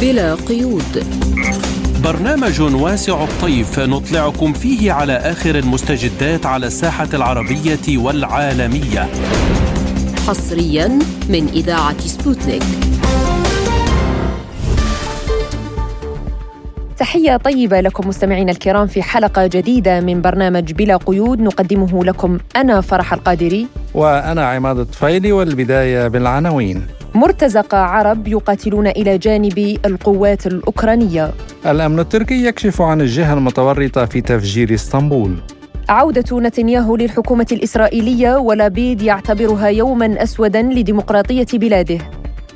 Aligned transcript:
بلا 0.00 0.34
قيود. 0.34 1.06
برنامج 2.04 2.60
واسع 2.60 3.24
الطيف 3.24 3.78
نطلعكم 3.78 4.52
فيه 4.52 4.92
على 4.92 5.12
آخر 5.12 5.58
المستجدات 5.58 6.46
على 6.46 6.66
الساحة 6.66 7.08
العربية 7.14 7.98
والعالمية. 7.98 9.08
حصريا 10.26 10.98
من 11.28 11.48
إذاعة 11.48 11.98
سبوتنيك. 11.98 12.62
تحية 16.98 17.36
طيبة 17.36 17.80
لكم 17.80 18.08
مستمعينا 18.08 18.52
الكرام 18.52 18.86
في 18.86 19.02
حلقة 19.02 19.46
جديدة 19.46 20.00
من 20.00 20.22
برنامج 20.22 20.72
بلا 20.72 20.96
قيود. 20.96 21.40
نقدمه 21.40 22.04
لكم 22.04 22.38
أنا 22.56 22.80
فرح 22.80 23.12
القادري. 23.12 23.66
وأنا 23.94 24.46
عماد 24.46 24.78
الطفيلي 24.78 25.32
والبداية 25.32 26.08
بالعناوين. 26.08 26.86
مرتزقة 27.14 27.78
عرب 27.78 28.28
يقاتلون 28.28 28.86
إلى 28.86 29.18
جانب 29.18 29.78
القوات 29.86 30.46
الأوكرانية. 30.46 31.30
الأمن 31.66 31.98
التركي 31.98 32.46
يكشف 32.46 32.82
عن 32.82 33.00
الجهة 33.00 33.34
المتورطة 33.34 34.04
في 34.04 34.20
تفجير 34.20 34.74
إسطنبول. 34.74 35.36
عودة 35.88 36.40
نتنياهو 36.40 36.96
للحكومة 36.96 37.46
الإسرائيلية 37.52 38.36
ولابيد 38.36 39.02
يعتبرها 39.02 39.68
يوما 39.68 40.22
أسودا 40.22 40.62
لديمقراطية 40.62 41.46
بلاده. 41.52 41.98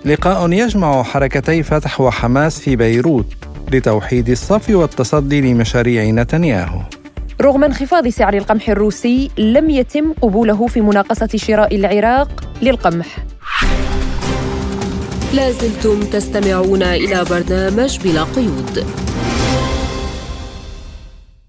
لقاء 0.05 0.53
يجمع 0.53 1.03
حركتي 1.03 1.63
فتح 1.63 2.01
وحماس 2.01 2.61
في 2.61 2.77
بيروت 2.77 3.27
لتوحيد 3.73 4.29
الصف 4.29 4.71
والتصدي 4.71 5.41
لمشاريع 5.41 6.11
نتنياهو. 6.11 6.81
رغم 7.43 7.65
انخفاض 7.65 8.09
سعر 8.09 8.35
القمح 8.35 8.69
الروسي 8.69 9.31
لم 9.39 9.71
يتم 9.71 10.13
قبوله 10.23 10.67
في 10.67 10.81
مناقصة 10.81 11.29
شراء 11.37 11.77
العراق 11.77 12.45
للقمح. 12.63 13.19
لازلتم 15.35 16.01
تستمعون 16.01 16.83
إلى 16.83 17.25
برنامج 17.31 17.99
بلا 18.05 18.23
قيود 18.25 18.87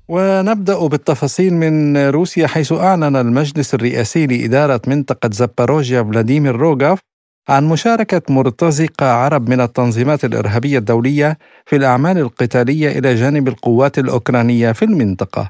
ونبدأ 0.08 0.88
بالتفاصيل 0.88 1.53
من 1.53 1.97
روسيا 1.97 2.47
حيث 2.47 2.71
أعلن 2.71 3.16
المجلس 3.16 3.73
الرئاسي 3.73 4.27
لإدارة 4.27 4.81
منطقة 4.88 5.30
زباروجيا 5.33 6.03
فلاديمير 6.03 6.55
روغاف 6.55 6.99
عن 7.49 7.69
مشاركة 7.69 8.21
مرتزقة 8.30 9.05
عرب 9.05 9.49
من 9.49 9.61
التنظيمات 9.61 10.25
الإرهابية 10.25 10.77
الدولية 10.77 11.38
في 11.66 11.75
الأعمال 11.75 12.17
القتالية 12.17 12.99
إلى 12.99 13.16
جانب 13.16 13.47
القوات 13.47 13.99
الأوكرانية 13.99 14.71
في 14.71 14.86
المنطقة. 14.86 15.49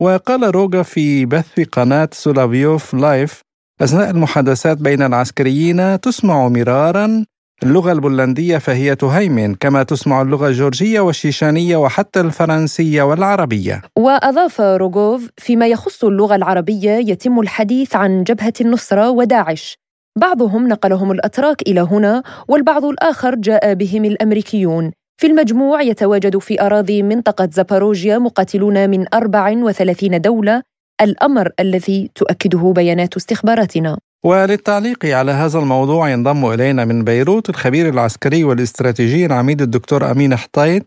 وقال 0.00 0.54
روغا 0.54 0.82
في 0.82 1.26
بث 1.26 1.60
قناة 1.60 2.08
سولافيوف 2.12 2.94
لايف 2.94 3.42
أثناء 3.80 4.10
المحادثات 4.10 4.78
بين 4.78 5.02
العسكريين 5.02 6.00
تسمع 6.00 6.48
مرارا 6.48 7.24
اللغة 7.62 7.92
البولندية 7.92 8.58
فهي 8.58 8.94
تهيمن 8.96 9.54
كما 9.54 9.82
تسمع 9.82 10.22
اللغة 10.22 10.48
الجورجية 10.48 11.00
والشيشانية 11.00 11.76
وحتى 11.76 12.20
الفرنسية 12.20 13.02
والعربية. 13.02 13.82
وأضاف 13.98 14.60
روغوف 14.60 15.28
فيما 15.36 15.66
يخص 15.66 16.04
اللغة 16.04 16.34
العربية 16.34 16.90
يتم 16.90 17.40
الحديث 17.40 17.96
عن 17.96 18.24
جبهة 18.24 18.52
النصرة 18.60 19.10
وداعش. 19.10 19.78
بعضهم 20.18 20.68
نقلهم 20.68 21.10
الأتراك 21.10 21.62
إلى 21.62 21.80
هنا 21.80 22.22
والبعض 22.48 22.84
الآخر 22.84 23.34
جاء 23.34 23.74
بهم 23.74 24.04
الأمريكيون. 24.04 24.92
في 25.20 25.26
المجموع 25.26 25.82
يتواجد 25.82 26.38
في 26.38 26.60
أراضي 26.60 27.02
منطقة 27.02 27.48
زاباروجيا 27.52 28.18
مقاتلون 28.18 28.90
من 28.90 29.14
34 29.14 30.20
دولة 30.20 30.62
الأمر 31.00 31.50
الذي 31.60 32.10
تؤكده 32.14 32.72
بيانات 32.76 33.16
استخباراتنا. 33.16 33.98
وللتعليق 34.24 35.04
على 35.04 35.32
هذا 35.32 35.58
الموضوع 35.58 36.10
ينضم 36.10 36.52
إلينا 36.52 36.84
من 36.84 37.04
بيروت 37.04 37.50
الخبير 37.50 37.88
العسكري 37.88 38.44
والاستراتيجي 38.44 39.26
العميد 39.26 39.62
الدكتور 39.62 40.10
أمين 40.10 40.36
حطيت 40.36 40.86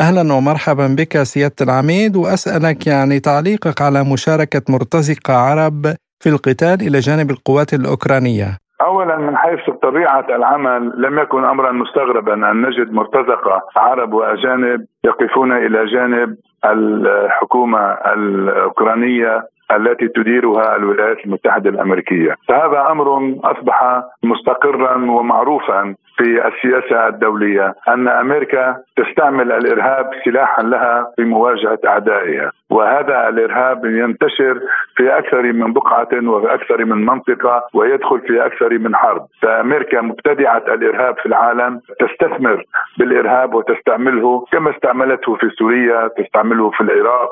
أهلا 0.00 0.32
ومرحبا 0.32 0.86
بك 0.86 1.22
سيادة 1.22 1.54
العميد 1.60 2.16
وأسألك 2.16 2.86
يعني 2.86 3.20
تعليقك 3.20 3.82
على 3.82 4.04
مشاركة 4.04 4.62
مرتزقة 4.68 5.34
عرب 5.34 5.94
في 6.22 6.28
القتال 6.28 6.80
إلى 6.82 7.00
جانب 7.00 7.30
القوات 7.30 7.74
الأوكرانية. 7.74 8.58
اولا 8.80 9.16
من 9.16 9.36
حيث 9.36 9.70
طبيعة 9.82 10.26
العمل 10.28 10.92
لم 10.96 11.18
يكن 11.18 11.44
امرا 11.44 11.72
مستغربا 11.72 12.34
أن 12.50 12.62
نجد 12.66 12.92
مرتزقة 12.92 13.62
عرب 13.76 14.12
وأجانب 14.12 14.86
يقفون 15.04 15.52
إلى 15.52 15.86
جانب 15.86 16.36
الحكومة 16.64 17.78
الأوكرانية 17.92 19.42
التي 19.76 20.08
تديرها 20.08 20.76
الولايات 20.76 21.24
المتحدة 21.24 21.70
الأمريكية، 21.70 22.34
فهذا 22.48 22.86
أمر 22.90 23.34
أصبح 23.44 24.02
مستقرا 24.22 24.94
ومعروفا 24.96 25.94
في 26.16 26.48
السياسة 26.48 27.08
الدولية 27.08 27.74
أن 27.88 28.08
أمريكا 28.08 28.76
تستعمل 28.96 29.52
الإرهاب 29.52 30.10
سلاحا 30.24 30.62
لها 30.62 31.12
في 31.16 31.24
مواجهة 31.24 31.78
أعدائها، 31.86 32.52
وهذا 32.70 33.28
الإرهاب 33.28 33.84
ينتشر 33.84 34.60
في 34.96 35.18
أكثر 35.18 35.42
من 35.42 35.72
بقعة 35.72 36.08
وفي 36.12 36.54
أكثر 36.54 36.84
من 36.84 37.06
منطقة 37.06 37.64
ويدخل 37.74 38.20
في 38.20 38.46
أكثر 38.46 38.78
من 38.78 38.96
حرب، 38.96 39.26
فأمريكا 39.42 40.00
مبتدعة 40.00 40.62
الإرهاب 40.68 41.18
في 41.18 41.26
العالم 41.26 41.80
تستثمر 42.00 42.64
بالإرهاب 42.98 43.54
وتستعمله 43.54 44.44
كما 44.52 44.70
استعملته 44.70 45.34
في 45.34 45.50
سوريا، 45.58 46.08
تستعمله 46.08 46.70
في 46.70 46.80
العراق، 46.80 47.30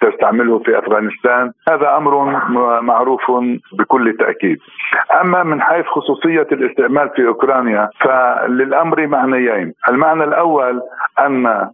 تستعمله 0.00 0.58
في 0.58 0.78
أفغانستان 0.78 1.52
هذا 1.68 1.96
أمر 1.96 2.40
معروف 2.80 3.30
بكل 3.72 4.16
تأكيد. 4.18 4.58
أما 5.20 5.42
من 5.42 5.62
حيث 5.62 5.86
خصوصية 5.86 6.46
الاستعمال 6.52 7.10
في 7.16 7.26
أوكرانيا 7.26 7.88
فللأمر 8.00 9.06
معنيين. 9.06 9.72
المعنى 9.88 10.24
الأول 10.24 10.80
أن 11.20 11.68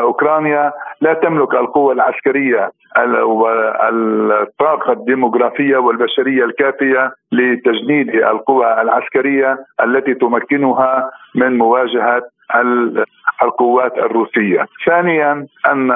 أوكرانيا 0.00 0.72
لا 1.00 1.14
تملك 1.14 1.54
القوة 1.54 1.92
العسكرية 1.92 2.70
والطاقة 3.22 4.92
الديموغرافية 4.92 5.76
والبشرية 5.76 6.44
الكافية 6.44 7.12
لتجنيد 7.32 8.08
القوى 8.08 8.82
العسكرية 8.82 9.58
التي 9.84 10.14
تمكنها 10.14 11.10
من 11.34 11.58
مواجهة 11.58 12.22
القوات 13.42 13.98
الروسية. 13.98 14.66
ثانيا 14.86 15.46
أن 15.66 15.90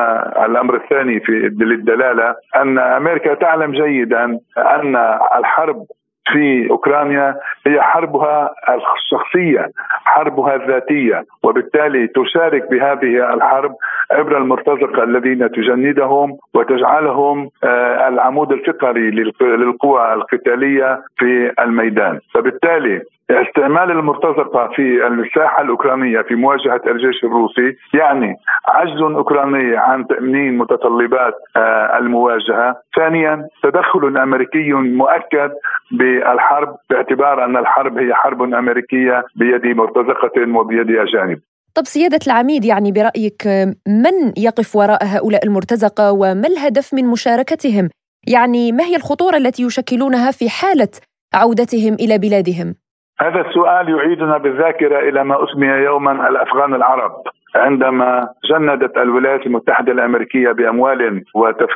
الأمر 0.44 0.75
الثاني 0.76 1.20
في 1.20 1.32
للدلالة 1.60 2.34
أن 2.56 2.78
أمريكا 2.78 3.34
تعلم 3.34 3.72
جيدا 3.72 4.25
أن 4.58 4.97
الحرب 5.38 5.87
في 6.32 6.70
أوكرانيا 6.70 7.37
هي 7.66 7.81
حربها 7.81 8.50
الشخصية، 8.69 9.70
حربها 10.04 10.54
الذاتية، 10.54 11.25
وبالتالي 11.42 12.06
تشارك 12.06 12.70
بهذه 12.70 13.34
الحرب 13.34 13.75
عبر 14.12 14.37
المرتزقة 14.37 15.03
الذين 15.03 15.50
تجندهم 15.50 16.37
وتجعلهم 16.54 17.50
آه، 17.64 18.08
العمود 18.08 18.53
الفقري 18.53 19.10
للقوى 19.41 20.12
القتالية 20.14 21.00
في 21.19 21.53
الميدان، 21.60 22.19
فبالتالي 22.34 23.03
استعمال 23.30 23.90
المرتزقة 23.90 24.68
في 24.76 25.06
الساحة 25.06 25.62
الأوكرانية 25.62 26.22
في 26.22 26.34
مواجهة 26.34 26.80
الجيش 26.86 27.24
الروسي 27.24 27.76
يعني 27.94 28.36
عجز 28.68 29.02
أوكراني 29.02 29.76
عن 29.76 30.06
تأمين 30.06 30.58
متطلبات 30.58 31.34
آه، 31.56 31.98
المواجهة 31.98 32.76
ثانيا 32.96 33.48
تدخل 33.62 34.16
أمريكي 34.18 34.72
مؤكد 34.72 35.50
بالحرب 35.92 36.76
باعتبار 36.90 37.44
أن 37.44 37.56
الحرب 37.56 37.98
هي 37.98 38.14
حرب 38.14 38.42
أمريكية 38.42 39.24
بيد 39.36 39.66
مرتزقة 39.66 40.56
وبيد 40.56 40.90
أجانب 40.90 41.38
طب 41.74 41.84
سيادة 41.84 42.18
العميد 42.26 42.64
يعني 42.64 42.92
برأيك 42.92 43.46
من 43.86 44.32
يقف 44.36 44.76
وراء 44.76 45.04
هؤلاء 45.04 45.44
المرتزقة 45.46 46.12
وما 46.12 46.48
الهدف 46.48 46.94
من 46.94 47.04
مشاركتهم؟ 47.06 47.88
يعني 48.26 48.72
ما 48.72 48.84
هي 48.84 48.96
الخطورة 48.96 49.36
التي 49.36 49.62
يشكلونها 49.62 50.30
في 50.30 50.50
حالة 50.50 50.88
عودتهم 51.34 51.94
إلى 51.94 52.18
بلادهم؟ 52.18 52.74
هذا 53.20 53.40
السؤال 53.40 53.88
يعيدنا 53.88 54.38
بالذاكرة 54.38 54.98
إلى 55.08 55.24
ما 55.24 55.44
أسمي 55.44 55.66
يوما 55.66 56.28
الأفغان 56.28 56.75
العرب. 56.75 57.12
عندما 57.56 58.28
جندت 58.50 58.96
الولايات 58.96 59.46
المتحدة 59.46 59.93
الأمريكية 59.93 60.52
بأموال 60.52 61.25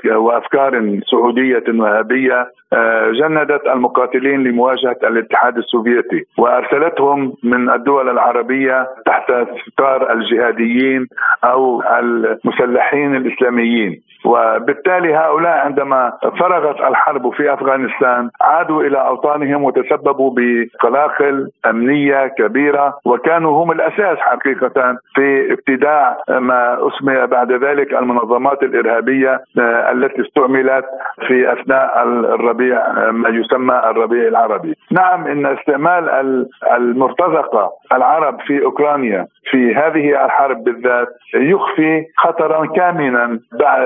وأفكار 0.09 1.01
سعودية 1.11 1.65
وهابية 1.69 2.51
آه، 2.73 3.11
جندت 3.11 3.67
المقاتلين 3.67 4.45
لمواجهة 4.45 4.97
الاتحاد 5.05 5.59
السوفيتي 5.59 6.25
وأرسلتهم 6.39 7.35
من 7.43 7.71
الدول 7.71 8.09
العربية 8.09 8.89
تحت 9.07 9.33
ستار 9.67 10.13
الجهاديين 10.13 11.07
أو 11.45 11.83
المسلحين 11.83 13.17
الإسلاميين. 13.17 14.03
وبالتالي 14.25 15.15
هؤلاء 15.15 15.59
عندما 15.59 16.13
فرغت 16.41 16.81
الحرب 16.81 17.31
في 17.33 17.53
أفغانستان 17.55 18.31
عادوا 18.41 18.83
إلى 18.83 18.99
أوطانهم 18.99 19.65
وتسببوا 19.65 20.31
بقلاقل 20.37 21.51
أمنية 21.67 22.27
كبيرة 22.27 22.99
وكانوا 23.05 23.65
هم 23.65 23.73
الأساس 23.73 24.19
حقيقة 24.19 24.97
في 25.15 25.53
ابتداع 25.53 26.19
ما 26.29 26.79
أسمي 26.89 27.27
بعد 27.27 27.53
ذلك 27.53 27.95
المنظمات 27.95 28.63
الإرهابية 28.63 29.41
آه، 29.59 29.93
التي 29.93 30.23
استعملت 30.23 30.85
في 31.27 31.53
أثناء 31.53 32.03
الربيع 32.07 32.77
آه، 32.77 33.11
ما 33.11 33.29
يسمى 33.29 33.75
الربيع 33.75 34.29
العربي. 34.29 34.75
نعم 34.91 35.27
إن 35.27 35.47
استعمال 35.47 36.09
المرتزقة 36.77 37.71
العرب 37.93 38.41
في 38.41 38.65
أوكرانيا 38.65 39.27
في 39.51 39.75
هذه 39.75 40.25
الحرب 40.25 40.65
بالذات 40.65 41.09
يخفي 41.35 42.05
خطرا 42.17 42.67
كامنا 42.67 43.39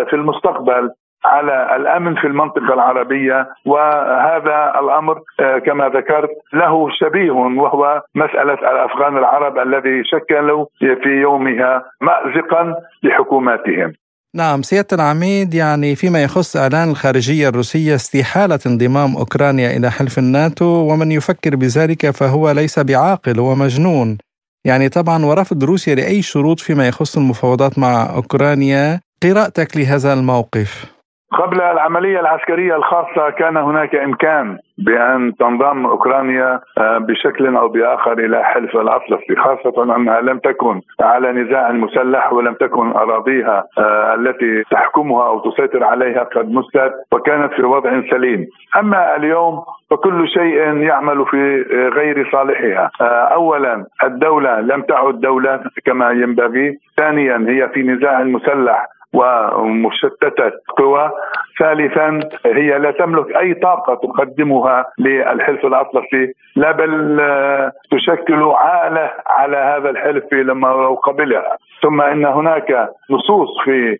في 0.09 0.13
المستقبل 0.27 0.91
على 1.25 1.77
الأمن 1.77 2.15
في 2.15 2.27
المنطقة 2.27 2.75
العربية 2.75 3.49
وهذا 3.67 4.73
الأمر 4.81 5.21
آه، 5.41 5.59
كما 5.59 5.89
ذكرت 5.89 6.31
له 6.53 6.89
شبيه 6.91 7.31
وهو 7.31 8.03
مسألة 8.15 8.55
الأفغان 8.55 9.19
العرب 9.19 9.59
الذي 9.59 10.03
شكلوا 10.05 10.67
في 10.79 11.09
يومها 11.09 11.85
مازقا 12.01 12.75
لحكوماتهم. 13.03 13.93
نعم 14.35 14.63
سيادة 14.63 14.89
العميد 14.93 15.55
يعني 15.55 15.97
فيما 15.97 16.23
يخص 16.23 16.57
إعلان 16.57 16.91
الخارجية 16.91 17.49
الروسية 17.49 17.95
استحالة 17.95 18.59
انضمام 18.67 19.17
أوكرانيا 19.17 19.77
إلى 19.77 19.91
حلف 19.91 20.19
الناتو 20.19 20.65
ومن 20.65 21.13
يفكر 21.13 21.57
بذلك 21.57 22.11
فهو 22.11 22.51
ليس 22.51 22.79
بعاقل 22.79 23.39
هو 23.39 23.55
مجنون 23.55 24.19
يعني 24.65 24.89
طبعا 24.89 25.25
ورفض 25.25 25.65
روسيا 25.65 25.95
لأي 25.95 26.23
شروط 26.23 26.61
فيما 26.61 26.89
يخص 26.89 27.17
المفاوضات 27.17 27.79
مع 27.79 28.15
أوكرانيا 28.17 29.01
قراءتك 29.23 29.77
لهذا 29.77 30.13
الموقف؟ 30.13 30.97
قبل 31.33 31.61
العملية 31.61 32.21
العسكرية 32.21 32.77
الخاصة 32.77 33.31
كان 33.31 33.57
هناك 33.57 33.95
إمكان 33.95 34.59
بأن 34.79 35.33
تنضم 35.41 35.87
أوكرانيا 35.87 36.61
آه، 36.79 36.99
بشكل 36.99 37.57
أو 37.57 37.69
بآخر 37.69 38.13
إلى 38.13 38.45
حلف 38.45 38.77
الأطلسي 38.77 39.37
خاصة 39.37 39.97
أنها 39.97 40.21
لم 40.21 40.39
تكن 40.39 40.81
على 41.01 41.33
نزاع 41.33 41.73
مسلح 41.73 42.33
ولم 42.33 42.55
تكن 42.55 42.93
أراضيها 42.93 43.65
آه، 43.79 44.15
التي 44.15 44.63
تحكمها 44.71 45.27
أو 45.27 45.51
تسيطر 45.51 45.85
عليها 45.85 46.23
قد 46.23 46.51
مست 46.51 46.93
وكانت 47.13 47.53
في 47.53 47.63
وضع 47.63 48.03
سليم. 48.11 48.47
أما 48.79 49.17
اليوم 49.17 49.63
فكل 49.91 50.29
شيء 50.29 50.57
يعمل 50.77 51.27
في 51.27 51.63
غير 51.95 52.31
صالحها. 52.33 52.91
آه، 53.01 53.05
أولا 53.35 53.87
الدولة 54.05 54.61
لم 54.61 54.83
تعد 54.83 55.21
دولة 55.21 55.61
كما 55.85 56.11
ينبغي 56.11 56.79
ثانيا 56.97 57.45
هي 57.49 57.69
في 57.69 57.83
نزاع 57.83 58.23
مسلح. 58.23 58.96
ومشتتة 59.17 60.53
قوى. 60.79 61.11
ثالثا 61.59 62.21
هي 62.47 62.79
لا 62.79 62.91
تملك 62.91 63.37
أي 63.37 63.55
طاقة 63.55 63.95
تقدمها 63.95 64.85
للحلف 64.99 65.67
الأطلسي 65.67 66.33
لا 66.57 66.73
بل 66.73 67.21
آه، 67.21 67.73
تشكل 67.91 68.43
عالة 68.43 69.11
على 69.27 69.57
هذا 69.57 69.91
الحلف 69.91 70.33
لما 70.33 70.89
قبلها. 70.89 71.57
ثم 71.83 72.01
إن 72.01 72.25
هناك 72.25 72.89
نصوص 73.11 73.49
في 73.65 73.99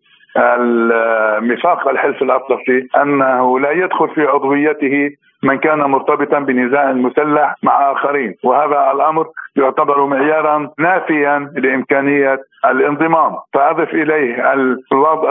ميثاق 1.41 1.89
الحلف 1.89 2.23
الأطلسي 2.23 2.89
أنه 2.97 3.61
لا 3.61 3.71
يدخل 3.71 4.09
في 4.09 4.23
عضويته 4.23 5.11
من 5.43 5.59
كان 5.59 5.79
مرتبطا 5.79 6.39
بنزاع 6.39 6.93
مسلح 6.93 7.55
مع 7.63 7.93
آخرين 7.93 8.35
وهذا 8.45 8.91
الأمر 8.95 9.27
يعتبر 9.57 10.07
معيارا 10.07 10.71
نافيا 10.79 11.51
لإمكانية 11.57 12.41
الانضمام. 12.65 13.37
فأضف 13.55 13.95
إليه 13.95 14.53
الوضع 14.93 15.31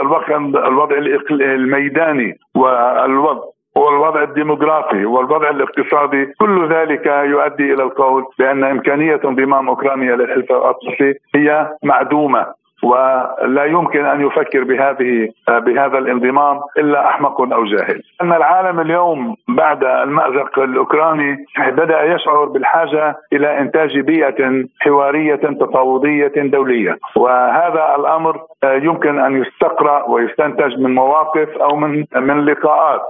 الوضع 0.66 0.96
الميداني 1.30 2.38
والوضع 2.54 3.42
والوضع 3.76 4.22
الديموغرافي 4.22 5.04
والوضع 5.04 5.50
الاقتصادي 5.50 6.26
كل 6.40 6.68
ذلك 6.72 7.06
يؤدي 7.06 7.74
إلى 7.74 7.82
القول 7.82 8.24
بأن 8.38 8.64
إمكانية 8.64 9.20
انضمام 9.24 9.68
أوكرانيا 9.68 10.16
للحلف 10.16 10.52
الأطلسي 10.52 11.14
هي 11.34 11.70
معدومة. 11.82 12.46
ولا 12.86 13.64
يمكن 13.64 14.04
أن 14.04 14.26
يفكر 14.26 14.64
بهذه 14.64 15.28
بهذا 15.48 15.98
الانضمام 15.98 16.60
إلا 16.78 17.08
أحمق 17.08 17.40
أو 17.40 17.64
جاهل. 17.64 18.02
أن 18.22 18.32
العالم 18.32 18.80
اليوم 18.80 19.36
بعد 19.48 19.84
المأزق 19.84 20.58
الأوكراني 20.58 21.46
بدأ 21.58 22.02
يشعر 22.02 22.44
بالحاجة 22.44 23.16
إلى 23.32 23.58
إنتاج 23.60 23.98
بيئة 23.98 24.64
حوارية 24.80 25.34
تفاوضية 25.60 26.32
دولية، 26.36 26.98
وهذا 27.16 27.94
الأمر 27.98 28.40
يمكن 28.64 29.18
أن 29.18 29.42
يستقرأ 29.42 30.08
ويستنتج 30.08 30.78
من 30.78 30.94
مواقف 30.94 31.48
أو 31.58 31.76
من 31.76 32.04
من 32.16 32.44
لقاءات 32.44 33.00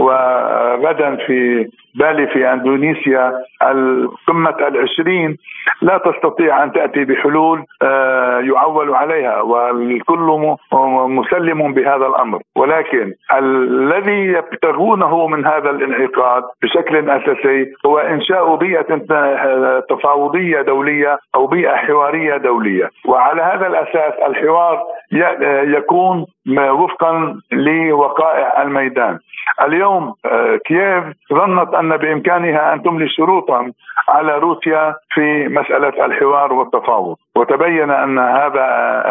وغدا 0.00 1.16
في 1.26 1.68
بالي 1.96 2.26
في 2.26 2.52
اندونيسيا 2.52 3.32
القمه 3.62 4.56
العشرين 4.68 5.36
لا 5.82 5.98
تستطيع 5.98 6.62
أن 6.62 6.72
تأتي 6.72 7.04
بحلول 7.04 7.64
آه، 7.82 8.40
يعول 8.40 8.94
عليها 8.94 9.40
والكل 9.40 10.56
مسلم 11.08 11.72
بهذا 11.74 12.06
الأمر. 12.06 12.40
ولكن 12.56 13.12
الذي 13.34 14.26
يبتغونه 14.26 15.26
من 15.26 15.46
هذا 15.46 15.70
الانعقاد 15.70 16.42
بشكل 16.62 17.10
أساسي 17.10 17.72
هو 17.86 17.98
إنشاء 17.98 18.56
بيئة 18.56 18.98
تفاوضية 19.90 20.62
دولية 20.62 21.18
أو 21.34 21.46
بيئة 21.46 21.76
حوارية 21.76 22.36
دولية. 22.36 22.90
وعلى 23.04 23.42
هذا 23.42 23.66
الأساس 23.66 24.12
الحوار 24.28 24.82
يكون 25.76 26.26
وفقا 26.48 27.40
لوقائع 27.52 28.62
الميدان. 28.62 29.18
اليوم 29.62 30.14
آه، 30.24 30.56
كييف 30.56 31.04
ظنت 31.32 31.74
أن 31.74 31.96
بإمكانها 31.96 32.72
أن 32.72 32.82
تملي 32.82 33.08
شروطا 33.08 33.72
على 34.08 34.38
روسيا 34.38 34.94
في 35.10 35.48
مسألة 35.48 36.06
الحوار 36.06 36.52
والتفاوض 36.52 37.16
وتبين 37.36 37.90
أن 37.90 38.18
هذا 38.18 38.66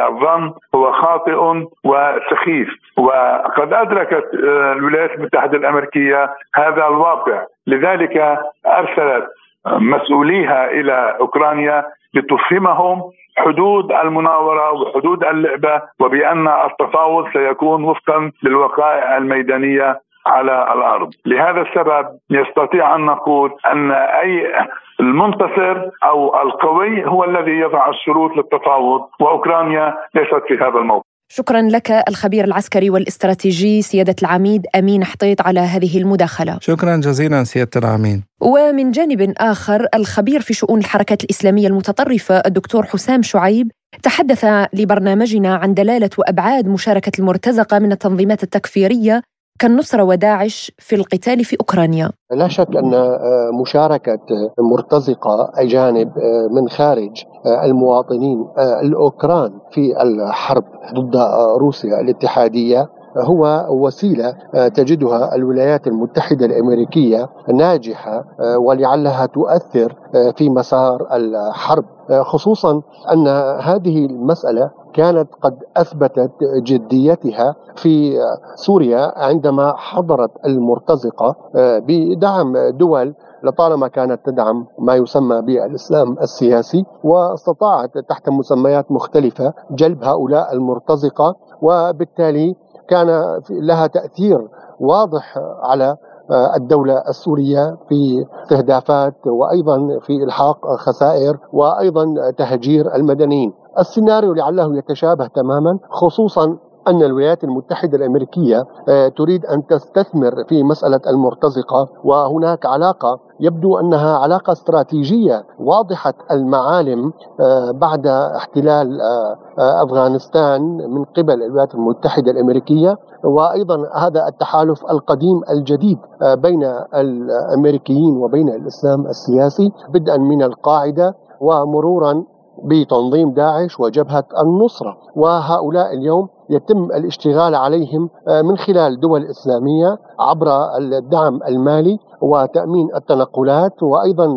الظن 0.07 0.53
هو 0.75 0.91
خاطئ 0.91 1.63
وسخيف. 1.83 2.69
وقد 2.97 3.73
أدركت 3.73 4.25
آه، 4.47 4.73
الولايات 4.73 5.11
المتحدة 5.11 5.57
الأمريكية 5.57 6.29
هذا 6.55 6.87
الواقع. 6.87 7.43
لذلك 7.67 8.39
أرسلت 8.65 9.27
مسؤوليها 9.67 10.71
إلى 10.71 11.17
أوكرانيا 11.21 11.85
لتفهمهم 12.15 13.03
حدود 13.37 13.91
المناورة 13.91 14.71
وحدود 14.71 15.23
اللعبة 15.23 15.81
وبأن 15.99 16.47
التفاوض 16.47 17.25
سيكون 17.33 17.83
وفقا 17.83 18.31
للوقائع 18.43 19.17
الميدانية 19.17 19.99
على 20.27 20.73
الأرض، 20.73 21.09
لهذا 21.25 21.61
السبب 21.61 22.07
يستطيع 22.29 22.95
أن 22.95 23.05
نقول 23.05 23.51
أن 23.71 23.91
أي 23.91 24.53
المنتصر 24.99 25.89
أو 26.03 26.41
القوي 26.41 27.05
هو 27.05 27.23
الذي 27.23 27.51
يضع 27.51 27.89
الشروط 27.89 28.37
للتفاوض 28.37 29.01
وأوكرانيا 29.19 29.97
ليست 30.15 30.43
في 30.47 30.53
هذا 30.53 30.79
الموقف. 30.79 31.04
شكرا 31.27 31.61
لك 31.61 31.91
الخبير 31.91 32.43
العسكري 32.43 32.89
والاستراتيجي 32.89 33.81
سيادة 33.81 34.15
العميد 34.21 34.65
أمين 34.75 35.03
حطيط 35.03 35.41
على 35.41 35.59
هذه 35.59 35.97
المداخلة. 35.97 36.57
شكرا 36.61 36.97
جزيلا 36.97 37.43
سيادة 37.43 37.71
العميد. 37.75 38.21
ومن 38.41 38.91
جانب 38.91 39.33
آخر 39.37 39.87
الخبير 39.95 40.41
في 40.41 40.53
شؤون 40.53 40.79
الحركات 40.79 41.23
الإسلامية 41.23 41.67
المتطرفة 41.67 42.37
الدكتور 42.45 42.85
حسام 42.85 43.21
شعيب 43.21 43.71
تحدث 44.03 44.45
لبرنامجنا 44.73 45.55
عن 45.55 45.73
دلالة 45.73 46.09
وأبعاد 46.17 46.67
مشاركة 46.67 47.11
المرتزقة 47.19 47.79
من 47.79 47.91
التنظيمات 47.91 48.43
التكفيرية 48.43 49.21
كالنصرة 49.59 50.03
وداعش 50.03 50.71
في 50.77 50.95
القتال 50.95 51.45
في 51.45 51.55
أوكرانيا. 51.59 52.09
لا 52.31 52.47
شك 52.47 52.75
أن 52.75 52.93
آه، 52.93 53.51
مشاركة 53.61 54.19
مرتزقة 54.59 55.51
أجانب 55.55 56.17
آه، 56.17 56.47
من 56.51 56.69
خارج 56.69 57.23
آه، 57.45 57.65
المواطنين 57.65 58.47
الأوكران 58.57 59.51
في 59.71 60.01
الحرب 60.01 60.63
ضد 60.93 61.15
روسيا 61.57 62.01
الاتحادية 62.01 62.89
هو 63.17 63.65
وسيلة 63.69 64.33
تجدها 64.67 65.35
الولايات 65.35 65.87
المتحدة 65.87 66.45
الأمريكية 66.45 67.29
ناجحة 67.53 68.25
ولعلها 68.57 69.25
تؤثر 69.25 69.95
في 70.37 70.49
مسار 70.49 71.07
الحرب. 71.13 71.85
خصوصا 72.21 72.81
أن 73.13 73.27
هذه 73.61 74.05
المسألة 74.05 74.71
كانت 74.95 75.27
قد 75.41 75.57
أثبتت 75.77 76.31
جديتها 76.63 77.55
في 77.75 78.17
سوريا 78.55 79.11
عندما 79.15 79.73
حضرت 79.77 80.31
المرتزقة 80.45 81.35
آه، 81.55 81.79
بدعم 81.87 82.57
دول 82.69 83.13
لطالما 83.43 83.87
كانت 83.87 84.25
تدعم 84.25 84.65
ما 84.79 84.95
يسمى 84.95 85.41
بالإسلام 85.41 86.17
السياسي 86.21 86.85
واستطاعت 87.03 87.97
تحت 87.97 88.29
مسميات 88.29 88.91
مختلفة 88.91 89.53
جلب 89.71 90.03
هؤلاء 90.03 90.53
المرتزقة 90.53 91.35
وبالتالي 91.61 92.55
كان 92.87 93.39
لها 93.49 93.87
تأثير 93.87 94.47
واضح 94.79 95.37
على 95.63 95.97
آه، 96.31 96.55
الدولة 96.55 97.03
السورية 97.09 97.77
في 97.89 98.25
استهدافات 98.43 99.13
وأيضا 99.27 99.99
في 100.01 100.23
إلحاق 100.23 100.75
خسائر 100.75 101.37
وأيضا 101.53 102.31
تهجير 102.37 102.95
المدنيين. 102.95 103.53
السيناريو 103.79 104.33
لعله 104.33 104.77
يتشابه 104.77 105.27
تماما 105.27 105.79
خصوصا 105.89 106.57
أن 106.87 107.03
الولايات 107.03 107.43
المتحدة 107.43 107.97
الأمريكية 107.97 108.65
آه، 108.89 109.07
تريد 109.07 109.45
أن 109.45 109.67
تستثمر 109.67 110.43
في 110.49 110.63
مسألة 110.63 110.99
المرتزقة 111.07 111.87
وهناك 112.03 112.65
علاقة 112.65 113.19
يبدو 113.39 113.79
أنها 113.79 114.17
علاقة 114.17 114.51
استراتيجية 114.51 115.43
واضحة 115.59 116.13
المعالم 116.31 117.13
آه، 117.39 117.71
بعد 117.71 118.07
احتلال 118.07 119.01
آه، 119.01 119.83
أفغانستان 119.83 120.61
من 120.77 121.03
قبل 121.03 121.43
الولايات 121.43 121.75
المتحدة 121.75 122.31
الأمريكية. 122.31 122.97
وأيضا 123.23 123.89
هذا 123.95 124.27
التحالف 124.27 124.85
القديم 124.91 125.41
الجديد 125.49 125.97
بين 126.21 126.63
الأمريكيين 126.95 128.17
وبين 128.17 128.49
الإسلام 128.49 129.07
السياسي 129.07 129.71
بدءا 129.93 130.17
من 130.17 130.43
القاعدة 130.43 131.15
ومرورا 131.41 132.23
بتنظيم 132.65 133.33
داعش 133.33 133.79
وجبهة 133.79 134.23
النصرة 134.41 134.97
وهؤلاء 135.15 135.93
اليوم 135.93 136.27
يتم 136.49 136.83
الاشتغال 136.83 137.55
عليهم 137.55 138.09
آه، 138.27 138.41
من 138.41 138.57
خلال 138.57 138.99
دول 138.99 139.25
إسلامية 139.25 139.97
عبر 140.19 140.47
الدعم 140.77 141.39
المالي 141.47 141.99
وتأمين 142.21 142.89
التنقلات 142.95 143.83
وأيضا 143.83 144.27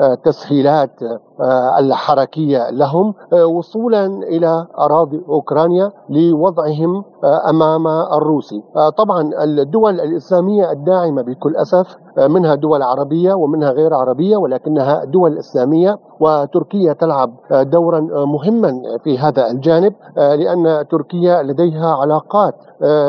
التسهيلات 0.00 1.02
آه، 1.40 1.78
الحركية 1.78 2.70
لهم 2.70 3.14
آه، 3.32 3.46
وصولا 3.46 4.06
إلى 4.06 4.66
أراضي 4.78 5.22
أوكرانيا 5.28 5.92
لوضعهم 6.10 7.04
أمام 7.48 7.86
الروسي. 7.86 8.62
طبعا 8.96 9.30
الدول 9.44 10.00
الإسلامية 10.00 10.70
الداعمة 10.70 11.22
بكل 11.22 11.56
أسف 11.56 11.96
منها 12.18 12.54
دول 12.54 12.82
عربية 12.82 13.34
ومنها 13.34 13.70
غير 13.70 13.94
عربية 13.94 14.36
ولكنها 14.36 15.04
دول 15.04 15.38
إسلامية 15.38 15.98
وتركيا 16.20 16.92
تلعب 16.92 17.30
دورا 17.50 18.00
مهما 18.24 18.80
في 19.04 19.18
هذا 19.18 19.50
الجانب 19.50 19.92
لأن 20.16 20.84
تركيا 20.90 21.42
لديها 21.42 21.94
علاقات 21.94 22.54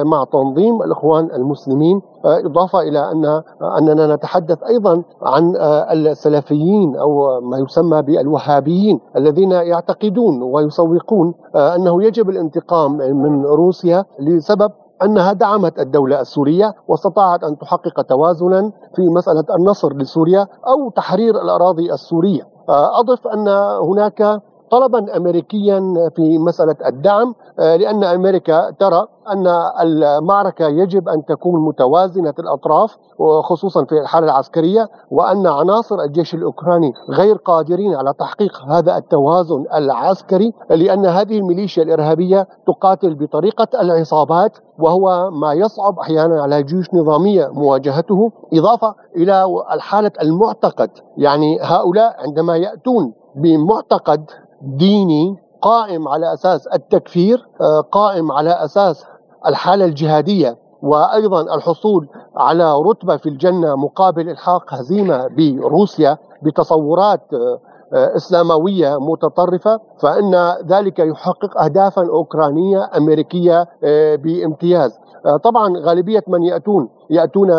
مع 0.05 0.23
تنظيم 0.31 0.81
الإخوان 0.81 1.29
المسلمين. 1.33 2.01
إضافة 2.25 2.79
إلى 2.81 3.11
أن 3.11 3.41
أننا 3.77 4.15
نتحدث 4.15 4.63
أيضا 4.63 5.03
عن 5.21 5.55
السلفيين 5.91 6.95
أو 6.95 7.41
ما 7.41 7.57
يسمى 7.57 8.01
بالوهابيين 8.01 8.99
الذين 9.15 9.51
يعتقدون 9.51 10.41
ويسوقون 10.43 11.33
أنه 11.55 12.03
يجب 12.03 12.29
الانتقام 12.29 12.97
من 12.97 13.45
روسيا 13.45 14.05
لسبب 14.19 14.71
أنها 15.03 15.33
دعمت 15.33 15.79
الدولة 15.79 16.21
السورية 16.21 16.73
واستطاعت 16.87 17.43
أن 17.43 17.57
تحقق 17.57 18.01
توازنا 18.01 18.71
في 18.95 19.01
مسألة 19.01 19.45
النصر 19.59 19.93
لسوريا 19.93 20.47
أو 20.67 20.89
تحرير 20.89 21.41
الأراضي 21.41 21.93
السورية. 21.93 22.47
أضف 22.69 23.27
أن 23.27 23.47
هناك 23.81 24.41
طلبا 24.71 25.17
امريكيا 25.17 25.79
في 26.15 26.37
مسألة 26.37 26.75
الدعم 26.85 27.35
آه، 27.59 27.75
لأن 27.75 28.03
أمريكا 28.03 28.71
ترى 28.71 29.07
أن 29.29 29.47
المعركة 29.81 30.67
يجب 30.67 31.09
أن 31.09 31.25
تكون 31.25 31.65
متوازنة 31.65 32.33
الأطراف 32.39 32.97
وخصوصا 33.19 33.85
في 33.85 33.91
الحالة 33.91 34.25
العسكرية 34.25 34.89
وأن 35.11 35.47
عناصر 35.47 36.01
الجيش 36.01 36.33
الأوكراني 36.33 36.93
غير 37.09 37.35
قادرين 37.35 37.95
على 37.95 38.13
تحقيق 38.19 38.61
هذا 38.67 38.97
التوازن 38.97 39.65
العسكري 39.73 40.53
لأن 40.69 41.05
هذه 41.05 41.37
الميليشيا 41.37 41.83
الإرهابية 41.83 42.47
تقاتل 42.67 43.15
بطريقة 43.15 43.67
العصابات 43.81 44.57
وهو 44.79 45.31
ما 45.31 45.53
يصعب 45.53 45.99
أحيانا 45.99 46.41
على 46.41 46.63
جيوش 46.63 46.93
نظامية 46.93 47.47
مواجهته. 47.47 48.31
إضافة 48.53 48.95
إلى 49.15 49.45
الحالة 49.73 50.11
المعتقد 50.21 50.89
يعني 51.17 51.59
هؤلاء 51.61 52.15
عندما 52.19 52.57
يأتون 52.57 53.13
بمعتقد 53.35 54.25
ديني 54.61 55.37
قائم 55.61 56.07
على 56.07 56.33
أساس 56.33 56.67
التكفير 56.67 57.47
آه، 57.61 57.81
قائم 57.81 58.31
على 58.31 58.49
أساس 58.49 59.05
الحالة 59.47 59.85
الجهادية 59.85 60.57
وأيضا 60.81 61.55
الحصول 61.55 62.07
على 62.35 62.75
رتبة 62.81 63.17
في 63.17 63.29
الجنة 63.29 63.75
مقابل 63.75 64.29
إلحاق 64.29 64.73
هزيمة 64.73 65.27
بروسيا 65.27 66.17
بتصورات 66.43 67.21
آه، 67.33 67.59
إسلاموية 67.93 68.97
متطرفة 68.99 69.79
فإن 70.01 70.53
ذلك 70.67 70.99
يحقق 70.99 71.61
اهدافا 71.61 72.01
أوكرانية 72.01 72.89
أمريكية 72.97 73.67
بامتياز 74.15 74.99
طبعا 75.43 75.73
غالبية 75.77 76.23
من 76.27 76.43
يأتون 76.43 76.89
يأتون 77.09 77.49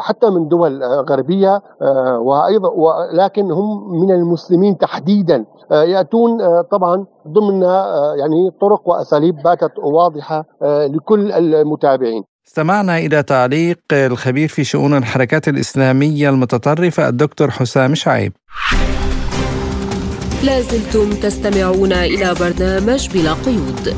حتى 0.00 0.30
من 0.30 0.48
دول 0.48 0.82
غربية 0.84 1.62
وأيضا 2.18 2.68
ولكن 2.68 3.50
هم 3.50 4.00
من 4.00 4.10
المسلمين 4.10 4.78
تحديدا 4.78 5.44
آه، 5.72 5.82
يأتون 5.82 6.40
آه، 6.40 6.62
طبعا 6.70 7.06
ضمن 7.28 7.62
آه، 7.62 8.14
يعني 8.18 8.50
طرق 8.60 8.88
وأساليب 8.88 9.36
باتت 9.44 9.72
واضحة 9.78 10.44
لكل 10.62 11.32
المتابعين. 11.32 12.22
استمعنا 12.48 12.98
إلى 12.98 13.22
تعليق 13.22 13.78
الخبير 13.92 14.48
في 14.48 14.64
شؤون 14.64 14.96
الحركات 14.96 15.48
الإسلامية 15.48 16.28
المتطرفة 16.28 17.08
الدكتور 17.08 17.50
حسام 17.50 17.94
شعيب. 17.94 18.32
لازلتم 20.44 21.10
تستمعون 21.10 21.92
إلى 21.92 22.34
برنامج 22.40 23.08
بلا 23.08 23.32
قيود. 23.32 23.96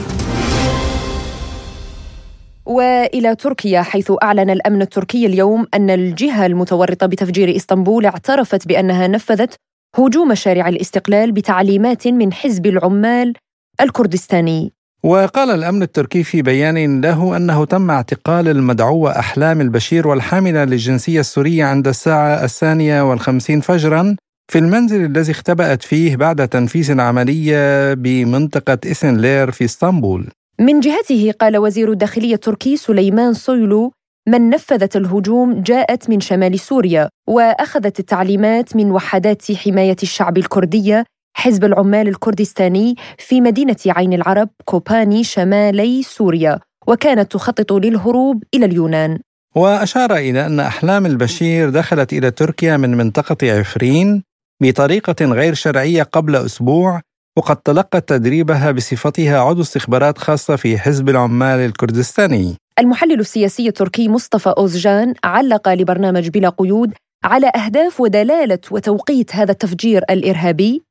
وإلى 2.67 3.35
تركيا 3.35 3.83
حيث 3.83 4.13
أعلن 4.23 4.51
الأمن 4.51 4.83
التركي 4.83 5.27
اليوم 5.27 5.67
أن 5.75 5.91
الجهة 5.91 6.47
المتورطة 6.47 7.07
بتفجير 7.07 7.57
إسطنبول 7.57 8.07
اعترفت 8.07 8.69
بأنها 8.69 9.09
نفذت 9.09 9.55
هجوم 9.99 10.35
شارع 10.35 10.69
الاستقلال 10.69 11.33
بتعليمات 11.33 12.09
من 12.09 12.33
حزب 12.33 12.67
العمال 12.67 13.33
الكردستاني 13.81 14.73
وقال 15.05 15.51
الأمن 15.51 15.83
التركي 15.83 16.23
في 16.23 16.43
بيان 16.43 17.01
له 17.01 17.37
أنه 17.37 17.65
تم 17.65 17.91
اعتقال 17.91 18.49
المدعوة 18.49 19.19
احلام 19.19 19.61
البشير 19.61 20.09
والحامله 20.09 20.65
للجنسية 20.65 21.21
السورية 21.21 21.65
عند 21.65 21.89
الساعة 21.89 22.45
الثانية 22.45 23.11
والخمسين 23.11 23.61
فجرا 23.61 24.17
في 24.53 24.59
المنزل 24.59 25.05
الذي 25.05 25.33
اختبأت 25.33 25.83
فيه 25.83 26.17
بعد 26.17 26.49
تنفيذ 26.49 26.91
العملية 26.91 27.95
بمنطقة 27.95 28.79
إسنلير 28.91 29.51
في 29.51 29.65
إسطنبول. 29.65 30.27
من 30.61 30.81
جهته 30.81 31.33
قال 31.41 31.57
وزير 31.57 31.93
الداخلية 31.93 32.35
التركي 32.35 32.77
سليمان 32.77 33.35
سويلو 33.35 33.93
من 34.29 34.51
نفذت 34.51 34.97
الهجوم 34.97 35.63
جاءت 35.63 36.11
من 36.11 36.21
شمال 36.21 36.59
سوريا 36.61 37.09
وأخذت 37.29 37.99
التعليمات 37.99 38.77
من 38.77 38.91
وحدات 38.91 39.53
حماية 39.53 39.97
الشعب 40.03 40.39
الكردية 40.39 41.05
حزب 41.37 41.65
العمال 41.65 42.09
الكردستاني 42.09 42.95
في 43.19 43.41
مدينة 43.41 43.77
عين 43.87 44.13
العرب 44.13 44.49
كوباني 44.65 45.25
شمالي 45.25 46.03
سوريا 46.03 46.59
وكانت 46.87 47.33
تخطط 47.33 47.73
للهروب 47.73 48.43
إلى 48.55 48.65
اليونان 48.67 49.19
وأشار 49.57 50.17
إلى 50.17 50.47
أن 50.47 50.61
أحلام 50.61 51.07
البشير 51.07 51.71
دخلت 51.71 52.13
إلى 52.13 52.31
تركيا 52.31 52.77
من 52.77 52.97
منطقة 52.97 53.59
عفرين 53.59 54.23
بطريقة 54.62 55.25
غير 55.25 55.54
شرعية 55.54 56.02
قبل 56.02 56.37
أسبوع 56.37 57.00
وقد 57.38 57.57
تلقت 57.57 58.09
تدريبها 58.09 58.71
بصفتها 58.71 59.38
عضو 59.38 59.61
استخبارات 59.61 60.19
خاصة 60.19 60.57
في 60.57 60.78
حزب 60.78 61.09
العمال 61.09 61.59
الكردستاني. 61.59 62.57
المحلل 62.78 63.21
السياسي 63.21 63.69
التركي 63.69 64.09
مصطفى 64.09 64.54
أوزجان 64.59 65.14
علق 65.25 65.69
لبرنامج 65.69 66.28
بلا 66.28 66.49
قيود 66.49 66.92
على 67.25 67.52
أهداف 67.57 68.00
ودلالة 68.00 68.59
وتوقيت 68.71 69.37
هذا 69.37 69.52
التفجير 69.52 70.02
الإرهابي. 70.11 70.83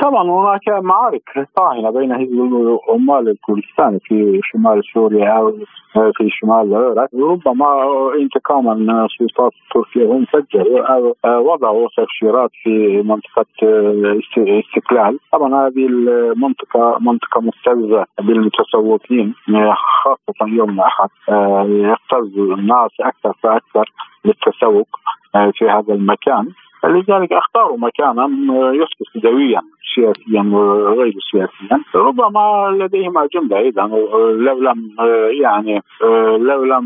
طبعا 0.00 0.30
هناك 0.30 0.68
معارك 0.68 1.48
طاحنه 1.56 1.90
بين 1.90 2.14
حزب 2.14 2.32
العمال 2.32 3.28
الكردستاني 3.28 3.98
في 3.98 4.40
شمال 4.44 4.82
سوريا 4.94 5.28
أو 5.28 5.52
في 5.92 6.30
شمال 6.30 6.76
العراق. 6.76 7.08
ربما 7.14 7.66
انتقاما 8.20 8.74
من 8.74 8.90
السلطات 8.90 9.52
التركيه 9.64 10.06
هم 10.12 10.26
سجلوا 10.32 10.84
أو 10.94 11.14
وضعوا 11.24 11.88
تفجيرات 11.96 12.50
في 12.62 13.02
منطقة 13.02 13.46
استقلال. 14.38 15.18
طبعا 15.32 15.66
هذه 15.66 15.86
المنطقة 15.86 16.98
منطقة 17.00 17.40
مبتزه 17.40 18.04
بالمتسوقين 18.18 19.34
خاصة 20.02 20.46
يوم 20.46 20.70
الأحد. 20.70 21.08
يقتز 21.68 22.38
الناس 22.38 22.90
أكثر 23.00 23.32
فأكثر 23.42 23.92
للتسوق 24.24 24.88
في 25.52 25.70
هذا 25.70 25.94
المكان. 25.94 26.48
لذلك 26.84 27.32
أختاروا 27.32 27.78
مكانا 27.78 28.30
يصبح 28.74 29.22
دويا 29.22 29.60
سياسيا 29.94 30.42
وغير 30.52 31.14
سياسيا. 31.30 31.78
ربما 31.94 32.76
لديهم 32.80 33.18
اجنده 33.18 33.58
أيضا 33.58 33.86
لو 34.36 34.60
لم 34.60 34.90
يعني 35.42 35.82
لو 36.38 36.64
لم 36.64 36.84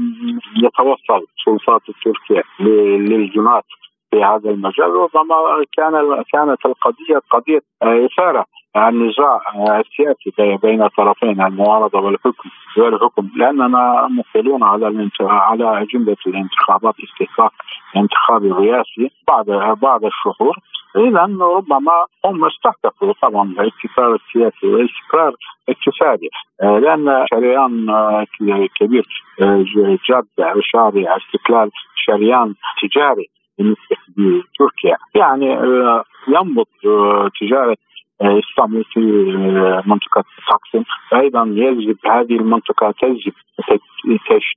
يتوصل 0.62 1.26
سلطات 1.44 1.82
تركيا 2.04 2.42
للجنات 2.60 3.64
في 4.10 4.24
هذا 4.24 4.50
المجال 4.50 4.90
ربما 4.90 5.64
كان 5.76 6.22
كانت 6.32 6.66
القضية 6.66 7.20
قضية 7.30 7.60
إثارة 7.82 8.44
النزاع 8.76 9.40
السياسي 9.80 10.56
بين 10.62 10.88
طرفين 10.88 11.40
المعارضة 11.40 12.00
والحكم 12.00 12.50
والحكم. 12.78 13.28
لأننا 13.36 14.08
مقبلون 14.10 14.62
على 14.62 15.10
على 15.20 15.82
اجنده 15.82 16.16
الانتخابات 16.26 16.94
استحقاق 17.04 17.52
الانتخاب 17.96 18.44
الرئاسي 18.44 19.10
بعد 19.28 19.46
بعد 19.82 20.04
الشهور. 20.04 20.56
اذا 20.96 21.22
ربما 21.40 22.06
هم 22.24 22.44
استهدفوا 22.44 23.12
طبعا 23.22 23.44
الاستقرار 23.44 24.14
السياسي 24.14 24.66
والاستقرار 24.66 25.34
الاقتصادي 25.68 26.30
لأن 26.62 27.24
شريان 27.30 27.86
كبير 28.80 29.06
جاده 30.08 30.54
وشارع 30.56 31.16
استقلال 31.16 31.70
شريان 32.06 32.54
تجاري 32.82 33.30
بالنسبة 33.58 33.96
لتركيا 34.16 34.96
يعني 35.14 35.46
ينبض 36.28 36.66
تجاره 37.40 37.76
اسطنبول 38.20 38.84
في 38.84 39.00
منطقه 39.86 40.24
تقسيم 40.48 40.84
أيضا 41.14 41.44
يجب 41.54 41.96
هذه 42.06 42.36
المنطقة 42.36 42.94
تجذب 43.00 43.32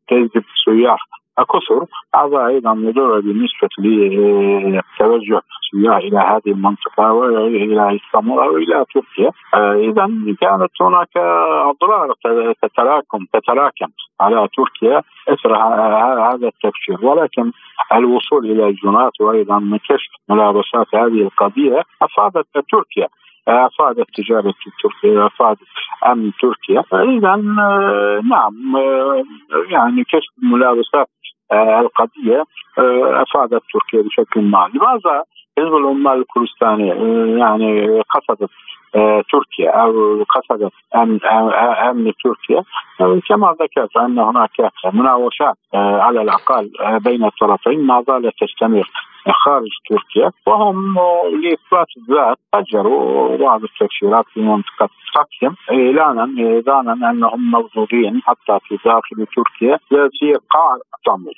تجذب 0.07 0.43
سياح 0.65 1.05
كثر 1.43 1.85
هذا 2.15 2.47
أيضا 2.47 2.71
يدل 2.71 3.21
بالنسبة 3.21 3.69
لتوجه 3.79 5.41
السياح 5.73 5.97
إلى 5.97 6.17
هذه 6.17 6.51
المنطقة 6.53 7.13
وإلى 7.13 7.95
اسطنبول 7.95 8.39
أو 8.39 8.57
إلى 8.57 8.85
تركيا. 8.93 9.31
اذا 9.89 10.09
كانت 10.41 10.81
هناك 10.81 11.17
أضرار 11.17 12.13
تتراكم 12.61 13.25
تتراكم 13.33 13.87
على 14.21 14.47
تركيا. 14.57 15.01
إثر 15.29 15.55
هذا 16.31 16.47
التبشير 16.47 17.05
ولكن 17.05 17.51
الوصول 17.93 18.51
إلى 18.51 18.67
الجنات 18.67 19.21
وأيضا 19.21 19.79
كشف 19.89 20.11
ملابسات 20.29 20.95
هذه 20.95 21.21
القضية 21.21 21.83
أفادت 22.01 22.47
تركيا. 22.71 23.07
أفادت 23.47 24.07
تجارة 24.15 24.53
تركيا 24.83 25.25
أفادت 25.25 25.59
أمن 26.07 26.31
تركيا. 26.41 26.83
اذا 26.93 27.35
نعم 28.29 28.53
يعني 29.69 30.03
كشف 30.03 30.33
ملابسات 30.43 31.07
القضية 31.51 32.43
أفادت 33.21 33.61
تركيا 33.73 34.01
بشكل 34.01 34.41
ما. 34.41 34.69
لماذا 34.73 35.23
حزب 35.57 35.75
العمال 35.75 36.13
الكردستاني 36.19 36.87
يعني 37.39 37.99
قصدت 38.01 38.49
تركيا 39.31 39.71
أو 39.71 40.23
قصدت 40.23 40.71
أمن 40.95 41.25
أمن 41.89 42.13
تركيا؟ 42.23 42.63
كما 43.29 43.55
ذكرت 43.61 43.97
أن 43.97 44.19
هناك 44.19 44.71
مناوشات 44.93 45.55
على 45.73 46.21
الأقل 46.21 46.71
بين 47.03 47.25
الطرفين 47.25 47.85
ما 47.85 48.03
زالت 48.07 48.33
تستمر 48.39 48.89
خارج 49.45 49.71
تركيا 49.89 50.31
وهم 50.47 50.95
لاثبات 51.43 51.87
الذات 51.97 52.37
فجروا 52.53 53.37
بعض 53.37 53.61
التفجيرات 53.63 54.25
في 54.33 54.39
منطقة 54.39 54.89
تقسم 55.15 55.55
إعلانا 55.71 56.23
إعلانا 56.23 57.11
أنهم 57.11 57.51
موجودين 57.51 58.21
حتى 58.23 58.59
في 58.67 58.77
داخل 58.85 59.25
تركيا 59.35 59.77
في 59.89 60.33
قاع 60.33 60.77
اسطنبول 60.95 61.33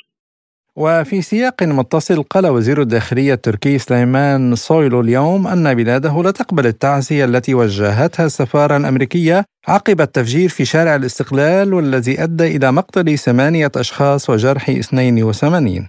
وفي 0.76 1.22
سياق 1.22 1.64
متصل 1.64 2.24
قال 2.24 2.48
وزير 2.48 2.82
الداخلية 2.82 3.34
التركي 3.34 3.78
سليمان 3.78 4.56
صويلو 4.56 5.02
اليوم 5.02 5.48
أن 5.48 5.76
بلاده 5.76 6.24
لا 6.24 6.32
تقبل 6.32 6.66
التعزية 6.66 7.26
التي 7.26 7.54
وجهتها 7.54 8.26
السفارة 8.26 8.78
الأمريكية 8.78 9.46
عقب 9.68 10.02
التفجير 10.02 10.50
في 10.50 10.66
شارع 10.66 10.96
الاستقلال 10.96 11.74
والذي 11.74 12.24
أدى 12.24 12.58
إلى 12.58 12.72
مقتل 12.72 13.18
ثمانية 13.18 13.72
أشخاص 13.76 14.30
وجرح 14.30 14.70
82 14.70 15.88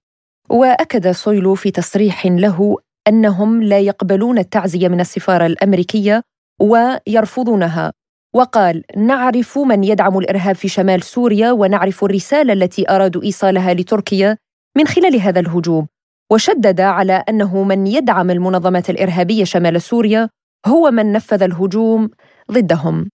وأكد 0.52 1.10
صويلو 1.10 1.54
في 1.54 1.70
تصريح 1.70 2.26
له 2.26 2.76
أنهم 3.08 3.62
لا 3.62 3.78
يقبلون 3.78 4.38
التعزية 4.38 4.88
من 4.88 5.00
السفارة 5.00 5.46
الأمريكية 5.46 6.22
ويرفضونها. 6.60 7.92
وقال 8.34 8.84
نعرف 8.96 9.58
من 9.58 9.84
يدعم 9.84 10.18
الإرهاب 10.18 10.54
في 10.54 10.68
شمال 10.68 11.02
سوريا 11.02 11.52
ونعرف 11.52 12.04
الرسالة 12.04 12.52
التي 12.52 12.90
أرادوا 12.90 13.22
إيصالها 13.22 13.74
لتركيا 13.74 14.36
من 14.76 14.86
خلال 14.86 15.20
هذا 15.20 15.40
الهجوم. 15.40 15.86
وشدد 16.32 16.80
على 16.80 17.24
أنه 17.28 17.62
من 17.62 17.86
يدعم 17.86 18.30
المنظمات 18.30 18.90
الإرهابية 18.90 19.44
شمال 19.44 19.82
سوريا 19.82 20.28
هو 20.66 20.90
من 20.90 21.12
نفذ 21.12 21.42
الهجوم 21.42 22.10
ضدهم. 22.52 23.08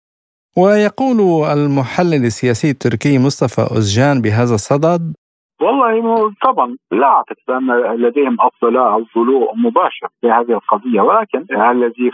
ويقول 0.57 1.45
المحلل 1.59 2.25
السياسي 2.25 2.71
التركي 2.71 3.19
مصطفى 3.19 3.69
أوزجان 3.71 4.23
بهذا 4.23 4.55
الصدد 4.55 5.15
والله 5.61 6.33
طبعا 6.43 6.77
لا 6.93 7.07
أعتقد 7.07 7.51
أن 7.51 7.67
لديهم 8.03 8.37
اطلاع 8.41 8.95
أو 8.95 9.05
طلوع 9.15 9.53
مباشر 9.57 10.09
في 10.21 10.31
هذه 10.31 10.53
القضية 10.53 11.01
ولكن 11.01 11.47
الذي 11.53 12.11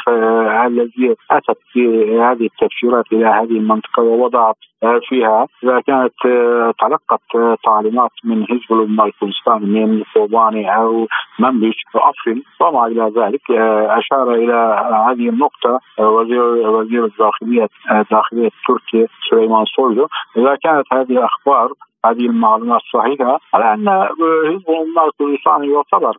الذي 0.67 1.17
أتت 1.31 1.59
في 1.73 1.81
هذه 2.21 2.47
التبشيرات 2.47 3.05
إلى 3.13 3.27
هذه 3.27 3.57
المنطقة 3.57 4.03
ووضعت 4.03 4.57
فيها 5.09 5.47
إذا 5.65 5.81
كانت 5.81 6.13
تلقت 6.81 7.57
تعليمات 7.65 8.11
من 8.25 8.47
حزب 8.47 8.73
الأمة 8.73 9.05
الكردستاني 9.05 9.87
من 9.87 10.03
كوباني 10.15 10.77
أو 10.77 11.07
منبج 11.39 11.75
وافرن 11.95 12.43
وما 12.61 12.87
إلى 12.87 13.13
ذلك 13.17 13.51
أشار 13.91 14.35
إلى 14.35 14.87
هذه 15.09 15.29
النقطة 15.29 15.81
وزير 15.99 16.43
وزير 16.69 17.05
الداخلية 17.05 17.69
الداخليه 17.91 18.51
التركي 18.59 19.07
سليمان 19.31 19.65
سويلو 19.77 20.09
إذا 20.37 20.55
كانت 20.55 20.87
هذه 20.93 21.13
الأخبار 21.13 21.73
هذه 22.07 22.27
المعلومات 22.27 22.81
صحيحه 22.93 23.41
على 23.55 23.75
أن 23.75 23.89
حزب 23.89 24.71
الامه 24.71 25.07
الكردستاني 25.07 25.73
يعتبر 25.73 26.17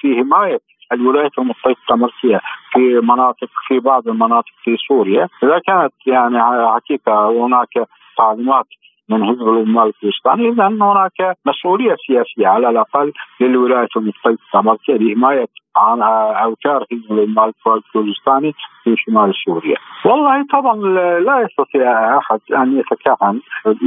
في 0.00 0.16
حماية 0.16 0.60
الولايات 0.92 1.38
المتحدة 1.38 1.76
الأمريكية 1.90 2.40
في 2.72 3.00
مناطق 3.02 3.48
في 3.66 3.80
بعض 3.80 4.08
المناطق 4.08 4.52
في 4.64 4.76
سوريا. 4.88 5.28
إذا 5.42 5.58
كانت 5.66 5.92
يعني 6.06 6.42
حقيقة 6.74 7.30
هناك 7.30 7.88
تعليمات 8.18 8.66
من 9.08 9.26
حزب 9.26 9.48
الامه 9.48 9.82
الكردستاني 9.82 10.48
اذا 10.48 10.66
هناك 10.66 11.36
مسؤوليه 11.46 11.96
سياسيه 12.06 12.48
على 12.48 12.68
الاقل 12.70 13.12
للولايات 13.40 13.96
المتحده 13.96 14.38
الامريكيه 14.54 14.94
لحمايه 14.94 15.46
عن 15.76 16.02
اوتار 16.42 16.84
حزب 16.90 17.12
الامه 17.12 17.52
الكردستاني 17.66 18.54
في 18.84 18.94
شمال 18.96 19.32
سوريا. 19.44 19.76
والله 20.04 20.46
طبعا 20.52 20.76
لا 21.20 21.40
يستطيع 21.40 22.18
احد 22.18 22.40
ان 22.52 22.78
يتكهن 22.78 23.40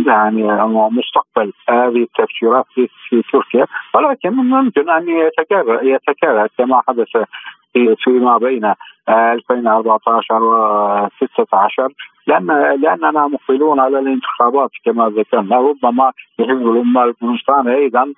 يعني 0.07 0.43
مستقبل 0.91 1.53
هذه 1.69 2.03
التفجيرات 2.03 2.65
في, 2.75 2.87
في 3.09 3.21
تركيا 3.33 3.65
ولكن 3.93 4.29
ممكن 4.29 4.89
ان 4.89 5.09
يتكرر 5.09 5.83
يتكرر 5.83 6.47
كما 6.57 6.81
حدث 6.87 7.07
فيما 8.03 8.37
بين 8.37 8.73
2014 9.09 10.43
و 10.43 11.07
16 11.33 11.93
لأن 12.27 12.47
لأننا 12.81 13.27
مقبلون 13.27 13.79
على 13.79 13.99
الانتخابات 13.99 14.69
كما 14.85 15.09
ذكرنا. 15.09 15.55
ربما 15.57 16.11
لحزب 16.39 16.71
الأمة 16.71 17.03
الكردستاني 17.03 17.75
أيضا 17.75 18.13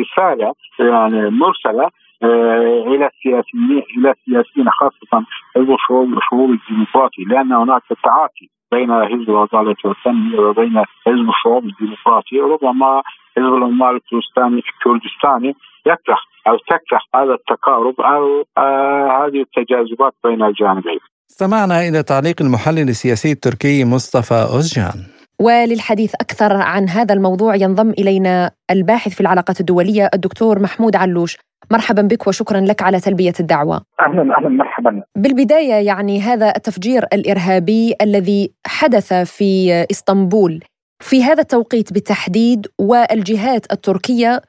رسالة 0.00 0.54
يعني 0.80 1.30
مرسلة 1.30 1.90
إلى 2.22 3.06
السياسيين 3.06 3.82
إلى 3.98 4.10
السياسيين 4.10 4.70
خاصة 4.70 5.24
حزب 5.56 5.70
الشعوب 5.72 6.18
الشعوب 6.18 6.50
الديمقراطي 6.50 7.22
لأن 7.24 7.52
هناك 7.52 7.82
تعاطي 8.04 8.48
بين 8.72 9.04
حزب 9.04 9.30
العدالة 9.30 9.76
والتنمية 9.84 10.38
وبين 10.40 10.82
حزب 11.06 11.28
الشعوب 11.28 11.64
الديمقراطي. 11.64 12.40
ربما 12.40 13.02
حزب 13.36 13.54
العمال 13.54 13.96
الكردستاني 13.96 14.58
الكردستاني 14.58 15.56
يكره 15.92 16.18
أو 16.48 16.56
تكره 16.56 17.00
هذا 17.14 17.34
التقارب 17.34 18.00
أو 18.00 18.24
آه 18.58 19.06
هذه 19.18 19.40
التجاذبات 19.46 20.12
بين 20.24 20.42
الجانبين. 20.42 20.98
استمعنا 21.30 21.88
إلى 21.88 22.02
تعليق 22.02 22.42
المحلل 22.42 22.88
السياسي 22.88 23.32
التركي 23.32 23.84
مصطفى 23.84 24.48
أوزجان. 24.54 24.98
وللحديث 25.40 26.14
أكثر 26.14 26.52
عن 26.52 26.88
هذا 26.88 27.14
الموضوع 27.14 27.54
ينضم 27.54 27.90
إلينا 27.90 28.50
الباحث 28.70 29.14
في 29.14 29.20
العلاقات 29.20 29.60
الدولية 29.60 30.10
الدكتور 30.14 30.58
محمود 30.58 30.96
علوش. 30.96 31.38
مرحبا 31.70 32.02
بك 32.02 32.26
وشكرا 32.26 32.60
لك 32.60 32.82
على 32.82 33.00
تلبية 33.00 33.32
الدعوة. 33.40 33.82
أهلا 34.00 34.36
أهلا 34.38 34.48
مرحبا. 34.48 35.02
بالبداية 35.16 35.86
يعني 35.86 36.20
هذا 36.20 36.52
التفجير 36.56 37.04
الإرهابي 37.12 37.94
الذي 38.02 38.52
حدث 38.66 39.12
في 39.12 39.72
إسطنبول 39.90 40.60
في 41.00 41.24
هذا 41.24 41.40
التوقيت 41.40 41.92
بالتحديد 41.92 42.66
والجهات 42.78 43.72
التركية 43.72 44.42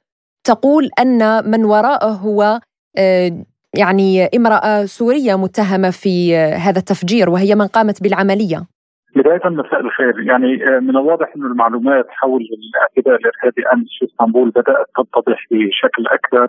تقول 0.43 0.89
أن 0.99 1.52
من 1.52 1.65
وراءه 1.65 2.12
هو 2.12 2.60
يعني 3.78 4.25
امرأة 4.25 4.86
سورية 4.86 5.36
متهمة 5.36 5.89
في 5.89 6.36
هذا 6.36 6.80
التفجير 6.80 7.30
وهي 7.30 7.56
من 7.56 7.67
قامت 7.67 8.04
بالعملية. 8.04 8.60
بداية 9.15 9.49
مساء 9.49 9.80
الخير. 9.80 10.19
يعني 10.19 10.80
من 10.80 10.89
الواضح 10.89 11.34
أن 11.36 11.45
المعلومات 11.45 12.06
حول 12.10 12.41
الاعتداء 12.41 13.15
الإرهابي 13.15 13.67
أمس 13.73 13.88
في 13.99 14.06
إسطنبول 14.06 14.49
بدأت 14.49 14.86
تتضح 14.97 15.45
بشكل 15.52 16.08
أكبر. 16.08 16.47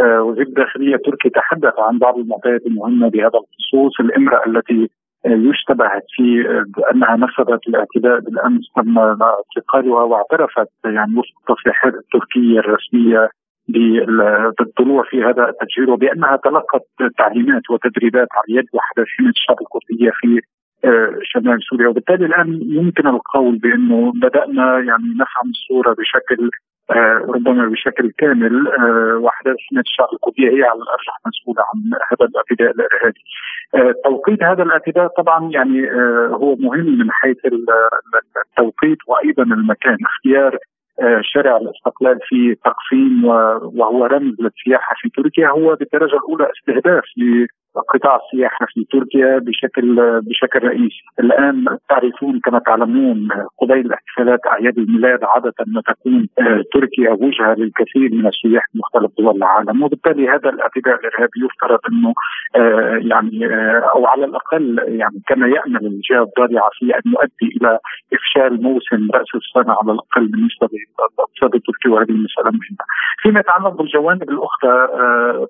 وزير 0.00 0.46
الداخلية 0.46 0.94
التركي 0.94 1.30
تحدث 1.30 1.74
عن 1.78 1.98
بعض 1.98 2.18
المعطيات 2.18 2.66
المهمة 2.66 3.08
بهذا 3.08 3.38
الخصوص. 3.42 4.00
الامرأة 4.00 4.46
التي 4.46 4.90
يشتبه 5.26 5.90
في 6.16 6.46
انها 6.94 7.16
نفذت 7.16 7.68
الاعتداء 7.68 8.20
بالأمس 8.20 8.72
تم 8.76 8.98
اعتقالها 8.98 10.02
واعترفت 10.02 10.68
يعني 10.84 11.18
وفق 11.18 11.50
التصريحات 11.50 11.94
التركيه 11.94 12.58
الرسميه 12.58 13.30
بالطلوع 14.58 15.04
في 15.10 15.24
هذا 15.24 15.48
التفجير 15.48 15.90
وبأنها 15.90 16.36
تلقت 16.36 16.86
تعليمات 17.18 17.70
وتدريبات 17.70 18.28
على 18.32 18.58
يد 18.58 18.66
وحده 18.72 19.04
حمايه 19.06 19.30
الشعب 19.30 19.56
الكرديه 19.60 20.10
في 20.20 20.40
شمال 21.22 21.58
سوريا. 21.70 21.88
وبالتالي 21.88 22.26
الآن 22.26 22.60
يمكن 22.62 23.06
القول 23.06 23.58
بأنه 23.58 24.12
بدأنا 24.12 24.78
يعني 24.78 25.08
نفهم 25.20 25.50
الصورة 25.50 25.94
بشكل 25.98 26.50
ربما 27.34 27.68
بشكل 27.68 28.10
كامل 28.18 28.68
وحدات 29.16 29.56
حمايه 29.70 29.82
الشعب 29.82 30.08
الكرديه 30.12 30.48
هي 30.48 30.62
على 30.62 30.78
الأرجح 30.82 31.16
مسؤولة 31.26 31.62
عن 31.62 31.80
هذا 32.10 32.30
الاعتداء 32.30 32.70
الارهابي. 32.70 33.20
توقيت 34.04 34.42
هذا 34.42 34.62
الاعتداء 34.62 35.06
طبعا 35.06 35.50
يعني 35.52 35.90
هو 36.30 36.56
مهم 36.56 36.98
من 36.98 37.10
حيث 37.10 37.36
التوقيت 37.44 38.98
وأيضا 39.06 39.42
المكان 39.42 39.96
اختيار 40.04 40.58
شارع 41.20 41.56
الاستقلال 41.56 42.18
في 42.28 42.54
تقسيم 42.64 43.24
وهو 43.24 44.04
رمز 44.06 44.34
للسياحة 44.40 44.94
في 45.00 45.08
تركيا 45.08 45.48
هو 45.48 45.74
بالدرجة 45.74 46.16
الأولى 46.16 46.48
استهداف 46.58 47.04
قطاع 47.88 48.20
السياحه 48.24 48.66
في 48.68 48.86
تركيا 48.92 49.38
بشكل 49.38 50.20
بشكل 50.20 50.68
رئيسي، 50.68 51.02
الآن 51.20 51.78
تعرفون 51.88 52.40
كما 52.40 52.58
تعلمون 52.58 53.28
قبيل 53.60 53.92
احتفالات 53.92 54.40
أعياد 54.46 54.78
الميلاد 54.78 55.24
عادة 55.24 55.54
ما 55.66 55.80
تكون 55.80 56.28
آه، 56.38 56.62
تركيا 56.72 57.10
وجهة 57.10 57.54
للكثير 57.54 58.14
من 58.14 58.26
السياح 58.26 58.64
من 58.74 58.80
مختلف 58.80 59.10
دول 59.18 59.36
العالم، 59.36 59.82
وبالتالي 59.82 60.28
هذا 60.28 60.50
الاعتداء 60.50 60.94
الارهابي 61.00 61.40
يفترض 61.44 61.78
إنه 61.92 62.14
آه، 62.56 63.00
يعني 63.02 63.46
آه، 63.46 63.90
أو 63.94 64.06
على 64.06 64.24
الأقل 64.24 64.78
يعني 64.86 65.22
كما 65.28 65.46
يأمل 65.46 65.86
الجهه 65.86 66.22
الضارعه 66.22 66.70
في 66.78 66.94
أن 66.94 67.02
يؤدي 67.06 67.56
إلى 67.56 67.78
إفشال 68.12 68.62
موسم 68.62 69.08
رأس 69.14 69.34
السنة 69.34 69.74
على 69.74 69.92
الأقل 69.92 70.26
بالنسبة 70.28 70.68
للأقتصاد 70.72 71.54
التركي 71.54 71.88
وهذه 71.88 72.12
مساله 72.12 72.50
مهمة. 72.50 72.84
فيما 73.22 73.40
يتعلق 73.40 73.68
بالجوانب 73.68 74.22
الأخرى 74.22 74.88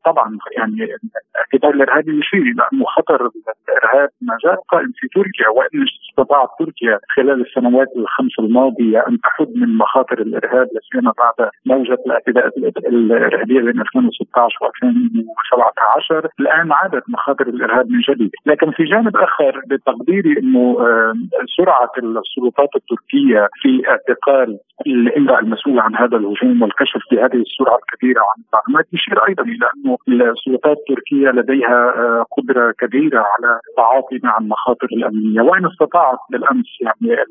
طبعا 0.05 0.39
يعني 0.57 0.97
الاعتداء 1.35 1.71
الإرهابي 1.71 2.16
يشير 2.19 2.43
إلى 2.43 2.63
انه 2.73 2.85
خطر 2.85 3.31
الإرهاب 3.69 4.09
ما 4.23 4.37
زال 4.45 4.57
قائم 4.69 4.93
في 4.97 5.09
تركيا 5.09 5.49
وإن 5.49 5.85
استطاعت 6.11 6.49
تركيا 6.59 6.99
خلال 7.17 7.41
السنوات 7.47 7.89
الخمس 7.97 8.39
الماضية 8.39 9.05
أن 9.09 9.19
تحد 9.21 9.49
من 9.57 9.77
مخاطر 9.77 10.19
الإرهاب 10.19 10.69
لا 10.75 10.81
سيما 10.93 11.13
بعد 11.19 11.51
موجة 11.67 11.99
الأعتداءات 12.07 12.53
الإرهابية 12.79 13.61
بين 13.61 13.81
2016 13.81 14.59
و2017 14.63 16.29
الآن 16.41 16.73
عادت 16.73 17.03
مخاطر 17.09 17.47
الإرهاب 17.49 17.91
من 17.91 18.01
جديد، 18.09 18.31
لكن 18.47 18.71
في 18.71 18.85
جانب 18.85 19.17
آخر 19.17 19.61
بتقديري 19.67 20.39
إنه 20.39 20.77
سرعة 21.57 21.91
السلطات 21.99 22.71
التركية 22.77 23.49
في 23.63 23.89
اعتقال 23.89 24.59
الإمرأة 24.87 25.39
المسؤولة 25.39 25.83
عن 25.83 25.97
هذا 25.97 26.17
الهجوم 26.17 26.63
والكشف 26.63 27.01
بهذه 27.13 27.41
السرعة 27.47 27.79
الكبيرة 27.79 28.21
عن 28.21 28.43
المعلومات 28.45 28.87
يشير 28.93 29.29
أيضا 29.29 29.43
إلى 29.43 29.67
إنه 29.77 29.99
السلطات 30.31 30.77
التركية 30.79 31.29
لديها 31.31 31.95
قدرة 32.37 32.73
كبيرة 32.79 33.19
على 33.19 33.61
التعاطي 33.71 34.21
مع 34.25 34.39
المخاطر 34.41 34.89
الأمنية. 34.93 35.41
وإن 35.41 35.67
استطاعت 35.67 36.19
بالأمس 36.31 36.67
يعني 36.81 37.25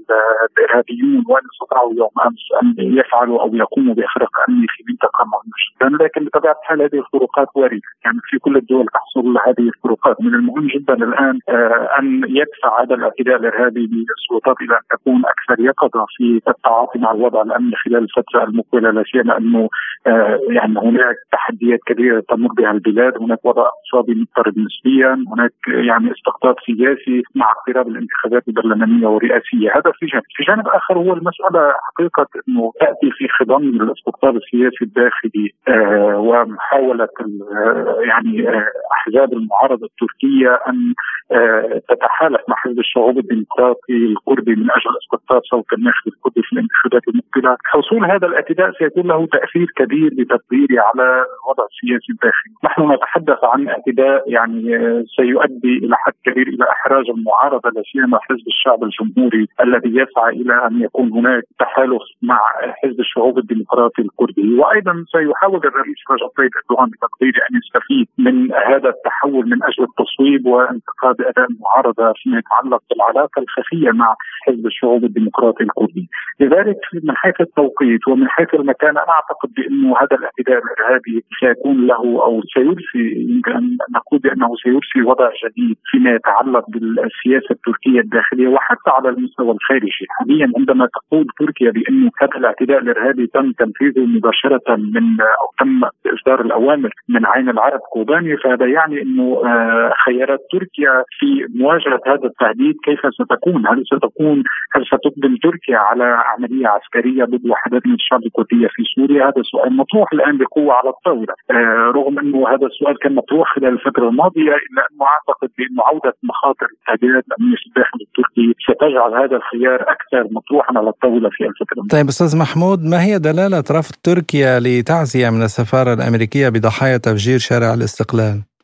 الإرهابيون 0.58 1.24
وإن 1.30 1.44
استطاعوا 1.54 1.94
يوم 1.94 2.16
أمس 2.26 2.44
أن 2.62 2.98
يفعلوا 3.00 3.42
أو 3.42 3.56
يقوموا 3.56 3.94
باخراق 3.94 4.30
امني 4.50 4.68
في 4.70 4.84
منطقة 4.90 5.26
مهمة 5.26 5.56
جدا. 5.66 6.04
لكن 6.04 6.26
بطبيعة 6.26 6.56
الحال 6.64 6.82
هذه 6.82 7.00
الفروقات 7.00 7.48
واردة. 7.56 7.82
يعني 8.06 8.20
في 8.24 8.40
كل 8.40 8.58
الدول 8.58 8.86
تحصل 8.94 9.38
هذه 9.48 9.68
الفروقات 9.68 10.22
من 10.22 10.36
المهم 10.36 10.68
جدا 10.68 10.94
الآن 10.94 11.40
آه، 11.50 11.90
أن 12.00 12.24
يدفع 12.30 12.82
هذا 12.82 12.96
الاعتداء 12.96 13.36
الإرهابي 13.36 13.88
بالسلطات 13.88 14.56
إلى 14.62 14.76
أن 14.76 14.98
تكون 14.98 15.22
أكثر 15.26 15.64
يقظة 15.64 16.06
في 16.18 16.42
التعاطي 16.48 17.00
مع 17.00 17.12
الوضع 17.12 17.42
الأمني 17.42 17.76
خلال 17.76 18.04
الفترة 18.04 18.44
المقبلة. 18.44 18.92
لا 18.92 19.04
سيما 19.12 19.38
أنه 19.38 19.70
آه، 20.08 20.40
يعني 20.50 20.80
هناك 20.80 21.16
تحديات 21.32 21.80
كبيرة 21.86 22.24
تمر 22.30 22.50
بها 22.58 22.72
البلاد، 22.72 23.18
هناك 23.18 23.46
وضع 23.46 23.66
اقتصادي 23.66 24.16
مضطرب 24.22 24.55
نسبيا، 24.58 25.26
هناك 25.34 25.54
يعني 25.68 26.12
استقطاب 26.12 26.56
سياسي 26.66 27.24
مع 27.36 27.52
اقتراب 27.52 27.88
الانتخابات 27.88 28.48
البرلمانية 28.48 29.08
والرئاسية، 29.08 29.70
هذا 29.76 29.92
في 30.00 30.06
جانب، 30.06 30.24
في 30.36 30.44
جانب 30.44 30.68
آخر 30.68 30.98
هو 30.98 31.14
المسألة 31.14 31.74
حقيقة 31.88 32.28
إنه 32.50 32.72
تأتي 32.80 33.12
في 33.12 33.28
خضم 33.28 33.64
الاستقطاب 33.82 34.36
السياسي 34.36 34.82
الداخلي 34.82 35.50
آه 35.68 36.18
ومحاولة 36.20 37.08
آه 37.56 37.98
يعني 38.02 38.50
آه 38.50 38.66
أحزاب 38.92 39.34
المعارضة 39.34 39.86
التركية 39.86 40.60
أن 40.70 40.94
آه 41.32 41.82
تتحالف 41.90 42.42
مع 42.50 42.56
حزب 42.56 42.80
الشعوب 42.80 43.18
الديمقراطي 43.18 43.94
الكردي 43.94 44.52
من 44.52 44.72
أجل 44.72 44.92
استقطاب 45.04 45.42
صوت 45.52 45.74
الناخب 45.74 46.08
الكردي 46.08 46.42
في 46.42 46.54
الانتخابات 46.54 47.02
المقبلة، 47.08 47.58
حصول 47.66 48.06
هذا 48.12 48.28
الاعتداء 48.28 48.72
سيكون 48.80 49.08
له 49.08 49.28
تأثير 49.32 49.68
كبير 49.76 50.10
بتقديري 50.18 50.80
على 50.80 51.06
الوضع 51.36 51.66
السياسي 51.72 52.12
الداخلي، 52.12 52.54
نحن 52.66 52.92
نتحدث 52.92 53.40
عن 53.44 53.68
اعتداء 53.68 54.24
يعني 54.32 54.45
آه، 54.46 55.04
سيؤدي 55.16 55.78
إلى 55.84 55.96
حد 55.96 56.14
كبير 56.26 56.48
إلى 56.48 56.66
احراج 56.70 57.10
المعارضة 57.10 57.70
لا 57.70 57.82
سيما 57.92 58.20
حزب 58.22 58.48
الشعب 58.48 58.84
الجمهوري 58.84 59.48
الذي 59.64 59.90
يسعى 60.02 60.30
إلى 60.30 60.68
أن 60.68 60.82
يكون 60.82 61.12
هناك 61.12 61.44
تحالف 61.60 62.02
مع 62.22 62.40
حزب 62.84 63.00
الشعوب 63.00 63.38
الديمقراطي 63.38 64.02
الكردي، 64.02 64.54
وأيضا 64.60 65.06
سيحاول 65.12 65.58
الرئيس 65.58 66.00
رجب 66.12 66.30
طيب 66.38 66.52
أردوغان 66.60 66.90
بتقديري 66.90 67.40
أن 67.50 67.54
يستفيد 67.60 68.08
من 68.18 68.54
هذا 68.54 68.90
التحول 68.90 69.46
من 69.50 69.64
أجل 69.64 69.84
التصويب 69.84 70.46
وانتقاد 70.46 71.22
أداء 71.22 71.48
المعارضة 71.52 72.14
فيما 72.16 72.38
يتعلق 72.38 72.82
بالعلاقة 72.90 73.42
الخفية 73.42 73.92
مع 73.92 74.16
حزب 74.48 74.66
الشعوب 74.66 75.04
الديمقراطي 75.04 75.64
الكردي، 75.64 76.10
لذلك 76.40 76.80
من 77.04 77.16
حيث 77.16 77.42
التوقيت 77.42 78.08
ومن 78.08 78.28
حيث 78.30 78.54
المكان 78.54 78.90
أنا 78.90 79.10
أعتقد 79.10 79.50
بأنه 79.58 79.98
هذا 79.98 80.16
الاعتداء 80.20 80.58
الإرهابي 80.64 81.24
سيكون 81.40 81.88
له 81.88 82.04
أو 82.26 82.42
سيرسي 82.54 83.06
يمكن 83.30 83.52
أن 83.52 83.78
نقول 83.96 84.20
بانه 84.36 84.56
سيرسي 84.64 85.02
وضع 85.10 85.30
جديد 85.46 85.78
فيما 85.86 86.12
يتعلق 86.12 86.66
بالسياسة 86.70 87.52
التركية 87.52 88.00
الداخلية 88.00 88.48
وحتى 88.48 88.90
على 88.90 89.10
المستوى 89.10 89.52
الخارجي، 89.52 90.06
حاليا 90.10 90.52
عندما 90.58 90.88
تقول 90.96 91.26
تركيا 91.40 91.72
بانه 91.72 92.12
هذا 92.22 92.36
الاعتداء 92.36 92.78
الارهابي 92.80 93.28
تم 93.28 93.52
تنفيذه 93.52 94.06
مباشرة 94.06 94.76
من 94.76 95.22
أو 95.22 95.48
تم 95.60 95.82
إصدار 96.14 96.42
الأوامر 96.42 96.90
من 97.10 97.26
عين 97.26 97.50
العرب 97.50 97.80
كوباني 97.80 98.38
فهذا 98.38 98.66
يعني 98.66 99.02
إنه 99.02 99.42
آه، 99.46 99.94
خيارات 100.06 100.40
تركيا 100.52 101.04
في 101.20 101.48
مواجهة 101.56 102.02
هذا 102.08 102.26
التهديد 102.26 102.76
كيف 102.84 103.00
ستكون؟ 103.14 103.68
هل 103.68 103.84
ستكون 103.86 104.44
هل 104.76 104.86
ستقدم 104.86 105.36
تركيا 105.44 105.78
على 105.78 106.04
عملية 106.04 106.68
عسكرية 106.68 107.24
ضد 107.24 107.46
وحدات 107.50 107.88
من 107.88 107.94
الشعب 107.94 108.22
الكرديه 108.26 108.68
في 108.68 108.84
سوريا؟ 108.96 109.26
هذا 109.26 109.42
سؤال 109.52 109.78
مطروح 109.78 110.14
الآن 110.14 110.38
بقوة 110.38 110.74
على 110.74 110.90
الطاولة، 110.90 111.34
آه، 111.52 111.92
رغم 111.96 112.20
إنه 112.20 112.50
هذا 112.50 112.66
السؤال 112.68 112.98
كان 113.00 113.16
مطروح 113.16 113.56
خلال 113.56 113.74
الفترة 113.74 114.10
الماضيه 114.10 114.25
الا 114.34 114.82
انه 114.92 115.06
اعتقد 115.14 115.50
بانه 115.58 115.82
عودة 115.88 116.18
مخاطر 116.24 116.68
التهديدات 116.76 117.24
الامنيه 117.28 117.56
في 117.56 117.66
الداخل 117.70 118.00
التركي 118.02 118.54
ستجعل 118.64 119.12
هذا 119.24 119.36
الخيار 119.36 119.82
أكثر 119.82 120.24
مطروحا 120.32 120.78
على 120.78 120.90
الطاولة 120.90 121.30
في 121.30 121.44
الفترة 121.44 121.74
الماضيه. 121.78 121.98
طيب 121.98 122.08
أستاذ 122.08 122.38
محمود 122.38 122.80
ما 122.84 123.04
هي 123.04 123.20
دلالة 123.20 123.64
رفض 123.72 123.96
تركيا 124.04 124.60
لتعزية 124.60 125.30
من 125.30 125.42
السفارة 125.42 125.94
الأمريكية 125.94 126.50
بضحايا 126.50 126.98
تفجير 126.98 127.40
شارع 127.40 127.74
الاستقلال؟ 127.74 128.55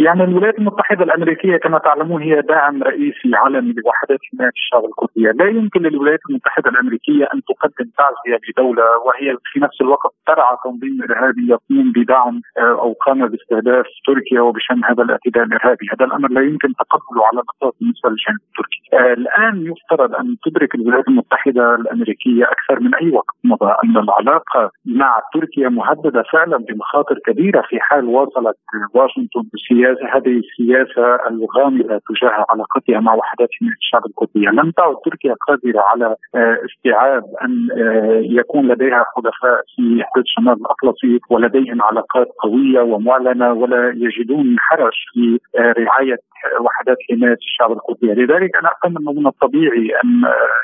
يعني 0.00 0.24
الولايات 0.24 0.58
المتحدة 0.58 1.04
الأمريكية 1.04 1.56
كما 1.56 1.78
تعلمون 1.78 2.22
هي 2.22 2.42
داعم 2.42 2.82
رئيسي 2.82 3.30
عالمي 3.34 3.72
لوحدات 3.72 4.18
حمايه 4.32 4.52
الشعب 4.56 4.84
الكرديه، 4.84 5.30
لا 5.30 5.50
يمكن 5.50 5.82
للولايات 5.82 6.20
المتحدة 6.30 6.70
الأمريكية 6.70 7.24
أن 7.34 7.40
تقدم 7.42 7.90
تعزية 7.98 8.40
لدوله 8.48 8.82
وهي 9.06 9.36
في 9.52 9.60
نفس 9.60 9.80
الوقت 9.80 10.12
ترعى 10.26 10.56
تنظيم 10.64 11.02
إرهابي 11.02 11.48
يقوم 11.48 11.92
بدعم 11.92 12.40
آه، 12.58 12.80
أو 12.82 12.92
قام 12.92 13.26
باستهداف 13.26 13.86
تركيا 14.06 14.40
وبشأن 14.40 14.84
هذا 14.84 15.02
الاعتداء 15.02 15.44
الارهابي، 15.44 15.86
هذا 15.92 16.04
الأمر 16.06 16.30
لا 16.30 16.40
يمكن 16.40 16.68
تقبله 16.74 17.26
على 17.26 17.40
الاطلاق 17.40 17.74
بالنسبة 17.80 18.10
للجانب 18.10 18.40
التركي. 18.48 18.80
آه، 18.92 19.12
الآن 19.12 19.54
يفترض 19.72 20.14
أن 20.14 20.36
تدرك 20.44 20.74
الولايات 20.74 21.08
المتحدة 21.08 21.74
الأمريكية 21.74 22.44
أكثر 22.44 22.80
من 22.80 22.94
أي 22.94 23.10
وقت. 23.10 23.36
مضى 23.44 23.74
أن 23.84 23.96
العلاقة 23.96 24.70
مع 24.86 25.20
تركيا 25.34 25.68
مهددة 25.68 26.22
فعلا 26.32 26.56
بمخاطر 26.56 27.18
كبيرة 27.26 27.62
في 27.68 27.80
حال 27.80 28.04
واصلت 28.04 28.56
واشنطن 28.94 29.42
بسياسه 29.54 29.87
السياسة 29.88 30.16
هذه 30.16 30.40
السياسة 30.44 31.28
الغامضه 31.30 32.00
تجاه 32.08 32.46
علاقتها 32.50 33.00
مع 33.00 33.14
وحدات 33.14 33.48
حمايه 33.60 33.74
الشعب 33.82 34.06
الكرديه، 34.06 34.48
لم 34.48 34.70
تعد 34.70 34.96
تركيا 35.04 35.34
قادرة 35.48 35.80
على 35.80 36.16
آه، 36.34 36.58
استيعاب 36.64 37.24
أن 37.42 37.68
آه، 37.72 38.20
يكون 38.22 38.68
لديها 38.68 39.04
حلفاء 39.16 39.62
في 39.76 40.04
حدود 40.04 40.24
شمال 40.26 40.52
الاطلسي 40.52 41.20
ولديهم 41.30 41.82
علاقات 41.82 42.28
قوية 42.42 42.80
ومعلنة 42.80 43.52
ولا 43.52 43.88
يجدون 43.88 44.56
حرج 44.58 44.92
في 45.12 45.38
آه، 45.58 45.74
رعاية 45.78 46.16
وحدات 46.60 46.96
حماية 47.10 47.38
الشعب 47.46 47.72
الكرديه، 47.72 48.12
لذلك 48.12 48.56
أنا 48.56 48.68
اعتقد 48.68 48.96
أنه 49.00 49.12
من 49.12 49.26
الطبيعي 49.26 49.92
أن 50.04 50.22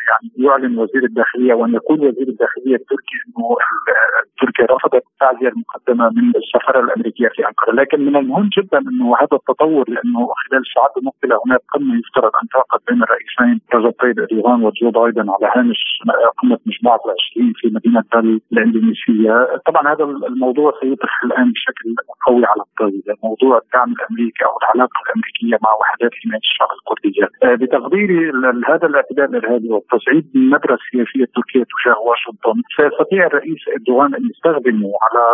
يعني 0.08 0.46
يعلن 0.46 0.78
وزير 0.78 1.04
الداخلية 1.04 1.54
وأن 1.54 1.74
يقول 1.74 2.00
وزير 2.00 2.28
الداخلية 2.28 2.74
التركي 2.74 3.16
أنه 3.26 3.56
تركيا 4.40 4.76
رفضت 4.76 5.04
التعزيه 5.12 5.48
المقدمة 5.48 6.10
من 6.22 6.32
السفارة 6.36 6.80
الأمريكية 6.84 7.28
في 7.28 7.46
أنقرة، 7.48 7.72
لكن 7.72 8.00
من 8.00 8.16
المهم 8.16 8.50
جدا 8.58 8.78
أنه 8.78 9.13
وهذا 9.14 9.36
التطور 9.40 9.84
لأنه 9.88 10.20
خلال 10.42 10.60
الساعات 10.66 10.96
المقبلة 10.96 11.40
هناك 11.46 11.60
قمة 11.74 11.94
يفترض 11.98 12.32
أن 12.42 12.48
تعقد 12.48 12.80
بين 12.88 13.02
الرئيسين 13.02 13.60
رجب 13.74 13.94
طيب 14.02 14.18
اردوغان 14.20 14.62
وجو 14.64 14.90
بايدن 14.90 15.30
على 15.30 15.46
هامش 15.56 15.80
قمة 16.38 16.58
مجموعة 16.66 17.00
العشرين 17.06 17.52
في 17.56 17.66
مدينة 17.76 18.04
بل 18.14 18.40
الإندونيسية، 18.52 19.34
طبعا 19.66 19.82
هذا 19.92 20.04
الموضوع 20.04 20.72
سيطرح 20.80 21.24
الآن 21.24 21.52
بشكل 21.52 21.94
قوي 22.26 22.44
على 22.50 22.62
الطاوله، 22.66 23.14
موضوع 23.22 23.60
الدعم 23.64 23.92
الأمريكي 23.92 24.44
أو 24.44 24.54
العلاقة 24.62 24.98
الأمريكية 25.06 25.56
مع 25.64 25.70
وحدات 25.80 26.10
حمايه 26.20 26.44
الشعب 26.48 26.68
الكردية. 26.78 27.26
آه، 27.42 27.54
بتقديري 27.54 28.20
هذا 28.68 28.86
الاعتداء 28.86 29.26
الإرهابي 29.30 29.68
والتصعيد 29.68 30.24
النبره 30.36 30.74
السياسيه 30.80 31.24
التركيه 31.28 31.64
تجاه 31.72 31.98
واشنطن 32.06 32.62
سيستطيع 32.76 33.26
الرئيس 33.26 33.60
إردوغان 33.76 34.14
أن 34.14 34.22
يستخدمه 34.30 34.90
على 35.04 35.24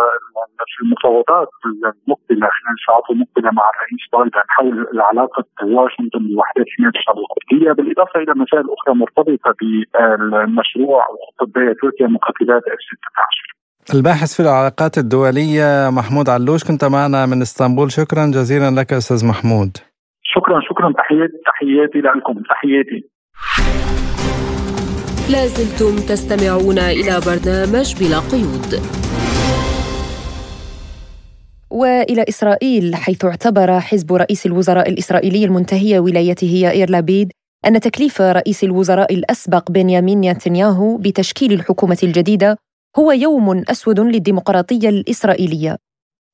في 0.71 0.83
المفاوضات 0.83 1.49
المقبلة 1.65 2.47
خلال 2.57 2.75
الساعات 2.79 3.03
المقبلة 3.11 3.51
مع 3.51 3.70
الرئيس 3.73 4.03
بايدن 4.13 4.47
حول 4.55 4.99
علاقه 5.09 5.45
واشنطن 5.63 6.23
بوحدات 6.35 6.67
حمايه 6.73 6.95
الشعب 6.99 7.15
الكرديه 7.23 7.71
بالإضافة 7.77 8.19
إلى 8.19 8.33
مسائل 8.43 8.65
أخرى 8.75 8.93
مرتبطة 9.01 9.51
بالمشروع 9.59 10.99
أو 11.07 11.13
خطه 11.25 11.73
تركيا 11.81 12.07
مقاتلات 12.07 12.63
اف 12.73 12.81
16 12.81 13.51
الباحث 13.93 14.35
في 14.35 14.39
العلاقات 14.39 14.97
الدولية 14.97 15.89
محمود 15.89 16.29
علوش 16.29 16.63
كنت 16.63 16.83
معنا 16.85 17.25
من 17.25 17.41
إسطنبول. 17.41 17.91
شكرا 17.91 18.25
جزيلا 18.25 18.69
لك 18.79 18.93
أستاذ 18.93 19.27
محمود. 19.27 19.77
شكرا 20.23 20.61
شكرا. 20.69 20.93
تحياتي 20.93 21.37
تحياتي 21.45 21.99
لكم. 21.99 22.43
تحياتي. 22.49 23.09
لازلتم 25.33 25.95
تستمعون 26.09 26.79
إلى 26.79 27.13
برنامج 27.27 27.87
بلا 27.99 28.19
قيود. 28.31 28.71
وإلى 31.71 32.25
إسرائيل 32.29 32.95
حيث 32.95 33.25
اعتبر 33.25 33.79
حزب 33.79 34.13
رئيس 34.13 34.45
الوزراء 34.45 34.89
الإسرائيلي 34.89 35.45
المنتهي 35.45 35.99
ولايته 35.99 36.47
يائير 36.47 36.89
لابيد 36.89 37.31
أن 37.65 37.79
تكليف 37.79 38.21
رئيس 38.21 38.63
الوزراء 38.63 39.13
الأسبق 39.13 39.71
بنيامين 39.71 40.21
نتنياهو 40.31 40.97
بتشكيل 40.97 41.53
الحكومة 41.53 41.97
الجديدة 42.03 42.57
هو 42.97 43.11
يوم 43.11 43.63
أسود 43.69 43.99
للديمقراطية 43.99 44.89
الإسرائيلية. 44.89 45.77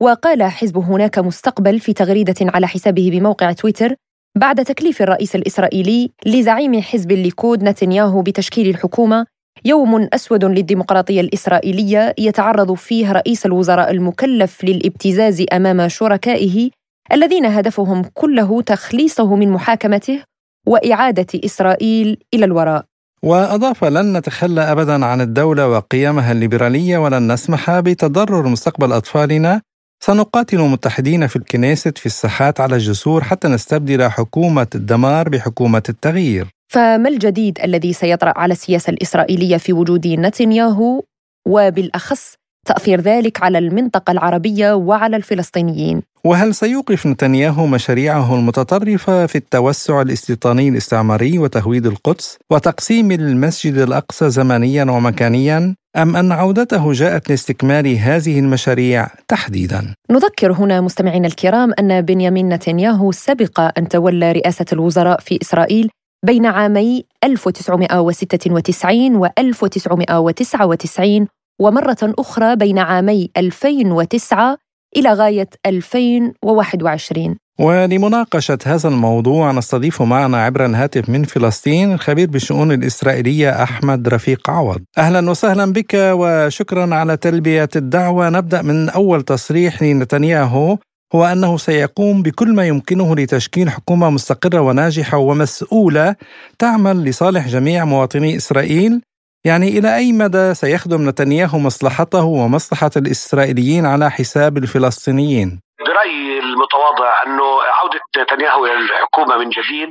وقال 0.02 0.44
حزب 0.44 0.78
هناك 0.78 1.20
مستقبل 1.20 1.80
في 1.80 1.94
تغريدة 1.94 2.36
على 2.42 2.68
حسابه 2.68 3.10
بموقع 3.12 3.52
تويتر 3.52 3.96
بعد 4.38 4.66
تكليف 4.66 5.02
الرئيس 5.02 5.36
الإسرائيلي 5.36 6.12
لزعيم 6.26 6.82
حزب 6.82 7.12
الليكود 7.12 7.64
نتنياهو 7.64 8.22
بتشكيل 8.22 8.70
الحكومة 8.70 9.26
يوم 9.66 10.08
أسود 10.14 10.46
للديمقراطية 10.46 11.22
الإسرائيلية 11.22 12.16
يتعرض 12.18 12.74
فيه 12.74 13.12
رئيس 13.12 13.46
الوزراء 13.46 13.92
المكلف 13.92 14.64
للابتزاز 14.64 15.44
أمام 15.54 15.88
شركائه 15.88 16.70
الذين 17.14 17.46
هدفهم 17.46 18.04
كله 18.14 18.62
تخليصه 18.62 19.36
من 19.36 19.52
محاكمته 19.52 20.20
وإعادة 20.68 21.28
إسرائيل 21.46 22.18
إلى 22.34 22.46
الوراء. 22.46 22.86
وأضاف 23.24 23.84
لن 23.86 24.18
نتخلى 24.18 24.62
ابدا 24.62 25.06
عن 25.06 25.22
الدولة 25.22 25.68
وقيمها 25.68 26.32
الليبرالية 26.32 26.98
ولن 26.98 27.32
نسمح 27.32 27.80
بتضرر 27.80 28.48
مستقبل 28.48 28.92
أطفالنا 28.92 29.62
سنقاتل 30.00 30.58
متحدين 30.58 31.28
في 31.28 31.36
الكنيست 31.36 31.98
في 31.98 32.06
الساحات 32.06 32.60
على 32.60 32.76
الجسور 32.76 33.24
حتى 33.24 33.48
نستبدل 33.48 34.10
حكومة 34.10 34.68
الدمار 34.76 35.30
بحكومة 35.30 35.84
التغيير. 35.90 36.48
فما 36.74 37.10
الجديد 37.10 37.60
الذي 37.64 37.94
سيطرأ 37.94 38.34
على 38.38 38.52
السياسة 38.52 38.90
الإسرائيلية 38.90 39.58
في 39.58 39.74
وجود 39.74 40.08
نتنياهو؟ 40.08 41.04
وبالأخص 41.48 42.34
تأثير 42.68 43.02
ذلك 43.02 43.44
على 43.44 43.58
المنطقة 43.58 44.12
العربية 44.12 44.74
وعلى 44.74 45.18
الفلسطينيين. 45.18 46.02
وهل 46.24 46.56
سيوقف 46.56 47.08
نتنياهو 47.08 47.68
مشاريعه 47.68 48.36
المتطرفة 48.36 49.26
في 49.26 49.36
التوسع 49.36 50.02
الاستيطاني 50.02 50.70
الاستعماري 50.70 51.40
وتهويد 51.40 51.86
القدس 51.86 52.38
وتقسيم 52.52 53.12
المسجد 53.12 53.78
الأقصى 53.78 54.30
زمنيا 54.30 54.84
ومكانيا 54.84 55.76
أم 55.98 56.16
أن 56.16 56.32
عودته 56.32 56.92
جاءت 56.92 57.30
لاستكمال 57.30 57.98
هذه 57.98 58.40
المشاريع 58.40 59.08
تحديدا؟ 59.28 59.94
نذكر 60.12 60.52
هنا 60.52 60.82
مستمعينا 60.82 61.28
الكرام 61.28 61.74
أن 61.80 62.02
بنيامين 62.02 62.50
نتنياهو 62.50 63.12
سبق 63.12 63.60
أن 63.78 63.88
تولى 63.88 64.32
رئاسة 64.32 64.66
الوزراء 64.74 65.20
في 65.20 65.40
إسرائيل 65.42 65.90
بين 66.26 66.46
عامي 66.46 67.06
1996 67.24 69.16
و 69.16 69.26
1999 69.40 71.28
ومرة 71.60 71.98
أخرى 72.20 72.56
بين 72.56 72.80
عامي 72.80 73.30
2009 73.38 74.58
إلى 74.98 75.14
غاية 75.14 75.50
2021 75.66 77.36
ولمناقشة 77.60 78.58
هذا 78.66 78.90
الموضوع 78.90 79.52
نستضيف 79.52 80.02
معنا 80.02 80.44
عبر 80.44 80.66
الهاتف 80.66 81.10
من 81.10 81.24
فلسطين 81.24 81.94
الخبير 81.94 82.30
بالشؤون 82.30 82.72
الإسرائيلية 82.72 83.64
أحمد 83.64 84.08
رفيق 84.08 84.50
عوض. 84.50 84.82
أهلا 84.98 85.30
وسهلا 85.30 85.74
بك 85.74 85.94
وشكرا 85.94 86.96
على 86.96 87.18
تلبية 87.18 87.70
الدعوة. 87.76 88.30
نبدأ 88.30 88.62
من 88.62 88.90
أول 88.90 89.22
تصريح 89.22 89.84
لنتنياهو. 89.84 90.78
هو 91.16 91.26
أنه 91.26 91.58
سيقوم 91.58 92.22
بكل 92.22 92.54
ما 92.54 92.68
يمكنه 92.68 93.16
لتشكيل 93.16 93.70
حكومة 93.70 94.10
مستقرة 94.10 94.62
وناجحة 94.62 95.18
ومسؤولة 95.18 96.16
تعمل 96.60 97.04
لصالح 97.04 97.48
جميع 97.48 97.86
مواطني 97.86 98.38
إسرائيل. 98.38 99.02
يعني 99.48 99.68
إلى 99.68 99.96
أي 99.96 100.12
مدى 100.12 100.54
سيخدم 100.54 101.10
نتنياهو 101.10 101.58
مصلحته 101.60 102.26
ومصلحة 102.26 102.92
الإسرائيليين 102.98 103.86
على 103.86 104.12
حساب 104.12 104.58
الفلسطينيين؟ 104.58 105.62
برأيي 105.80 106.40
المتواضع 106.40 107.24
أنه 107.26 107.48
عودة 107.78 108.02
نتنياهو 108.18 108.66
إلى 108.66 108.74
الحكومة 108.74 109.38
من 109.38 109.50
جديد 109.50 109.90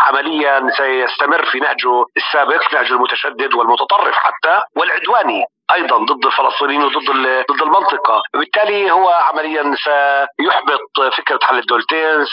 عمليا 0.00 0.60
سيستمر 0.78 1.44
في 1.52 1.58
نهجه 1.58 1.94
السابق 2.16 2.74
نهجه 2.74 2.94
المتشدد 2.94 3.54
والمتطرف 3.54 4.14
حتى 4.14 4.60
والعدواني 4.76 5.44
أيضا 5.72 5.98
ضد 5.98 6.26
الفلسطينيين 6.26 6.82
وضد 6.84 7.10
ضد 7.50 7.62
المنطقة، 7.62 8.22
وبالتالي 8.34 8.90
هو 8.90 9.10
عمليا 9.10 9.74
سيحبط 9.84 11.14
فكرة 11.16 11.38
حل 11.42 11.58
الدولتين، 11.58 12.24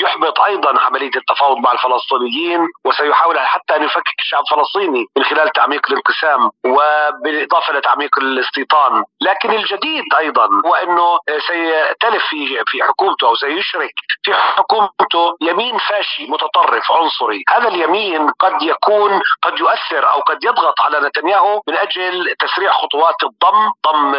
سيحبط 0.00 0.40
أيضا 0.40 0.80
عملية 0.80 1.10
التفاوض 1.16 1.56
مع 1.56 1.72
الفلسطينيين 1.72 2.60
وسيحاول 2.84 3.38
حتى 3.38 3.76
أن 3.76 3.82
يفكك 3.82 4.18
الشعب 4.18 4.42
الفلسطيني 4.52 5.06
من 5.16 5.24
خلال 5.24 5.52
تعميق 5.52 5.86
الانقسام 5.90 6.50
وبالإضافة 6.64 7.72
إلى 7.72 7.80
تعميق 7.80 8.18
الاستيطان، 8.18 9.04
لكن 9.20 9.50
الجديد 9.50 10.04
أيضا 10.18 10.48
هو 10.66 10.74
إنه 10.74 11.18
سيتلف 11.46 12.24
في 12.28 12.62
في 12.66 12.82
حكومته 12.82 13.28
أو 13.28 13.34
سيشرك 13.34 13.92
في 14.22 14.34
حكومته 14.34 15.36
يمين 15.40 15.78
فاشي 15.78 16.26
متطرف 16.26 16.92
عنصري، 16.92 17.44
هذا 17.48 17.68
اليمين 17.68 18.30
قد 18.30 18.62
يكون 18.62 19.22
قد 19.42 19.58
يؤثر 19.58 20.10
أو 20.12 20.20
قد 20.20 20.44
يضغط 20.44 20.80
على 20.80 21.00
نتنياهو 21.00 21.62
من 21.68 21.74
أجل 21.76 22.34
تسريع 22.38 22.77
خطوات 22.82 23.18
الضم 23.28 23.60
ضم 23.86 24.14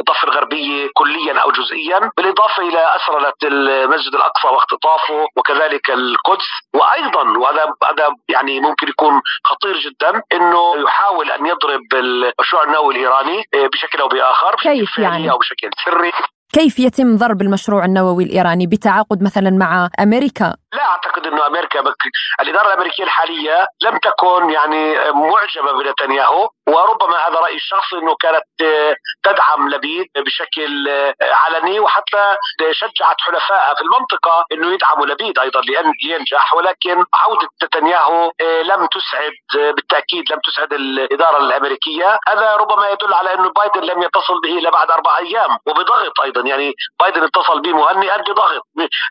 الضفة 0.00 0.24
الغربية 0.28 0.88
كليا 0.94 1.34
أو 1.42 1.50
جزئيا 1.50 2.10
بالإضافة 2.16 2.62
إلى 2.68 2.96
اسرله 2.96 3.32
المسجد 3.44 4.14
الأقصى 4.14 4.48
واختطافه 4.48 5.26
وكذلك 5.36 5.90
القدس. 5.90 6.48
وأيضا 6.74 7.38
وهذا 7.38 7.64
هذا 7.90 8.08
يعني 8.28 8.60
ممكن 8.60 8.88
يكون 8.88 9.20
خطير 9.44 9.78
جدا 9.78 10.22
إنه 10.32 10.82
يحاول 10.84 11.30
أن 11.30 11.46
يضرب 11.46 11.82
المشروع 11.94 12.64
النووي 12.64 12.94
الإيراني 12.94 13.42
بشكل 13.54 14.00
أو 14.00 14.08
بآخر 14.08 14.54
كيف 14.62 14.98
يعني؟ 14.98 15.30
أو 15.30 15.38
بشكل 15.38 15.70
سري. 15.84 16.12
كيف 16.52 16.78
يتم 16.78 17.16
ضرب 17.16 17.42
المشروع 17.42 17.84
النووي 17.84 18.24
الإيراني 18.24 18.66
بتعاقد 18.66 19.22
مثلا 19.22 19.50
مع 19.50 19.88
أمريكا؟ 20.00 20.61
لا 20.72 20.82
أعتقد 20.88 21.26
إنه 21.26 21.46
أمريكا 21.46 21.80
بك... 21.80 22.02
الإدارة 22.40 22.66
الأمريكية 22.66 23.04
الحالية 23.04 23.66
لم 23.82 23.98
تكن 23.98 24.50
يعني 24.50 24.94
معجبة 25.12 25.72
بنتنياهو 25.72 26.48
وربما 26.68 27.16
هذا 27.28 27.40
رايي 27.40 27.56
الشخصي 27.56 27.96
إنه 27.96 28.14
كانت 28.20 28.42
تدعم 29.22 29.68
لبيد 29.68 30.06
بشكل 30.16 30.88
علني 31.22 31.80
وحتى 31.80 32.36
شجعت 32.70 33.16
حلفائها 33.20 33.74
في 33.74 33.80
المنطقة 33.80 34.44
إنه 34.52 34.72
يدعموا 34.74 35.06
لبيد 35.06 35.38
أيضا 35.38 35.60
لأن 35.60 35.92
ينجح 36.04 36.54
ولكن 36.54 37.04
عودة 37.14 37.48
نتنياهو 37.64 38.32
لم 38.64 38.86
تسعد 38.86 39.32
بالتأكيد 39.54 40.32
لم 40.32 40.38
تسعد 40.44 40.72
الإدارة 40.72 41.38
الأمريكية. 41.38 42.18
هذا 42.28 42.56
ربما 42.56 42.88
يدل 42.88 43.14
على 43.14 43.34
إنه 43.34 43.48
بايدن 43.50 43.80
لم 43.80 44.02
يتصل 44.02 44.40
به 44.42 44.58
إلا 44.58 44.70
بعد 44.70 44.90
أربع 44.90 45.18
أيام 45.18 45.58
وبضغط 45.66 46.20
أيضا 46.20 46.40
يعني 46.40 46.72
بايدن 47.00 47.22
اتصل 47.22 47.60
به 47.60 47.72
مهنئا 47.72 48.16
بضغط 48.16 48.62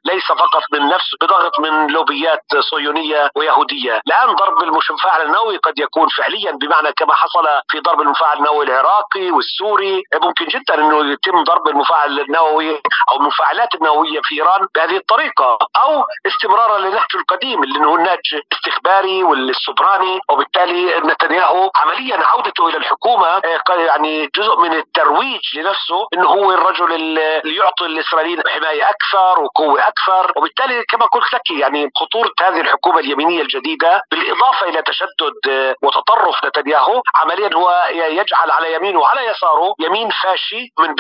ليس 0.06 0.26
فقط 0.32 0.64
من 0.74 0.88
نفسه 0.88 1.18
بضغط 1.22 1.51
من 1.60 1.88
لوبيات 1.88 2.44
صهيونية 2.72 3.30
ويهودية. 3.36 4.02
الآن 4.08 4.36
ضرب 4.36 4.64
المفاعل 4.64 5.22
النووي 5.22 5.58
قد 5.58 5.80
يكون 5.80 6.08
فعليا 6.18 6.52
بمعنى 6.52 6.92
كما 6.92 7.14
حصل 7.14 7.46
في 7.72 7.80
ضرب 7.80 8.02
المفاعل 8.02 8.38
النووي 8.38 8.66
العراقي 8.66 9.32
والسوري. 9.32 10.04
ممكن 10.24 10.46
جدا 10.46 10.76
إنه 10.76 11.12
يتم 11.12 11.44
ضرب 11.44 11.68
المفاعل 11.68 12.20
النووي 12.20 12.82
أو 13.12 13.16
المفاعلات 13.20 13.76
النووية 13.76 14.20
في 14.24 14.36
إيران 14.36 14.68
بهذه 14.76 14.98
الطريقة 14.98 15.58
أو 15.84 16.04
استمرارا 16.28 16.78
لنهجه 16.78 17.16
القديم 17.16 17.64
اللي 17.64 17.80
هو 17.80 17.96
النهج 17.96 18.20
الاستخباري 18.34 19.24
والسبراني 19.24 20.20
وبالتالي 20.30 21.00
نتنياهو 21.00 21.72
عمليا 21.76 22.18
عودته 22.26 22.68
إلى 22.68 22.78
الحكومة 22.78 23.42
يعني 23.70 24.30
جزء 24.36 24.60
من 24.60 24.74
الترويج 24.74 25.42
لنفسه 25.56 26.08
إنه 26.14 26.28
هو 26.28 26.52
الرجل 26.52 26.94
اللي 26.94 27.56
يعطي 27.56 27.86
الإسرائيليين 27.86 28.42
حماية 28.48 28.90
أكثر 28.90 29.40
وقوة 29.44 29.88
أكثر. 29.88 30.32
وبالتالي 30.36 30.84
كما 30.90 31.06
قلت 31.06 31.34
لك 31.34 31.41
يعني 31.50 31.90
خطورة 31.96 32.32
هذه 32.42 32.62
الحكومة 32.62 33.00
اليمينية 33.00 33.42
الجديدة 33.42 34.02
بالإضافة 34.12 34.70
إلى 34.70 34.82
تشدد 34.82 35.76
وتطرف 35.84 36.46
نتنياهو. 36.46 37.02
عمليا 37.16 37.50
هو 37.56 37.84
يجعل 37.92 38.52
على 38.52 38.74
يمينه 38.74 39.00
وعلى 39.00 39.26
يساره 39.26 39.74
يمين 39.80 40.10
فاشي 40.24 40.68
من 40.80 40.96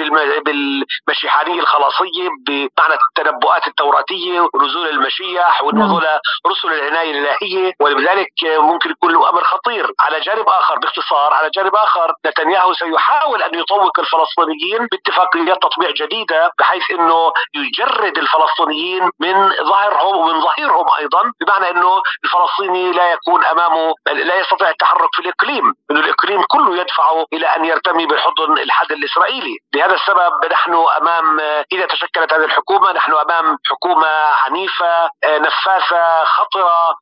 بالمشيحانيه 0.46 1.60
الخلاصيه 1.60 2.30
بمعنى 2.48 2.96
التنبؤات 3.10 3.68
التوراتية 3.68 4.48
ونزول 4.54 4.88
المشيح 4.88 5.64
ونزول 5.64 6.06
رسل 6.48 6.74
العناية 6.74 7.12
الإلهية. 7.12 7.74
ولذلك 7.82 8.32
ممكن 8.44 8.90
يكون 8.90 9.12
له 9.12 9.30
أمر 9.30 9.44
خطير. 9.44 9.92
على 10.00 10.20
جانب 10.20 10.50
آخر 10.50 10.80
باختصار 10.80 11.34
على 11.34 11.50
جانب 11.50 11.76
آخر 11.76 12.14
نتنياهو 12.26 12.74
سيحاول 12.74 13.44
أن 13.44 13.60
يطوق 13.60 14.00
الفلسطينيين 14.00 14.88
باتفاقيات 14.92 15.58
تطبيع 15.62 15.92
جديدة 15.92 16.52
بحيث 16.60 16.92
إنه 16.92 17.32
يجرد 17.56 18.18
الفلسطينيين 18.18 19.10
من 19.20 19.52
ظهرهم 19.64 20.31
ومن 20.32 20.42
ظهيرهم 20.42 20.86
أيضا 21.00 21.22
بمعنى 21.42 21.70
إنه 21.70 22.02
الفلسطيني 22.24 22.92
لا 22.92 23.12
يكون 23.12 23.46
أمامه 23.46 23.94
لا 24.08 24.36
يستطيع 24.40 24.70
التحرك 24.70 25.10
في 25.16 25.22
الإقليم، 25.22 25.74
إنه 25.92 26.00
الإقليم 26.00 26.42
كله 26.42 26.82
يدفعه 26.82 27.26
إلى 27.34 27.48
أن 27.48 27.66
يرتمي 27.66 28.06
بحضن 28.06 28.58
الحد 28.58 28.92
الإسرائيلي، 28.92 29.58
لهذا 29.76 29.94
السبب 29.94 30.52
نحن 30.52 30.74
أمام 31.02 31.40
إذا 31.72 31.86
تشكلت 31.86 32.34
هذه 32.34 32.46
الحكومة 32.46 32.92
نحن 32.92 33.12
أمام 33.12 33.58
حكومة 33.66 34.08
عنيفة 34.46 35.10
نفاثة 35.26 36.24
خطرة 36.26 36.96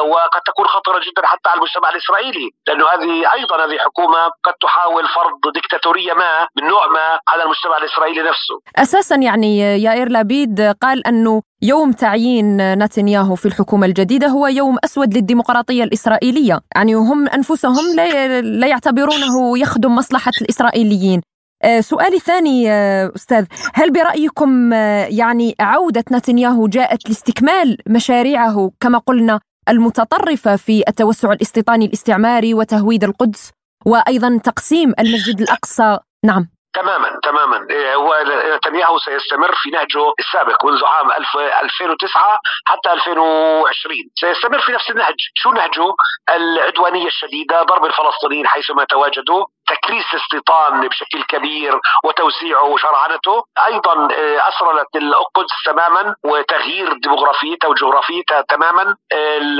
وقد 0.00 0.40
تكون 0.46 0.66
خطرة 0.66 0.98
جدا 0.98 1.26
حتى 1.26 1.48
على 1.48 1.58
المجتمع 1.58 1.90
الإسرائيلي، 1.90 2.50
لأنه 2.66 2.88
هذه 2.88 3.32
أيضا 3.32 3.64
هذه 3.64 3.78
حكومة 3.78 4.30
قد 4.44 4.54
تحاول 4.62 5.08
فرض 5.08 5.52
ديكتاتورية 5.54 6.12
ما 6.12 6.48
من 6.56 6.68
نوع 6.68 6.86
ما 6.86 7.18
على 7.28 7.42
المجتمع 7.42 7.76
الإسرائيلي 7.76 8.22
نفسه. 8.22 8.60
أساسا 8.76 9.16
يعني 9.16 9.58
يائر 9.82 10.08
لابيد 10.08 10.74
قال 10.82 11.06
أنه 11.06 11.42
يوم 11.62 11.92
تعيين 11.92 12.74
نتنياهو 12.74 13.34
في 13.34 13.46
الحكومة 13.46 13.86
الجديدة 13.86 14.26
هو 14.26 14.46
يوم 14.46 14.76
أسود 14.84 15.14
للديمقراطية 15.14 15.84
الإسرائيلية. 15.84 16.60
يعني 16.76 16.94
هم 16.94 17.28
أنفسهم 17.28 17.96
لا 18.42 18.66
يعتبرونه 18.66 19.58
يخدم 19.58 19.94
مصلحة 19.94 20.32
الإسرائيليين. 20.42 21.20
آه، 21.62 21.80
سؤالي 21.80 22.16
الثاني 22.16 22.70
آه، 22.70 23.12
أستاذ 23.16 23.46
هل 23.74 23.92
برأيكم 23.92 24.72
آه، 24.72 25.04
يعني 25.04 25.54
عودة 25.60 26.04
نتنياهو 26.12 26.66
جاءت 26.66 27.08
لاستكمال 27.08 27.78
مشاريعه 27.88 28.70
كما 28.80 28.98
قلنا 28.98 29.40
المتطرفة 29.68 30.56
في 30.56 30.82
التوسع 30.88 31.32
الاستيطاني 31.32 31.86
الاستعماري 31.86 32.54
وتهويد 32.54 33.04
القدس 33.04 33.50
وأيضا 33.86 34.38
تقسيم 34.44 34.92
المسجد 34.98 35.40
الأقصى؟ 35.40 35.98
نعم. 36.24 36.48
تماما 36.76 37.20
تماما. 37.22 37.66
إيه، 37.70 37.94
هو 37.94 38.24
نتنياهو 38.56 38.98
سيستمر 38.98 39.52
في 39.54 39.70
نهجه 39.70 40.12
السابق 40.18 40.64
منذ 40.64 40.84
عام 40.84 41.12
2009 41.12 42.38
حتى 42.66 42.92
2020 42.92 44.10
سيستمر 44.20 44.60
في 44.60 44.72
نفس 44.72 44.90
النهج. 44.90 45.14
شو 45.34 45.50
نهجه؟ 45.50 45.94
العدوانية 46.30 47.06
الشديدة 47.06 47.62
ضرب 47.62 47.84
الفلسطينيين 47.84 48.46
حيثما 48.46 48.84
تواجدوا 48.84 49.46
تكريس 49.66 50.04
الاستيطان 50.14 50.88
بشكل 50.88 51.22
كبير 51.22 51.80
وتوسيعه 52.04 52.64
وشرعنته. 52.64 53.42
أيضا 53.66 54.08
إيه، 54.10 54.48
أسرلة 54.48 54.96
القدس 54.96 55.56
تماما 55.66 56.14
وتغيير 56.24 56.92
ديموغرافيتها 56.92 57.68
وجغرافيتها 57.68 58.40
تماما. 58.40 58.96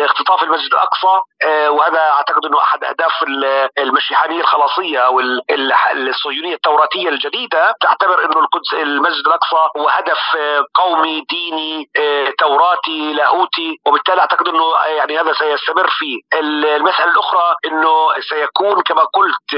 اختطاف 0.05 0.43
المسجد 0.43 0.73
الأقصى 0.73 1.07
إيه، 1.07 1.36
وهذا 1.45 2.01
أعتقد 2.01 2.47
إنه 2.47 2.59
أحد 2.63 2.85
أهداف 2.85 3.13
المشيحانية 3.79 4.41
الخلاصية 4.41 4.99
أو 4.99 5.21
الصهيونية 5.95 6.55
التوراتيه 6.55 7.09
الجديدة. 7.09 7.75
تعتبر 7.81 8.25
إنه 8.25 8.41
القدس 8.41 8.75
المسجد 8.75 9.27
الأقصى 9.27 9.69
هو 9.77 9.89
هدف 9.89 10.19
آه، 10.39 10.65
قومي 10.75 11.25
ديني 11.31 11.91
آه، 11.97 12.33
توراتي 12.39 13.13
لاهوتي. 13.13 13.81
وبالتالي 13.87 14.21
أعتقد 14.21 14.49
إنه 14.49 14.65
آه، 14.65 14.87
يعني 14.87 15.21
هذا 15.21 15.33
سيستمر 15.33 15.89
فيه. 15.91 16.21
المسألة 16.35 17.13
الأخرى 17.13 17.55
إنه 17.67 18.09
سيكون 18.29 18.83
كما 18.83 19.03
قلت 19.05 19.55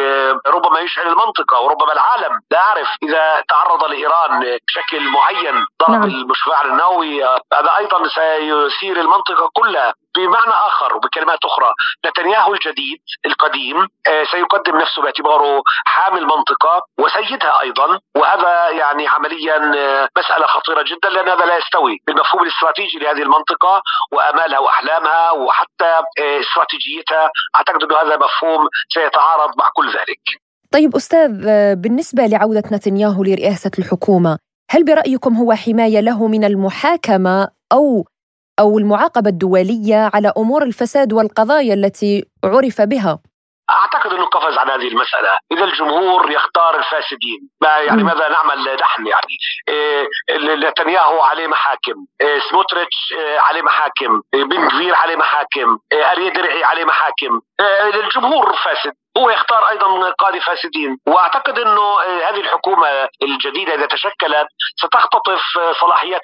ربما 0.47 0.81
يشعل 0.81 1.07
المنطقة 1.07 1.61
وربما 1.61 1.93
العالم. 1.93 2.41
لا 2.51 2.59
أعرف 2.59 2.89
إذا 3.03 3.45
تعرض 3.49 3.85
لإيران 3.85 4.59
بشكل 4.69 5.09
معين. 5.09 5.65
ضرب 5.83 5.91
نعم. 5.91 6.03
المشفع 6.03 6.63
النووي 6.65 7.25
هذا 7.25 7.77
أيضا 7.79 8.09
سيثير 8.09 9.01
المنطقة 9.01 9.51
كلها. 9.55 9.95
بمعنى 10.27 10.53
آخر 10.71 10.97
وبكلمات 10.97 11.39
أخرى 11.45 11.71
نتنياهو 12.07 12.55
الجديد 12.55 12.99
القديم 13.27 13.77
آه، 14.07 14.25
سيقدم 14.33 14.77
نفسه 14.77 15.03
باعتباره 15.03 15.63
حامل 15.87 16.23
منطقة 16.23 16.83
وسيدها 16.99 17.61
أيضا 17.61 18.01
وهذا 18.17 18.71
يعني 18.71 19.09
عمليا 19.09 19.57
آه، 19.77 20.09
مسألة 20.19 20.47
خطيرة 20.47 20.83
جدا 20.83 21.09
لأن 21.09 21.29
هذا 21.29 21.45
لا 21.47 21.57
يستوي 21.59 21.97
بالمفهوم 22.07 22.43
الاستراتيجي 22.43 22.99
لهذه 22.99 23.23
المنطقة 23.23 23.83
وأمالها 24.13 24.59
وأحلامها 24.59 25.31
وحتى 25.31 25.93
آه، 26.21 26.41
استراتيجيتها 26.41 27.31
أعتقد 27.57 27.83
انه 27.83 27.97
هذا 27.97 28.17
مفهوم 28.17 28.69
سيتعارض 28.95 29.51
مع 29.59 29.69
كل 29.75 29.89
ذلك. 29.89 30.23
طيب 30.73 30.97
أستاذ 30.97 31.31
بالنسبة 31.75 32.27
لعودة 32.27 32.63
نتنياهو 32.73 33.23
لرئاسة 33.25 33.71
الحكومة 33.79 34.39
هل 34.71 34.85
برأيكم 34.85 35.35
هو 35.37 35.53
حماية 35.53 36.01
له 36.01 36.27
من 36.27 36.45
المحاكمة 36.45 37.49
أو 37.73 38.05
أو 38.61 38.79
المعاقبة 38.79 39.31
الدولية 39.31 40.11
على 40.15 40.33
أمور 40.39 40.63
الفساد 40.63 41.13
والقضايا 41.13 41.75
التي 41.75 42.25
عرف 42.45 42.81
بها. 42.81 43.19
أعتقد 43.71 44.13
أنه 44.13 44.25
قفز 44.25 44.59
عن 44.59 44.71
هذه 44.71 44.89
المسألة، 44.89 45.29
إذا 45.53 45.65
الجمهور 45.65 46.31
يختار 46.31 46.77
الفاسدين، 46.79 47.51
ما 47.63 47.69
يعني 47.69 48.03
ماذا 48.03 48.29
نعمل 48.29 48.77
نحن؟ 48.81 49.07
يعني؟ 49.07 49.35
إيه 49.69 50.09
نتنياهو 50.69 51.21
عليه 51.21 51.47
محاكم، 51.47 52.07
إيه 52.21 52.41
سموتريتش 52.51 53.13
إيه 53.13 53.39
عليه 53.39 53.63
محاكم، 53.63 54.23
إيه 54.35 54.45
بن 54.45 54.95
عليه 54.95 55.17
محاكم، 55.17 55.79
إيه 55.93 56.13
اريد 56.13 56.33
درعي 56.33 56.65
عليه 56.65 56.85
محاكم، 56.85 57.41
إيه 57.61 58.01
الجمهور 58.05 58.57
فاسد، 58.65 58.93
هو 59.19 59.31
يختار 59.31 59.69
أيضا 59.69 60.11
قاضي 60.11 60.41
فاسدين. 60.41 60.99
وأعتقد 61.07 61.59
إنه 61.59 62.01
آه، 62.01 62.31
هذه 62.31 62.41
الحكومة 62.41 62.89
الجديدة 63.23 63.75
إذا 63.75 63.87
تشكلت 63.87 64.47
ستختطف 64.83 65.43
آه، 65.61 65.73
صلاحيات 65.81 66.23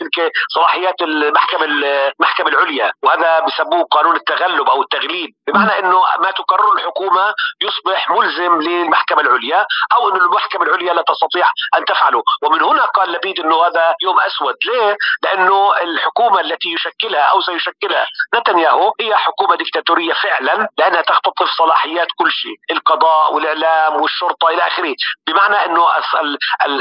صلاحيات 0.54 1.02
المحكمة 1.02 1.64
المحكمة 1.64 2.48
العليا. 2.48 2.92
وهذا 3.02 3.40
بسموه 3.40 3.84
قانون 3.90 4.16
التغلب 4.16 4.68
أو 4.68 4.82
التغليب. 4.82 5.30
بمعنى 5.46 5.78
إنه 5.78 6.00
ما 6.20 6.30
تقرر 6.30 6.72
الحكومة 6.72 7.34
يصبح 7.62 8.10
ملزم 8.10 8.60
للمحكمة 8.60 9.20
العليا 9.20 9.66
أو 9.92 10.08
إنه 10.08 10.24
المحكمة 10.24 10.62
العليا 10.62 10.94
لا 10.94 11.02
تستطيع 11.02 11.46
أن 11.78 11.84
تفعله. 11.84 12.22
ومن 12.42 12.62
هنا 12.62 12.84
قال 12.84 13.12
لبيد 13.12 13.40
إنه 13.40 13.66
هذا 13.66 13.94
يوم 14.02 14.20
أسود. 14.20 14.54
ليه؟ 14.66 14.96
لأنه 15.24 15.76
الحكومة 15.82 16.40
التي 16.40 16.68
يشكلها 16.68 17.20
أو 17.20 17.40
سيشكلها 17.40 18.06
نتنياهو 18.34 18.92
هي 19.00 19.16
حكومة 19.16 19.56
ديكتاتورية 19.56 20.12
فعلا 20.22 20.68
لأنها 20.78 21.00
تختطف 21.00 21.48
صلاحيات 21.58 22.08
كل 22.16 22.30
شيء. 22.30 22.56
القضاء 22.88 23.34
والإعلام 23.34 24.02
والشرطة 24.02 24.48
إلى 24.48 24.62
آخره. 24.66 24.94
بمعنى 25.26 25.56
أنه 25.56 25.86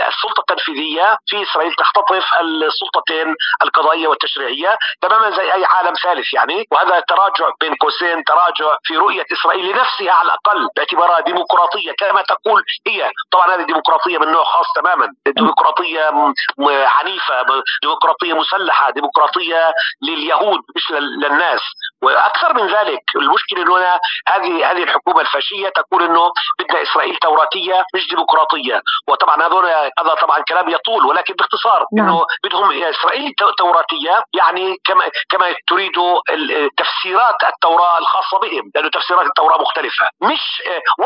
السلطة 0.07 0.39
التنفيذية 0.39 1.17
في 1.27 1.43
إسرائيل 1.43 1.73
تختطف 1.73 2.25
السلطتين 2.41 3.35
القضائية 3.63 4.07
والتشريعية 4.07 4.77
تماما 5.01 5.29
زي 5.37 5.53
أي 5.53 5.65
عالم 5.65 5.93
ثالث 6.03 6.33
يعني. 6.33 6.67
وهذا 6.71 6.99
تراجع 6.99 7.49
بين 7.59 7.75
قوسين 7.75 8.23
تراجع 8.23 8.77
في 8.83 8.97
رؤية 8.97 9.25
إسرائيل 9.31 9.65
لنفسها 9.65 10.11
على 10.11 10.25
الأقل 10.25 10.67
باعتبارها 10.75 11.19
ديمقراطية 11.19 11.91
كما 11.99 12.21
تقول 12.21 12.63
هي. 12.87 13.11
طبعا 13.31 13.55
هذه 13.55 13.61
ديمقراطية 13.61 14.17
من 14.17 14.31
نوع 14.31 14.43
خاص 14.43 14.65
تماما. 14.75 15.07
ديمقراطية 15.27 16.11
عنيفة 16.69 17.35
ديمقراطية 17.83 18.33
مسلحة 18.33 18.91
ديمقراطية 18.91 19.73
لليهود 20.01 20.59
مش 20.75 20.91
للناس. 20.91 21.61
وأكثر 22.03 22.53
من 22.53 22.67
ذلك 22.67 23.01
المشكلة 23.15 23.61
انه 23.61 23.99
هذه 24.27 24.71
هذه 24.71 24.83
الحكومة 24.83 25.21
الفاشية 25.21 25.69
تقول 25.89 26.03
إنه 26.03 26.31
بدنا 26.59 26.81
إسرائيل 26.81 27.15
توراتية 27.15 27.83
مش 27.95 28.07
ديمقراطية. 28.09 28.81
وطبعا 29.07 29.47
هذول 29.47 29.65
هذا 29.99 30.13
طبعا 30.21 30.39
كلام 30.49 30.69
يطول 30.69 31.05
ولكن 31.05 31.33
باختصار 31.33 31.85
نعم. 31.93 32.05
إنه 32.05 32.25
بدهم 32.43 32.83
إسرائيل 32.83 33.33
توراتية 33.57 34.23
يعني 34.33 34.77
كما 34.85 35.05
كما 35.29 35.45
تريدوا 35.67 36.19
تفسيرات 36.77 37.35
التوراة 37.43 37.97
الخاصة 37.97 38.39
بهم 38.39 38.71
لأنه 38.75 38.89
تفسيرات 38.89 39.25
التوراة 39.25 39.61
مختلفة. 39.61 40.05
مش 40.21 40.61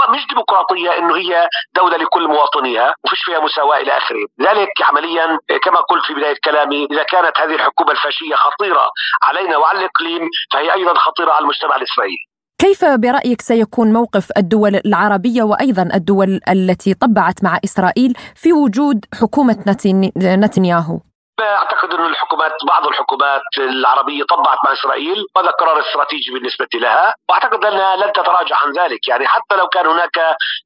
مش 0.09 0.27
ديمقراطية 0.29 0.97
إنه 0.97 1.15
هي 1.17 1.47
دولة 1.75 1.97
لكل 1.97 2.27
مواطنيها 2.27 2.93
وفيش 3.05 3.19
فيها 3.25 3.39
مساواة 3.39 3.77
إلى 3.77 3.97
آخره. 3.97 4.25
ذلك 4.41 4.81
عمليا 4.81 5.39
كما 5.63 5.79
قلت 5.79 6.05
في 6.05 6.13
بداية 6.13 6.35
كلامي 6.43 6.87
إذا 6.91 7.03
كانت 7.03 7.39
هذه 7.39 7.55
الحكومة 7.55 7.91
الفاشية 7.91 8.35
خطيرة 8.35 8.89
علينا 9.23 9.57
وعلى 9.57 9.79
الإقليم 9.79 10.29
فهي 10.53 10.73
أيضا 10.73 10.93
خطيرة 10.99 11.31
على 11.31 11.43
المجتمع 11.43 11.75
الإسرائيلي. 11.75 12.26
كيف 12.59 12.85
برأيك 12.85 13.41
سيكون 13.41 13.93
موقف 13.93 14.31
الدول 14.37 14.75
العربية 14.75 15.43
وأيضا 15.43 15.89
الدول 15.93 16.39
التي 16.49 16.93
طبعت 16.93 17.43
مع 17.43 17.59
إسرائيل 17.63 18.13
في 18.35 18.53
وجود 18.53 19.05
حكومة 19.13 19.75
نتنياهو؟ 20.17 20.99
أعتقد 21.41 21.93
أن 21.93 22.05
الحكومات 22.05 22.51
بعض 22.67 22.87
الحكومات 22.87 23.41
العربية 23.57 24.23
طبعت 24.23 24.57
مع 24.65 24.73
إسرائيل 24.73 25.25
وهذا 25.35 25.49
قرار 25.49 25.79
استراتيجي 25.79 26.31
بالنسبة 26.33 26.67
لها 26.73 27.13
وأعتقد 27.29 27.65
أنها 27.65 27.95
لن 27.95 28.11
تتراجع 28.11 28.55
عن 28.63 28.71
ذلك. 28.71 29.07
يعني 29.07 29.27
حتى 29.27 29.55
لو 29.55 29.67
كان 29.67 29.87
هناك 29.87 30.17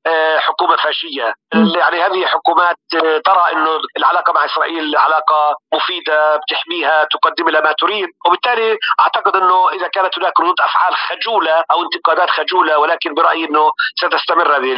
آه، 0.07 0.37
حكومة 0.37 0.75
فاشية 0.75 1.33
يعني 1.53 1.97
هذه 2.05 2.25
حكومات 2.25 2.75
آه، 2.95 3.17
ترى 3.25 3.43
إنه 3.53 3.69
العلاقة 3.97 4.33
مع 4.33 4.45
إسرائيل 4.45 4.97
علاقة 4.97 5.55
مفيدة 5.73 6.37
بتحميها 6.37 7.07
تقدم 7.13 7.49
لها 7.49 7.61
ما 7.61 7.73
تريد. 7.79 8.09
وبالتالي 8.27 8.77
أعتقد 8.99 9.35
أنه 9.35 9.69
إذا 9.69 9.87
كانت 9.87 10.19
هناك 10.19 10.39
ردود 10.39 10.55
أفعال 10.59 10.93
خجولة 10.95 11.55
أو 11.71 11.83
انتقادات 11.83 12.29
خجولة 12.29 12.77
ولكن 12.77 13.13
برأيي 13.13 13.45
أنه 13.45 13.71
ستستمر 13.95 14.57
هذه 14.57 14.73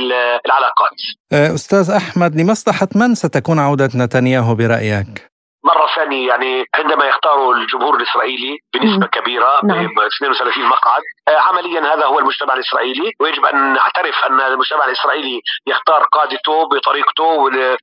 العلاقات. 0.46 0.98
آه، 1.34 1.54
أستاذ 1.54 1.92
أحمد 1.92 2.36
لمصلحة 2.36 2.88
من 2.96 3.16
ستكون 3.16 3.60
عودة 3.60 3.90
نتنياهو 3.96 4.56
برأيك؟ 4.56 5.33
مرة 5.64 5.88
ثانية 5.96 6.28
يعني 6.28 6.66
عندما 6.76 7.06
يختاروا 7.06 7.56
الجمهور 7.56 7.96
الإسرائيلي 7.96 8.58
بنسبة 8.74 9.08
كبيرة 9.08 9.60
نعم. 9.64 9.88
ب 9.88 10.00
32 10.00 10.66
مقعد 10.66 11.02
آه، 11.28 11.38
عمليا 11.38 11.94
هذا 11.94 12.06
هو 12.06 12.20
المجتمع 12.20 12.54
الإسرائيلي 12.54 13.12
ويجب 13.20 13.46
أن 13.46 13.74
نعترف 13.74 14.16
أن 14.30 14.42
المجتمع 14.42 14.86
الإسرائيلي 14.86 15.42
يختار 15.68 16.04
قادته 16.04 16.70
بطريقته 16.70 17.24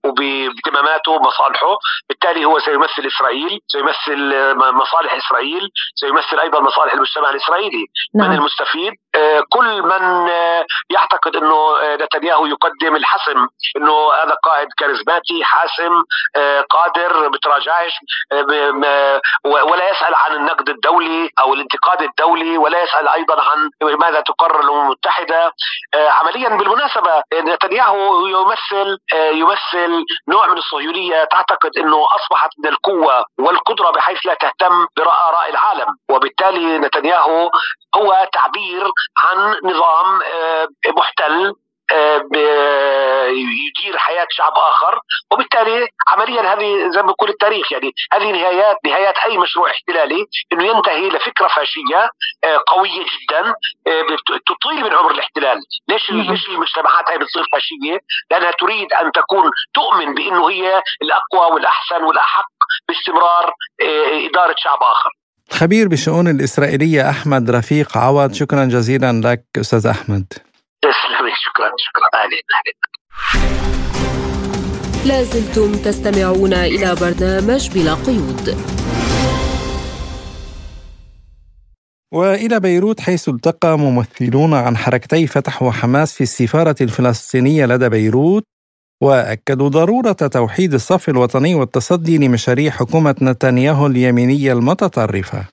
وباهتماماته 0.05 1.12
ومصالحه 1.12 1.76
بالتالي 2.09 2.45
هو 2.45 2.59
سيمثل 2.59 3.07
إسرائيل 3.07 3.61
سيمثل 3.66 4.18
مصالح 4.57 5.14
إسرائيل 5.14 5.68
سيمثل 5.95 6.39
أيضا 6.39 6.61
مصالح 6.61 6.93
المجتمع 6.93 7.31
الإسرائيلي 7.31 7.87
نعم. 8.14 8.31
من 8.31 8.37
المستفيد 8.37 8.93
كل 9.49 9.83
من 9.83 10.29
يعتقد 10.91 11.37
إنه 11.37 11.57
نتنياهو 11.83 12.47
يقدم 12.47 12.97
الحسم 12.97 13.47
إنه 13.77 14.13
هذا 14.13 14.35
قائد 14.35 14.69
كاريزماتي 14.79 15.45
حاسم 15.45 16.03
قادر 16.71 17.29
بتراجعش 17.29 17.93
ولا 19.45 19.91
يسأل 19.91 20.15
عن 20.15 20.33
النقد 20.33 20.69
الدولي 20.69 21.31
أو 21.39 21.55
الانتقاد 21.55 22.03
الدولي 22.03 22.59
ولا 22.59 22.83
يسأل 22.83 23.09
أيضا 23.09 23.43
عن 23.43 23.71
ماذا 23.83 24.21
تقرر 24.21 24.61
الأمم 24.61 24.81
المتحدة. 24.81 25.53
عمليا 25.95 26.49
بالمناسبة 26.49 27.23
نتنياهو 27.35 28.27
يمثل 28.27 28.99
يمثل 29.13 30.05
نوع 30.29 30.47
من 30.47 30.59
الصهيونية 30.59 31.25
تعتقد 31.25 31.71
إنه 31.79 32.07
أصبحت 32.17 32.51
من 32.65 32.71
القوة 32.71 33.25
والقدرة 33.39 33.91
بحيث 33.91 34.27
لا 34.27 34.35
تهتم 34.35 34.87
براء 34.97 35.51
العالم. 35.51 35.97
وبالتالي 36.11 36.79
نتنياهو 36.79 37.51
هو 37.97 38.28
تعبير 38.32 38.84
عن 39.24 39.57
نظام 39.64 40.22
آه، 40.22 40.68
محتل 40.88 41.55
آه، 41.93 43.26
يدير 43.26 43.99
حياة 43.99 44.26
شعب 44.30 44.53
آخر 44.53 44.99
وبالتالي 45.32 45.88
عمليا 46.09 46.43
هذه 46.53 46.91
زي 46.91 47.03
ما 47.03 47.07
بيقول 47.07 47.28
التاريخ 47.28 47.72
يعني 47.72 47.93
هذه 48.12 48.32
نهايات 48.32 48.76
نهايات 48.84 49.18
أي 49.18 49.38
مشروع 49.38 49.70
احتلالي 49.70 50.26
إنه 50.53 50.64
ينتهي 50.64 51.09
لفكرة 51.09 51.49
فاشية 51.49 52.09
آه، 52.45 52.61
قوية 52.66 53.05
جدا 53.05 53.55
تطيل 54.47 54.84
من 54.84 54.95
عمر 54.95 55.11
الاحتلال. 55.11 55.59
ليش 55.88 56.11
ليش 56.11 56.49
المجتمعات 56.49 57.11
هاي 57.11 57.18
بتصير 57.18 57.45
فاشية؟ 57.53 57.99
لأنها 58.30 58.51
تريد 58.51 58.93
أن 58.93 59.12
تكون 59.12 59.51
تؤمن 59.74 60.14
بإنه 60.14 60.51
هي 60.51 60.82
الأقوى 61.03 61.55
والأحسن 61.55 62.03
والأحق 62.05 62.45
باستمرار 62.88 63.53
إدارة 64.26 64.55
شعب 64.59 64.78
آخر. 64.82 65.11
خبير 65.53 65.88
بالشؤون 65.88 66.28
الإسرائيلية 66.28 67.11
أحمد 67.11 67.51
رفيق 67.51 67.98
عوض. 67.98 68.32
شكرا 68.32 68.64
جزيلا 68.64 69.12
لك 69.12 69.44
أستاذ 69.61 69.86
أحمد. 69.86 70.26
تسلمي 70.82 71.32
شكرا 71.44 71.70
شكرا. 71.78 72.09
أهلا 72.22 72.40
لازلتم 75.07 75.72
تستمعون 75.72 76.53
إلى 76.53 76.94
برنامج 77.01 77.70
بلا 77.70 77.94
قيود. 77.94 78.57
وإلى 82.12 82.61
بيروت 82.61 83.01
حيث 83.01 83.28
التقى 83.28 83.78
ممثلون 83.78 84.55
عن 84.55 84.76
حركتي 84.76 85.26
فتح 85.26 85.62
وحماس 85.62 86.14
في 86.14 86.20
السفارة 86.20 86.76
الفلسطينية 86.80 87.66
لدى 87.66 87.88
بيروت. 87.88 88.44
وأكدوا 89.03 89.68
ضرورة 89.68 90.12
توحيد 90.12 90.74
الصف 90.74 91.09
الوطني 91.09 91.55
والتصدي 91.55 92.18
لمشاريع 92.18 92.70
حكومة 92.70 93.14
نتنياهو 93.22 93.86
اليمينية 93.86 94.53
المتطرفة. 94.53 95.44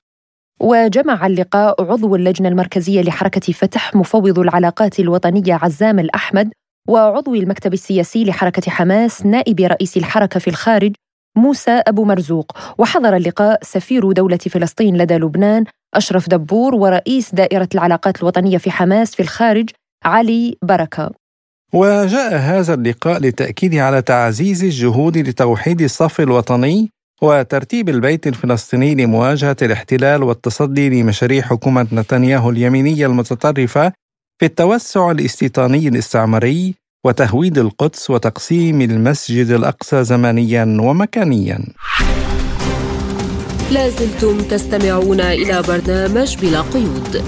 وجمع 0.60 1.26
اللقاء 1.26 1.82
عضو 1.82 2.16
اللجنة 2.16 2.48
المركزية 2.48 3.02
لحركة 3.02 3.52
فتح 3.52 3.94
مفوض 3.94 4.38
العلاقات 4.38 5.00
الوطنية 5.00 5.54
عزام 5.54 5.98
الأحمد 5.98 6.52
وعضو 6.88 7.34
المكتب 7.34 7.72
السياسي 7.72 8.24
لحركة 8.24 8.70
حماس 8.70 9.26
نائب 9.26 9.60
رئيس 9.60 9.96
الحركة 9.96 10.40
في 10.40 10.48
الخارج 10.48 10.94
موسى 11.36 11.82
أبو 11.86 12.04
مرزوق. 12.04 12.52
وحضر 12.78 13.16
اللقاء 13.16 13.58
سفير 13.62 14.12
دولة 14.12 14.36
فلسطين 14.36 14.96
لدى 14.96 15.14
لبنان 15.14 15.64
أشرف 15.94 16.28
دبور 16.28 16.74
ورئيس 16.74 17.34
دائرة 17.34 17.68
العلاقات 17.74 18.18
الوطنية 18.18 18.58
في 18.58 18.70
حماس 18.70 19.14
في 19.14 19.22
الخارج 19.22 19.70
علي 20.04 20.56
بركة. 20.62 21.10
وجاء 21.72 22.36
هذا 22.36 22.74
اللقاء 22.74 23.18
للتأكيد 23.18 23.74
على 23.74 24.02
تعزيز 24.02 24.64
الجهود 24.64 25.18
لتوحيد 25.18 25.80
الصف 25.80 26.20
الوطني 26.20 26.90
وترتيب 27.22 27.88
البيت 27.88 28.26
الفلسطيني 28.26 28.94
لمواجهة 28.94 29.56
الاحتلال 29.62 30.22
والتصدي 30.22 30.88
لمشاريع 30.88 31.42
حكومة 31.42 31.86
نتنياهو 31.92 32.50
اليمينية 32.50 33.06
المتطرفة 33.06 33.92
في 34.38 34.46
التوسع 34.46 35.10
الاستيطاني 35.10 35.88
الاستعماري 35.88 36.74
وتهويد 37.06 37.58
القدس 37.58 38.10
وتقسيم 38.10 38.80
المسجد 38.80 39.50
الأقصى 39.50 40.04
زمنيا 40.04 40.78
ومكانيا. 40.80 41.58
لازلتم 43.72 44.38
تستمعون 44.40 45.20
إلى 45.20 45.62
برنامج 45.62 46.36
بلا 46.36 46.60
قيود. 46.60 47.22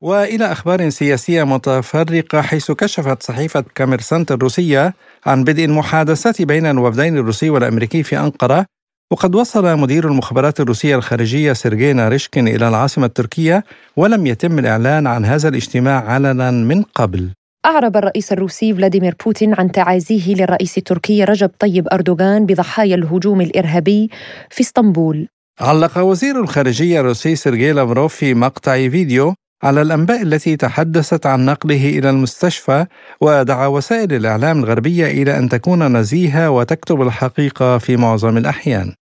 وإلى 0.00 0.52
أخبار 0.52 0.88
سياسية 0.88 1.44
متفرقة 1.44 2.40
حيث 2.42 2.70
كشفت 2.70 3.22
صحيفة 3.22 3.64
كاميرسانت 3.74 4.32
الروسية 4.32 4.94
عن 5.26 5.44
بدء 5.44 5.64
المحادثات 5.64 6.42
بين 6.42 6.66
الوفدين 6.66 7.18
الروسي 7.18 7.50
والأمريكي 7.50 8.02
في 8.02 8.18
أنقرة. 8.18 8.66
وقد 9.12 9.34
وصل 9.34 9.78
مدير 9.78 10.08
المخابرات 10.08 10.60
الروسية 10.60 10.96
الخارجية 10.96 11.52
سيرجي 11.52 11.92
ناريشكين 11.92 12.48
إلى 12.48 12.68
العاصمة 12.68 13.06
التركية 13.06 13.64
ولم 13.96 14.26
يتم 14.26 14.58
الإعلان 14.58 15.06
عن 15.06 15.24
هذا 15.24 15.48
الاجتماع 15.48 16.04
علنا 16.04 16.50
من 16.50 16.82
قبل. 16.82 17.30
أعرب 17.66 17.96
الرئيس 17.96 18.32
الروسي 18.32 18.74
فلاديمير 18.74 19.14
بوتين 19.24 19.54
عن 19.54 19.72
تعازيه 19.72 20.34
للرئيس 20.34 20.78
التركي 20.78 21.24
رجب 21.24 21.50
طيب 21.58 21.88
أردوغان 21.92 22.46
بضحايا 22.46 22.94
الهجوم 22.94 23.40
الإرهابي 23.40 24.10
في 24.50 24.60
إسطنبول. 24.60 25.28
علق 25.60 25.98
وزير 25.98 26.40
الخارجية 26.40 27.00
الروسي 27.00 27.36
سيرجي 27.36 27.72
لافروف 27.72 28.14
في 28.14 28.34
مقطع 28.34 28.88
فيديو 28.88 29.34
على 29.62 29.82
الأنباء 29.82 30.22
التي 30.22 30.56
تحدثت 30.56 31.26
عن 31.26 31.44
نقله 31.44 31.98
إلى 31.98 32.10
المستشفى 32.10 32.86
ودعا 33.20 33.66
وسائل 33.66 34.12
الإعلام 34.12 34.58
الغربية 34.58 35.06
إلى 35.06 35.38
أن 35.38 35.48
تكون 35.48 35.96
نزيهة 35.96 36.50
وتكتب 36.50 37.02
الحقيقة 37.02 37.78
في 37.78 37.96
معظم 37.96 38.36
الأحيان. 38.36 38.94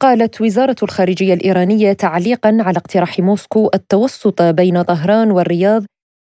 قالت 0.00 0.40
وزارة 0.40 0.76
الخارجية 0.82 1.34
الإيرانية 1.34 1.92
تعليقا 1.92 2.58
على 2.60 2.78
اقتراح 2.78 3.20
موسكو 3.20 3.70
التوسط 3.74 4.42
بين 4.42 4.82
طهران 4.82 5.30
والرياض 5.30 5.84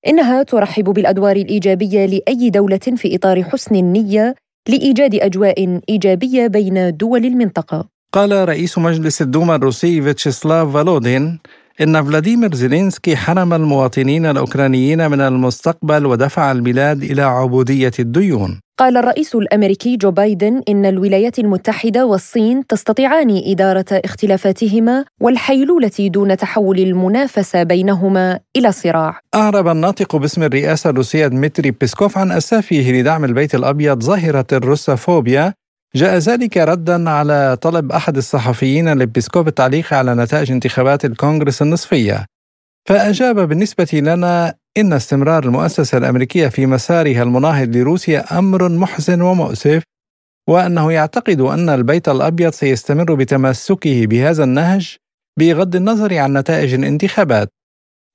إنها 0.08 0.44
ترحب 0.44 0.84
بالأدوار 0.84 1.36
الإيجابية 1.36 2.06
لأي 2.06 2.50
دولة 2.50 2.78
في 2.78 3.16
إطار 3.16 3.44
حسن 3.44 3.76
النية 3.76 4.36
لإيجاد 4.70 5.16
أجواء 5.16 5.82
إيجابية 5.90 6.48
بين 6.48 6.98
دول 6.98 7.26
المنطقة. 7.26 7.90
قال 8.14 8.50
رئيس 8.50 8.78
مجلس 8.78 9.22
الدوما 9.22 9.56
الروسي 9.56 10.02
فياتشيسلاف 10.02 10.74
فولودين 10.74 11.40
إن 11.82 12.04
فلاديمير 12.04 12.56
زيلينسكي 12.56 13.16
حرم 13.16 13.54
المواطنين 13.54 14.26
الأوكرانيين 14.26 15.12
من 15.12 15.22
المستقبل 15.22 16.06
ودفع 16.06 16.52
البلاد 16.52 17.04
إلى 17.04 17.22
عبودية 17.22 17.92
الديون 18.00 18.60
قال 18.80 18.98
الرئيس 18.98 19.36
الأمريكي 19.36 19.98
جو 19.98 20.12
بايدن 20.12 20.62
إن 20.70 20.86
الولايات 20.86 21.40
المتحدة 21.40 22.06
والصين 22.06 22.68
تستطيعان 22.68 23.42
إدارة 23.46 23.86
اختلافاتهما 23.92 25.06
والحيلولة 25.22 25.92
دون 26.00 26.38
تحول 26.38 26.80
المنافسة 26.80 27.64
بينهما 27.64 28.40
إلى 28.58 28.72
صراع. 28.72 29.20
أعرب 29.36 29.68
الناطق 29.68 30.16
باسم 30.16 30.44
الرئاسة 30.44 30.90
الروسية 30.90 31.28
دمتري 31.28 31.72
بيسكوف 31.72 32.18
عن 32.18 32.32
أسفه 32.32 32.92
لدعم 32.92 33.26
البيت 33.26 33.56
الأبيض 33.56 34.04
ظاهرة 34.04 34.46
الروسوفوبيا 34.52 35.54
جاء 35.96 36.18
ذلك 36.18 36.58
ردا 36.58 37.10
على 37.10 37.58
طلب 37.62 37.92
أحد 37.92 38.18
الصحفيين 38.18 38.94
لبيسكوف 38.94 39.48
التعليق 39.48 39.94
على 39.94 40.16
نتائج 40.16 40.52
انتخابات 40.52 41.06
الكونغرس 41.06 41.62
النصفية. 41.62 42.26
فأجاب 42.90 43.40
بالنسبة 43.50 43.88
لنا 43.94 44.54
إن 44.78 44.94
استمرار 44.94 45.44
المؤسسة 45.44 45.98
الأمريكية 45.98 46.48
في 46.48 46.66
مسارها 46.66 47.24
المناهض 47.24 47.76
لروسيا 47.76 48.40
أمر 48.40 48.70
محزن 48.70 49.22
ومؤسف 49.22 49.84
وأنه 50.50 50.92
يعتقد 50.92 51.42
أن 51.42 51.70
البيت 51.70 52.10
الأبيض 52.10 52.52
سيستمر 52.52 53.14
بتمسكه 53.14 54.06
بهذا 54.06 54.44
النهج 54.44 54.96
بغض 55.40 55.76
النظر 55.76 56.18
عن 56.18 56.38
نتائج 56.38 56.74
الانتخابات. 56.74 57.50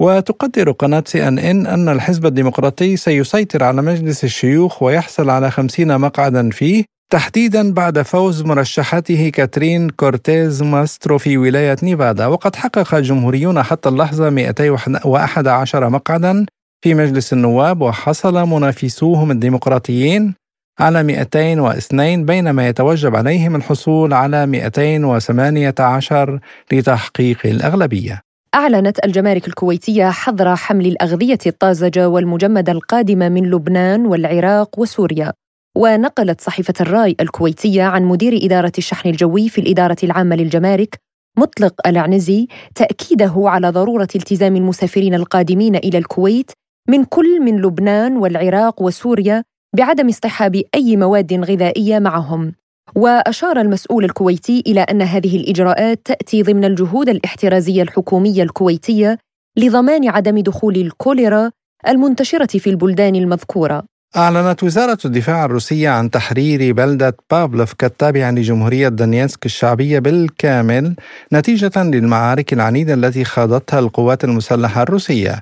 وتقدر 0.01 0.71
قناة 0.71 1.05
سي 1.07 1.29
أن 1.29 1.39
إن 1.39 1.67
أن 1.67 1.89
الحزب 1.89 2.27
الديمقراطي 2.27 2.97
سيسيطر 2.97 3.65
على 3.65 3.83
مجلس 3.83 4.25
الشيوخ 4.25 4.83
ويحصل 4.83 5.31
على 5.31 5.51
خمسين 5.51 5.99
مقعدا 5.99 6.51
فيه 6.51 6.85
تحديدا 7.11 7.73
بعد 7.73 8.03
فوز 8.03 8.43
مرشحته 8.43 9.29
كاثرين 9.29 9.91
كورتيز 9.91 10.63
ماسترو 10.63 11.19
في 11.19 11.39
ولاية 11.39 11.77
نيفادا 11.83 12.27
وقد 12.27 12.57
حقق 12.57 12.95
الجمهوريون 12.95 13.63
حتى 13.63 13.89
اللحظة 13.89 14.31
211 14.31 15.89
مقعدا 15.89 16.47
في 16.85 16.95
مجلس 16.95 17.33
النواب 17.33 17.83
وحصل 17.83 18.49
منافسوهم 18.49 19.31
الديمقراطيين 19.31 20.35
على 20.81 21.03
202 21.03 22.25
بينما 22.25 22.69
يتوجب 22.69 23.17
عليهم 23.17 23.57
الحصول 23.57 24.13
على 24.13 24.47
218 24.47 26.39
لتحقيق 26.73 27.39
الأغلبية. 27.45 28.21
أعلنت 28.55 29.05
الجمارك 29.05 29.49
الكويتية 29.49 30.11
حظر 30.11 30.57
حمل 30.57 30.87
الأغذية 30.87 31.39
الطازجة 31.47 32.09
والمجمدة 32.09 32.73
القادمة 32.73 33.29
من 33.29 33.51
لبنان 33.51 34.07
والعراق 34.07 34.79
وسوريا. 34.79 35.33
ونقلت 35.77 36.41
صحيفة 36.41 36.75
الرأي 36.81 37.17
الكويتية 37.21 37.83
عن 37.83 38.05
مدير 38.05 38.39
إدارة 38.43 38.73
الشحن 38.79 39.09
الجوي 39.09 39.49
في 39.49 39.61
الإدارة 39.61 39.97
العامة 40.03 40.37
للجمارك 40.37 40.99
مطلق 41.39 41.75
العنزي 41.87 42.47
تأكيده 42.75 43.35
على 43.37 43.71
ضرورة 43.71 44.09
التزام 44.15 44.57
المسافرين 44.57 45.15
القادمين 45.15 45.77
إلى 45.77 45.99
الكويت 45.99 46.51
من 46.89 47.05
كل 47.05 47.41
من 47.41 47.63
لبنان 47.63 48.17
والعراق 48.17 48.83
وسوريا 48.83 49.45
بعدم 49.77 50.09
اصطحاب 50.09 50.63
أي 50.75 50.97
مواد 50.97 51.33
غذائية 51.33 51.99
معهم. 51.99 52.53
وأشار 52.97 53.61
المسؤول 53.61 54.05
الكويتي 54.05 54.63
إلى 54.67 54.81
أن 54.81 55.03
هذه 55.03 55.37
الإجراءات 55.37 56.01
تأتي 56.05 56.43
ضمن 56.43 56.65
الجهود 56.65 57.09
الاحترازية 57.09 57.83
الحكومية 57.83 58.43
الكويتية 58.43 59.19
لضمان 59.57 60.09
عدم 60.09 60.39
دخول 60.39 60.77
الكوليرا 60.77 61.51
المنتشرة 61.89 62.59
في 62.59 62.71
البلدان 62.71 63.15
المذكورة. 63.15 63.85
أعلنت 64.17 64.63
وزارة 64.63 64.99
الدفاع 65.05 65.45
الروسية 65.45 65.89
عن 65.89 66.11
تحرير 66.11 66.73
بلدة 66.73 67.17
بافلوفكا 67.31 67.75
التابعة 67.83 68.31
لجمهورية 68.31 68.89
دونيتسك 68.89 69.47
الشعبية 69.47 69.99
بالكامل 69.99 70.97
نتيجة 71.33 71.83
للمعارك 71.83 72.53
العنيدة 72.53 72.95
التي 72.95 73.25
خاضتها 73.25 73.79
القوات 73.79 74.25
المسلحة 74.25 74.83
الروسية. 74.83 75.41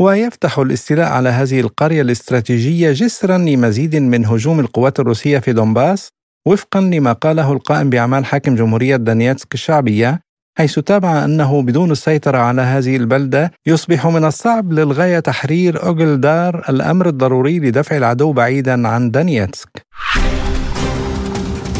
ويفتح 0.00 0.58
الاستيلاء 0.58 1.08
على 1.08 1.28
هذه 1.28 1.60
القرية 1.60 2.02
الاستراتيجية 2.02 2.92
جسرا 2.92 3.38
لمزيد 3.38 3.96
من 3.96 4.26
هجوم 4.26 4.60
القوات 4.60 5.00
الروسية 5.00 5.38
في 5.38 5.52
دونباس 5.52 6.08
وفقا 6.48 6.80
لما 6.80 7.12
قاله 7.12 7.52
القائم 7.52 7.90
بأعمال 7.90 8.24
حاكم 8.24 8.54
جمهورية 8.54 8.96
دونيتسك 8.96 9.54
الشعبية. 9.54 10.20
حيث 10.58 10.78
تابع 10.78 11.24
أنه 11.24 11.62
بدون 11.62 11.90
السيطرة 11.90 12.38
على 12.38 12.62
هذه 12.62 12.96
البلدة 12.96 13.52
يصبح 13.66 14.06
من 14.06 14.24
الصعب 14.24 14.72
للغاية 14.72 15.18
تحرير 15.18 15.82
أوغلدار 15.86 16.64
الأمر 16.68 17.08
الضروري 17.08 17.58
لدفع 17.58 17.96
العدو 17.96 18.32
بعيدا 18.32 18.88
عن 18.88 19.10
دونيتسك 19.10 19.82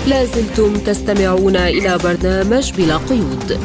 لازلتم 0.07 0.75
تستمعون 0.75 1.57
إلى 1.57 1.99
برنامج 1.99 2.73
بلا 2.73 2.97
قيود. 2.97 3.59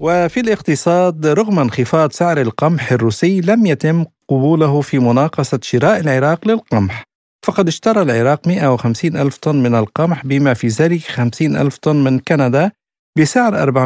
وفي 0.00 0.40
الاقتصاد 0.40 1.26
رغم 1.26 1.58
انخفاض 1.58 2.12
سعر 2.12 2.40
القمح 2.40 2.92
الروسي 2.92 3.40
لم 3.40 3.66
يتم 3.66 4.04
قبوله 4.28 4.80
في 4.80 4.98
مناقصة 4.98 5.58
شراء 5.62 6.00
العراق 6.00 6.48
للقمح. 6.48 7.13
فقد 7.44 7.68
اشترى 7.68 8.02
العراق 8.02 8.48
150 8.48 9.16
ألف 9.16 9.36
طن 9.36 9.62
من 9.62 9.74
القمح 9.74 10.26
بما 10.26 10.54
في 10.54 10.68
ذلك 10.68 11.00
50 11.00 11.56
ألف 11.56 11.78
طن 11.78 12.04
من 12.04 12.18
كندا 12.18 12.70
بسعر 13.18 13.72
489.8 13.72 13.76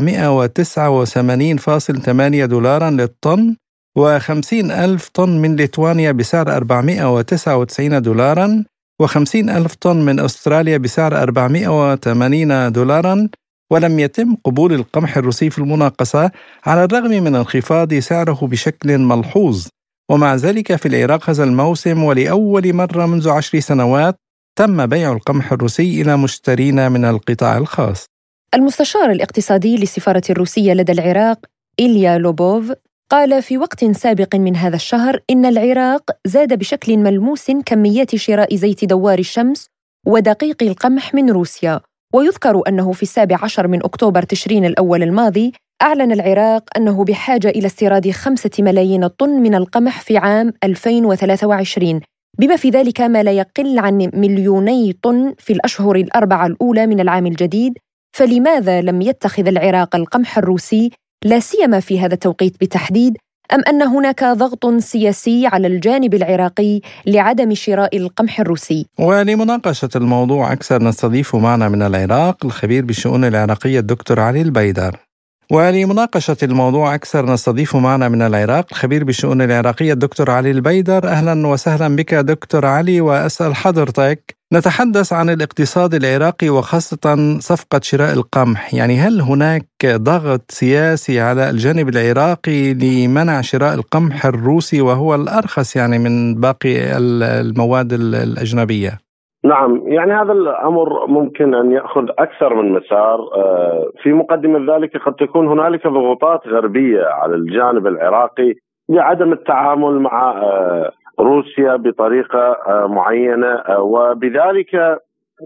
دولارا 2.45 2.91
للطن 2.91 3.57
و50 3.99 4.53
ألف 4.53 5.09
طن 5.09 5.39
من 5.39 5.57
ليتوانيا 5.57 6.13
بسعر 6.13 6.57
499 6.57 8.03
دولارا 8.03 8.65
و50 9.03 9.35
ألف 9.35 9.75
طن 9.75 9.97
من 9.97 10.21
أستراليا 10.21 10.79
بسعر 10.79 11.23
480 11.23 12.73
دولارا 12.73 13.29
ولم 13.73 13.99
يتم 13.99 14.37
قبول 14.45 14.73
القمح 14.73 15.17
الروسي 15.17 15.51
في 15.51 15.59
المناقصة 15.59 16.31
على 16.67 16.85
الرغم 16.85 17.11
من 17.11 17.35
انخفاض 17.35 17.95
سعره 17.95 18.39
بشكل 18.43 18.99
ملحوظ. 18.99 19.67
ومع 20.11 20.35
ذلك 20.35 20.77
في 20.77 20.89
العراق 20.89 21.31
هذا 21.31 21.45
الموسم 21.45 22.05
ولأول 22.05 22.73
مرة 22.75 23.07
منذ 23.07 23.29
عشر 23.29 23.61
سنوات 23.61 24.17
تم 24.59 24.87
بيع 24.87 25.13
القمح 25.13 25.53
الروسي 25.53 26.03
إلى 26.03 26.17
مشترين 26.17 26.93
من 26.93 27.05
القطاع 27.05 27.59
الخاص. 27.59 28.07
المستشار 28.55 29.11
الاقتصادي 29.11 29.77
للسفارة 29.77 30.23
الروسية 30.31 30.73
لدى 30.73 30.93
العراق 30.93 31.39
إيليا 31.81 32.19
لوبوف 32.19 32.73
قال 33.11 33.43
في 33.43 33.59
وقت 33.59 33.85
سابق 33.85 34.35
من 34.35 34.57
هذا 34.57 34.77
الشهر 34.77 35.21
إن 35.31 35.47
العراق 35.47 36.11
زاد 36.27 36.59
بشكل 36.59 36.97
ملموس 36.97 37.51
كميات 37.51 38.17
شراء 38.17 38.55
زيت 38.57 38.85
دوار 38.85 39.19
الشمس 39.19 39.67
ودقيق 40.07 40.63
القمح 40.63 41.15
من 41.15 41.31
روسيا 41.31 41.81
ويذكر 42.15 42.63
أنه 42.69 42.93
في 42.93 43.03
السابع 43.03 43.39
عشر 43.43 43.69
من 43.69 43.85
أكتوبر 43.85 44.23
تشرين 44.23 44.65
الأول 44.65 45.03
الماضي 45.03 45.53
أعلن 45.83 46.13
العراق 46.13 46.65
أنه 46.77 47.05
بحاجة 47.05 47.49
إلى 47.49 47.67
استيراد 47.67 48.11
خمسة 48.11 48.51
ملايين 48.59 49.07
طن 49.07 49.31
من 49.31 49.55
القمح 49.55 50.01
في 50.01 50.19
عام 50.19 50.53
2023 50.65 52.01
بما 52.39 52.57
في 52.57 52.71
ذلك 52.71 53.01
ما 53.01 53.23
لا 53.23 53.33
يقل 53.33 53.79
عن 53.79 54.11
مليوني 54.15 54.93
طن 55.03 55.35
في 55.39 55.53
الأشهر 55.53 55.97
الأربعة 55.97 56.47
الأولى 56.47 56.87
من 56.87 57.01
العام 57.01 57.27
الجديد 57.27 57.73
فلماذا 58.17 58.81
لم 58.81 59.03
يتخذ 59.03 59.47
العراق 59.47 59.97
القمح 59.97 60.39
الروسي 60.39 60.91
لا 61.25 61.41
سيما 61.41 61.81
في 61.81 62.01
هذا 62.01 62.15
التوقيت 62.15 62.61
بالتحديد 62.61 63.17
أم 63.53 63.61
أن 63.69 63.83
هناك 63.83 64.25
ضغط 64.25 64.67
سياسي 64.79 65.47
على 65.47 65.67
الجانب 65.67 66.15
العراقي 66.15 66.81
لعدم 67.07 67.55
شراء 67.55 67.97
القمح 67.97 68.41
الروسي؟ 68.41 68.87
ولمناقشة 68.99 69.89
الموضوع 69.97 70.53
أكثر 70.53 70.83
نستضيف 70.83 71.37
معنا 71.37 71.69
من 71.69 71.83
العراق 71.83 72.45
الخبير 72.45 72.85
بالشؤون 72.85 73.25
العراقية 73.25 73.79
الدكتور 73.79 74.21
علي 74.21 74.43
البيدر 74.43 75.08
ولمناقشة 75.53 76.37
الموضوع 76.43 76.95
أكثر 76.95 77.33
نستضيف 77.33 77.77
معنا 77.77 78.09
من 78.09 78.23
العراق 78.23 78.67
الخبير 78.71 79.05
بالشؤون 79.05 79.43
العراقية 79.43 79.93
الدكتور 79.93 80.31
علي 80.31 80.51
البيدر. 80.51 81.09
أهلا 81.09 81.47
وسهلا 81.47 81.97
بك 81.97 82.15
دكتور 82.15 82.67
علي 82.67 83.01
وأسأل 83.01 83.57
حضرتك 83.57 84.37
نتحدث 84.53 85.13
عن 85.13 85.31
الاقتصاد 85.31 85.95
العراقي 85.95 86.49
وخاصة 86.49 87.37
صفقة 87.41 87.81
شراء 87.83 88.13
القمح. 88.13 88.75
يعني 88.75 88.99
هل 89.01 89.21
هناك 89.21 89.67
ضغط 89.87 90.51
سياسي 90.51 91.21
على 91.21 91.51
الجانب 91.51 91.89
العراقي 91.89 92.75
لمنع 92.75 93.41
شراء 93.41 93.75
القمح 93.75 94.27
الروسي 94.27 94.81
وهو 94.81 95.15
الأرخص 95.15 95.77
يعني 95.77 95.99
من 95.99 96.35
باقي 96.35 96.97
المواد 96.99 97.93
الأجنبية؟ 97.93 99.08
نعم 99.49 99.83
يعني 99.87 100.13
هذا 100.13 100.33
الأمر 100.33 101.07
ممكن 101.07 101.55
أن 101.55 101.73
يأخذ 101.73 102.09
أكثر 102.19 102.55
من 102.55 102.73
مسار. 102.73 103.21
آه، 103.35 103.91
في 104.03 104.13
مقدمة 104.13 104.75
ذلك 104.75 104.97
قد 104.97 105.15
تكون 105.15 105.49
هنالك 105.49 105.87
ضغوطات 105.87 106.47
غربية 106.47 107.05
على 107.05 107.35
الجانب 107.35 107.87
العراقي 107.87 108.55
لعدم 108.89 109.33
التعامل 109.33 110.01
مع 110.01 110.31
آه، 110.31 110.93
روسيا 111.21 111.77
بطريقة 111.77 112.57
آه، 112.67 112.87
معينة 112.87 113.63
وبذلك 113.79 114.99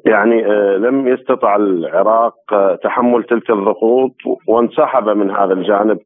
يعني 0.06 0.42
لم 0.78 1.08
يستطع 1.08 1.56
العراق 1.56 2.34
تحمل 2.82 3.24
تلك 3.24 3.50
الضغوط 3.50 4.14
وانسحب 4.48 5.08
من 5.08 5.30
هذا 5.30 5.52
الجانب. 5.52 5.98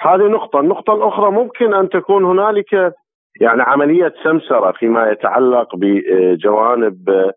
هذه 0.00 0.22
نقطة. 0.28 0.60
النقطة 0.60 0.94
الأخرى 0.94 1.30
ممكن 1.30 1.74
أن 1.74 1.88
تكون 1.88 2.24
هنالك 2.24 2.94
يعني 3.40 3.62
عملية 3.62 4.14
سمسرة 4.24 4.72
فيما 4.72 5.10
يتعلق 5.10 5.76
بجوانب 5.76 7.32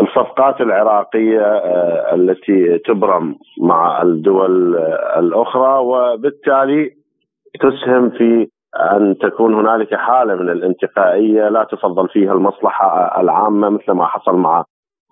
الصفقات 0.00 0.60
العراقية 0.60 1.40
آه، 1.40 2.14
التي 2.14 2.78
تبرم 2.78 3.36
مع 3.60 4.02
الدول 4.02 4.76
الأخرى 5.16 5.78
وبالتالي 5.78 6.90
تسهم 7.60 8.10
في 8.10 8.48
أن 8.76 9.18
تكون 9.18 9.54
هنالك 9.54 9.94
حالة 9.94 10.34
من 10.34 10.50
الانتقائية 10.50 11.48
لا 11.48 11.64
تفضل 11.64 12.08
فيها 12.08 12.32
المصلحة 12.32 13.20
العامة 13.20 13.68
مثل 13.68 13.92
ما 13.92 14.06
حصل 14.06 14.36
مع 14.36 14.64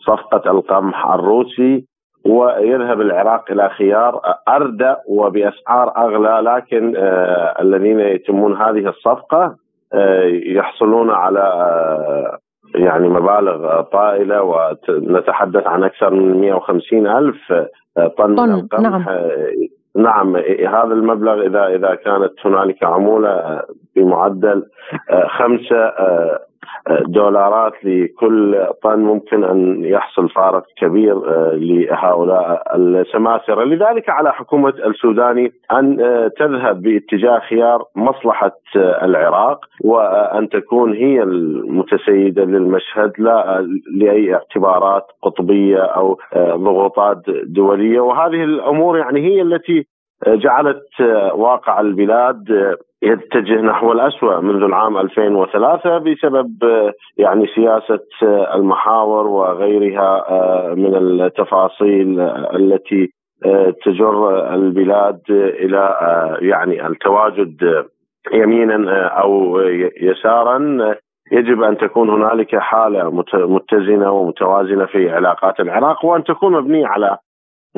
صفقة 0.07 0.51
القمح 0.51 1.07
الروسي 1.07 1.84
ويذهب 2.26 3.01
العراق 3.01 3.51
إلى 3.51 3.68
خيار 3.68 4.20
أردى 4.49 4.95
وبأسعار 5.09 5.97
أغلى 5.97 6.51
لكن 6.51 6.97
آه، 6.97 7.57
الذين 7.61 8.01
يتمون 8.01 8.57
هذه 8.57 8.89
الصفقة 8.89 9.57
آه، 9.95 10.24
يحصلون 10.26 11.11
على 11.11 11.41
آه، 11.41 12.39
يعني 12.74 13.08
مبالغ 13.08 13.80
طائلة 13.80 14.42
ونتحدث 14.42 15.66
عن 15.66 15.84
أكثر 15.84 16.10
من 16.10 16.40
150 16.40 17.06
ألف 17.06 17.52
آه، 17.52 18.06
طن, 18.06 18.36
طن. 18.36 18.48
من 18.48 18.54
القمح 18.54 18.90
نعم. 18.90 19.04
نعم 19.96 20.36
هذا 20.66 20.92
المبلغ 20.92 21.46
إذا 21.46 21.66
إذا 21.66 21.94
كانت 21.94 22.32
هنالك 22.44 22.84
عمولة 22.84 23.62
بمعدل 23.96 24.66
خمسة 25.28 25.92
دولارات 27.06 27.72
لكل 27.84 28.66
طن 28.82 28.98
ممكن 28.98 29.44
أن 29.44 29.84
يحصل 29.84 30.28
فارق 30.28 30.64
كبير 30.76 31.16
آه، 31.16 31.52
لهؤلاء 31.54 32.76
السماسرة، 32.76 33.64
لذلك 33.64 34.08
على 34.08 34.32
حكومة 34.32 34.68
السوداني 34.86 35.52
أن 35.72 36.00
آه، 36.00 36.30
تذهب 36.38 36.82
باتجاه 36.82 37.38
خيار 37.38 37.84
مصلحة 37.96 38.52
آه، 38.76 39.04
العراق 39.04 39.60
وأن 39.84 40.48
تكون 40.48 40.92
هي 40.92 41.22
المتسيدة 41.22 42.44
للمشهد 42.44 43.12
لا 43.18 43.66
لأي 43.96 44.34
اعتبارات 44.34 45.06
قطبية 45.22 45.78
أو 45.78 46.18
ضغوطات 46.36 47.22
دولية. 47.44 48.00
وهذه 48.00 48.44
الأمور 48.44 48.98
يعني 48.98 49.20
هي 49.20 49.42
التي 49.42 49.86
جعلت 50.26 51.00
واقع 51.34 51.80
البلاد 51.80 52.76
يتجه 53.02 53.60
نحو 53.60 53.92
الأسوأ 53.92 54.40
منذ 54.40 54.62
العام 54.62 54.98
2003 54.98 55.98
بسبب 55.98 56.50
يعني 57.16 57.46
سياسة 57.54 58.04
المحاور 58.54 59.26
وغيرها 59.26 60.24
من 60.74 60.94
التفاصيل 60.96 62.20
التي 62.54 63.08
تجر 63.84 64.54
البلاد 64.54 65.20
إلى 65.30 65.96
يعني 66.40 66.86
التواجد 66.86 67.84
يمينا 68.32 69.06
أو 69.06 69.60
يسارا. 70.00 70.58
يجب 71.32 71.62
أن 71.62 71.78
تكون 71.78 72.10
هنالك 72.10 72.56
حالة 72.56 73.24
متزنة 73.34 74.12
ومتوازنة 74.12 74.86
في 74.86 75.10
علاقات 75.10 75.60
العراق 75.60 76.04
وأن 76.04 76.24
تكون 76.24 76.52
مبنية 76.52 76.86
على 76.86 77.16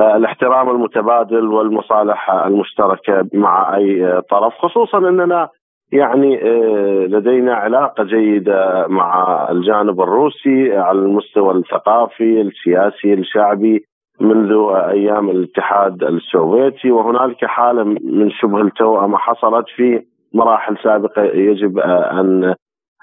الاحترام 0.03 0.71
المتبادل 0.71 1.47
والمصالح 1.47 2.31
المشتركة 2.31 3.29
مع 3.35 3.77
أي 3.77 4.21
طرف 4.31 4.55
خصوصا 4.55 4.99
أننا 4.99 5.49
يعني 5.93 6.37
لدينا 7.07 7.55
علاقة 7.55 8.05
جيدة 8.05 8.87
مع 8.89 9.47
الجانب 9.51 10.01
الروسي 10.01 10.77
على 10.77 10.99
المستوى 10.99 11.55
الثقافي 11.55 12.41
السياسي 12.41 13.15
الشعبي 13.15 13.85
منذ 14.21 14.53
أيام 14.75 15.31
الاتحاد 15.31 16.03
السوفيتي 16.03 16.91
وهنالك 16.91 17.45
حالة 17.45 17.85
من 17.85 18.31
شبه 18.31 18.61
التوأمه 18.61 19.19
حصلت 19.19 19.67
في 19.77 20.03
مراحل 20.35 20.77
سابقة 20.85 21.23
يجب 21.23 21.79
أن 21.79 22.55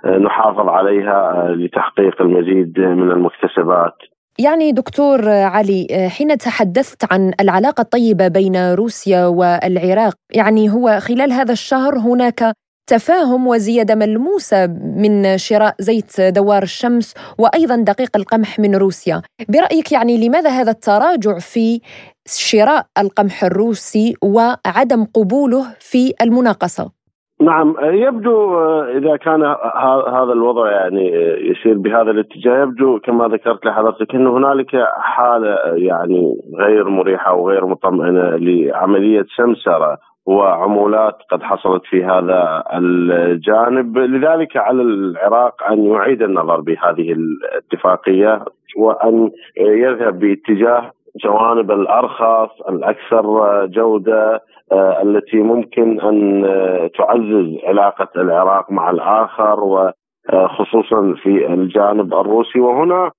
نحافظ 0.05 0.69
عليها 0.69 1.47
لتحقيق 1.49 2.21
المزيد 2.21 2.79
من 2.79 3.11
المكتسبات. 3.11 3.95
يعني 4.39 4.71
دكتور 4.71 5.29
علي 5.29 6.09
حين 6.09 6.38
تحدثت 6.38 7.13
عن 7.13 7.33
العلاقة 7.39 7.81
الطيبة 7.81 8.27
بين 8.27 8.73
روسيا 8.73 9.25
والعراق، 9.25 10.13
يعني 10.33 10.69
هو 10.69 10.99
خلال 10.99 11.33
هذا 11.33 11.51
الشهر 11.51 11.97
هناك 11.97 12.53
تفاهم 12.89 13.47
وزيادة 13.47 13.95
ملموسة 13.95 14.67
من 14.81 15.38
شراء 15.38 15.75
زيت 15.79 16.21
دوار 16.21 16.63
الشمس 16.63 17.13
وأيضا 17.38 17.75
دقيق 17.75 18.17
القمح 18.17 18.59
من 18.59 18.75
روسيا، 18.75 19.21
برأيك 19.49 19.91
يعني 19.91 20.27
لماذا 20.27 20.49
هذا 20.49 20.71
التراجع 20.71 21.39
في 21.39 21.81
شراء 22.27 22.85
القمح 22.97 23.43
الروسي 23.43 24.13
وعدم 24.21 25.05
قبوله 25.13 25.65
في 25.79 26.13
المناقصة؟ 26.21 26.96
نعم 27.41 27.75
يبدو 27.81 28.59
إذا 28.83 29.15
كان 29.15 29.43
هذا 30.13 30.33
الوضع 30.33 30.71
يعني 30.71 31.11
يسير 31.49 31.77
بهذا 31.77 32.11
الاتجاه 32.11 32.61
يبدو 32.61 32.99
كما 32.99 33.27
ذكرت 33.27 33.65
لحضرتك 33.65 34.15
إنه 34.15 34.38
هنالك 34.38 34.88
حالة 34.99 35.55
يعني 35.75 36.35
غير 36.59 36.89
مريحة 36.89 37.33
وغير 37.33 37.65
مطمئنة 37.65 38.35
لعملية 38.35 39.25
سمسرة 39.38 39.97
وعمولات 40.25 41.15
قد 41.31 41.43
حصلت 41.43 41.83
في 41.85 42.03
هذا 42.03 42.63
الجانب. 42.73 43.97
لذلك 43.97 44.57
على 44.57 44.81
العراق 44.81 45.63
أن 45.71 45.85
يعيد 45.85 46.21
النظر 46.21 46.61
بهذه 46.61 47.11
الاتفاقية 47.11 48.45
وأن 48.77 49.31
يذهب 49.57 50.19
باتجاه 50.19 50.91
جوانب 51.23 51.71
الأرخص 51.71 52.61
الأكثر 52.69 53.65
جودة 53.65 54.33
آه، 54.35 54.41
التي 54.74 55.38
ممكن 55.38 55.99
أن 55.99 56.43
تعزز 56.97 57.57
علاقة 57.63 58.07
العراق 58.15 58.72
مع 58.72 58.89
الآخر 58.89 59.59
وخصوصا 59.63 61.13
في 61.24 61.53
الجانب 61.53 62.13
الروسي. 62.13 62.59
وهنا 62.59 63.11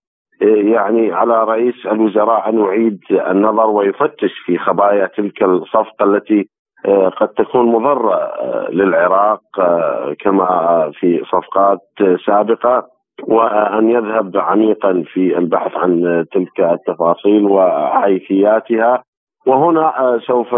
آه، 0.43 0.47
يعني 0.47 1.13
على 1.13 1.45
رئيس 1.45 1.87
الوزراء 1.87 2.49
أن 2.49 2.59
يعيد 2.59 3.01
النظر 3.11 3.71
ويفتش 3.71 4.33
في 4.47 4.59
خبايا 4.59 5.07
تلك 5.07 5.43
الصفقة 5.43 6.05
التي 6.05 6.49
آه، 6.87 7.09
قد 7.09 7.29
تكون 7.29 7.67
مضرة 7.67 8.15
آه، 8.15 8.69
للعراق 8.71 9.41
آه، 9.61 10.15
كما 10.21 10.91
في 11.01 11.23
صفقات 11.25 11.79
سابقة 12.27 12.87
وأن 13.23 13.91
يذهب 13.91 14.37
عميقا 14.37 15.05
في 15.13 15.39
البحث 15.39 15.77
عن 15.77 16.25
تلك 16.33 16.61
التفاصيل 16.61 17.45
وحيثياتها 17.45 19.03
وهنا 19.49 20.21
سوف 20.27 20.55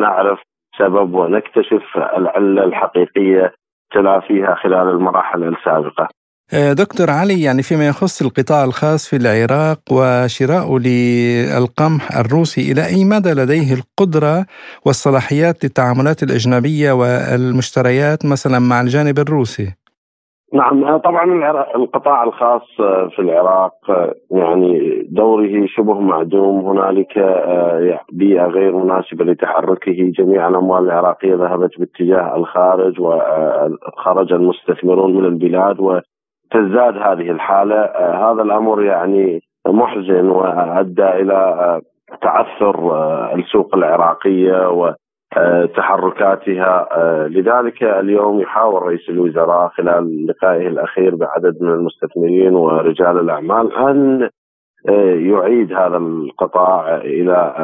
نعرف 0.00 0.38
سبب 0.78 1.14
ونكتشف 1.14 1.82
العلة 2.16 2.64
الحقيقية 2.64 3.52
تلافيها 3.94 4.54
خلال 4.54 4.88
المراحل 4.88 5.42
السابقة. 5.42 6.08
آه، 6.52 6.72
دكتور 6.72 7.10
علي 7.10 7.42
يعني 7.42 7.62
فيما 7.62 7.88
يخص 7.88 8.22
القطاع 8.22 8.64
الخاص 8.64 9.08
في 9.08 9.16
العراق 9.16 9.78
وشراء 9.92 10.78
للقمح 10.78 12.16
الروسي 12.16 12.72
إلى 12.72 12.86
أي 12.86 13.04
مدى 13.04 13.32
لديه 13.32 13.74
القدرة 13.74 14.46
والصلاحيات 14.86 15.64
للتعاملات 15.64 16.22
الأجنبية 16.22 16.92
والمشتريات 16.92 18.26
مثلا 18.26 18.58
مع 18.58 18.80
الجانب 18.80 19.18
الروسي؟ 19.18 19.83
نعم 20.54 20.84
آه، 20.84 20.96
طبعا 20.96 21.24
القطاع 21.76 22.24
الخاص 22.24 22.80
آه، 22.80 23.08
في 23.08 23.18
العراق 23.18 23.74
يعني 24.30 25.02
دوره 25.10 25.66
شبه 25.66 26.00
معدوم. 26.00 26.60
هنالك 26.60 27.18
بيئة 28.12 28.46
غير 28.46 28.76
مناسبة 28.76 29.24
لتحركه. 29.24 30.12
جميع 30.18 30.48
الأموال 30.48 30.84
العراقية 30.84 31.34
ذهبت 31.34 31.78
باتجاه 31.78 32.36
الخارج 32.36 33.00
وخرج 33.00 34.32
المستثمرون 34.32 35.14
من 35.16 35.24
البلاد 35.24 36.02
تزداد 36.50 36.96
هذه 36.96 37.30
الحالة. 37.30 37.76
آه، 37.76 38.32
هذا 38.32 38.42
الأمر 38.42 38.82
يعني 38.82 39.40
محزن 39.66 40.28
وأدى 40.28 41.08
إلى 41.08 41.34
آه، 41.34 41.80
تعثر 42.22 42.92
آه، 42.92 43.34
السوق 43.34 43.74
العراقية 43.74 44.68
وتحركاتها 45.36 46.88
لذلك 47.28 47.82
اليوم 47.82 48.40
يحاول 48.40 48.82
رئيس 48.82 49.08
الوزراء 49.08 49.68
خلال 49.68 50.26
لقائه 50.26 50.68
الأخير 50.68 51.14
بعدد 51.14 51.62
من 51.62 51.70
المستثمرين 51.70 52.54
ورجال 52.54 53.20
الأعمال 53.20 53.72
أن 53.76 54.28
يعيد 55.30 55.72
هذا 55.72 55.96
القطاع 55.96 56.96
إلى 56.96 57.54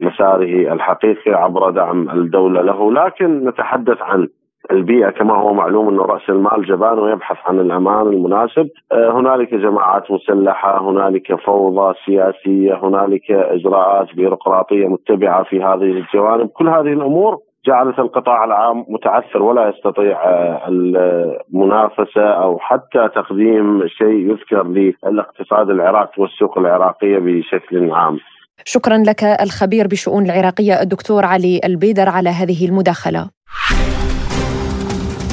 مساره 0.00 0.72
الحقيقي 0.72 1.32
عبر 1.32 1.70
دعم 1.70 2.10
الدولة 2.10 2.62
له. 2.62 2.92
لكن 2.92 3.48
نتحدث 3.48 4.02
عن 4.02 4.28
البيئة 4.70 5.10
كما 5.10 5.34
هو 5.34 5.54
معلوم 5.54 5.88
أنه 5.88 6.02
رأس 6.02 6.22
المال 6.28 6.66
جبان 6.66 6.98
ويبحث 6.98 7.36
عن 7.46 7.60
الأمان 7.60 8.06
المناسب. 8.06 8.68
آه، 8.92 9.10
هنالك 9.10 9.54
جماعات 9.54 10.10
مسلحة 10.10 10.90
هنالك 10.90 11.34
فوضى 11.34 11.94
سياسية 12.06 12.74
هنالك 12.82 13.30
إجراءات 13.30 14.14
بيروقراطية 14.16 14.86
متبعة 14.86 15.44
في 15.44 15.62
هذه 15.62 15.90
الجوانب. 16.00 16.48
كل 16.48 16.68
هذه 16.68 16.92
الأمور 16.92 17.38
جعلت 17.66 17.98
القطاع 17.98 18.44
العام 18.44 18.84
متعثر 18.88 19.42
ولا 19.42 19.68
يستطيع 19.68 20.24
آه، 20.24 20.68
المنافسة 20.68 22.24
أو 22.24 22.58
حتى 22.58 23.08
تقديم 23.14 23.88
شيء 23.88 24.30
يذكر 24.30 24.62
للاقتصاد 24.66 25.70
العراقي 25.70 26.22
والسوق 26.22 26.58
العراقية 26.58 27.18
بشكل 27.18 27.90
عام. 27.90 28.18
شكرا 28.64 28.96
لك 28.98 29.24
الخبير 29.24 29.86
بشؤون 29.86 30.24
العراقية 30.24 30.82
الدكتور 30.82 31.24
علي 31.24 31.60
البيدر 31.64 32.08
على 32.08 32.28
هذه 32.28 32.68
المداخلة. 32.68 33.30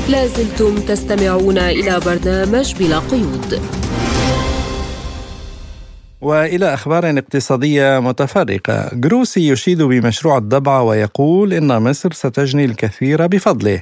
لازلتم 0.09 0.75
تستمعون 0.75 1.57
إلى 1.57 1.99
برنامج 1.99 2.75
بلا 2.75 2.99
قيود 2.99 3.61
وإلى 6.21 6.73
أخبار 6.73 7.17
اقتصادية 7.17 7.99
متفرقة، 7.99 8.89
جروسي 8.93 9.47
يشيد 9.47 9.81
بمشروع 9.81 10.37
الضبعه 10.37 10.83
ويقول 10.83 11.53
إن 11.53 11.81
مصر 11.81 12.13
ستجني 12.13 12.65
الكثير 12.65 13.27
بفضله. 13.27 13.81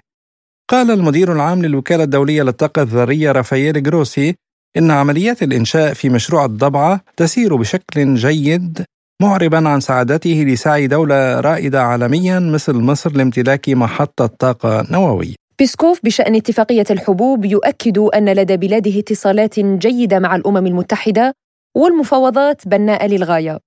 قال 0.69 0.91
المدير 0.91 1.33
العام 1.33 1.61
للوكالة 1.61 2.03
الدولية 2.03 2.43
للطاقة 2.43 2.81
الذرية 2.81 3.31
رافائيل 3.31 3.83
جروسي 3.83 4.35
إن 4.77 4.91
عمليات 4.91 5.43
الإنشاء 5.43 5.93
في 5.93 6.09
مشروع 6.09 6.45
الضبعه 6.45 7.01
تسير 7.17 7.55
بشكل 7.55 8.15
جيد 8.15 8.85
معربا 9.21 9.69
عن 9.69 9.79
سعادته 9.79 10.45
لسعي 10.47 10.87
دولة 10.87 11.39
رائدة 11.39 11.83
عالميا 11.83 12.39
مثل 12.39 12.73
مصر 12.73 13.11
لامتلاك 13.11 13.69
محطة 13.69 14.25
طاقة 14.25 14.85
نوويه. 14.91 15.42
بيسكوف 15.59 15.99
بشأن 16.03 16.35
اتفاقية 16.35 16.85
الحبوب 16.91 17.45
يؤكد 17.45 17.97
أن 17.97 18.29
لدى 18.29 18.57
بلاده 18.57 18.99
اتصالات 18.99 19.59
جيدة 19.59 20.19
مع 20.19 20.35
الأمم 20.35 20.67
المتحدة 20.67 21.33
والمفاوضات 21.75 22.67
بناءة 22.67 23.07
للغاية. 23.07 23.59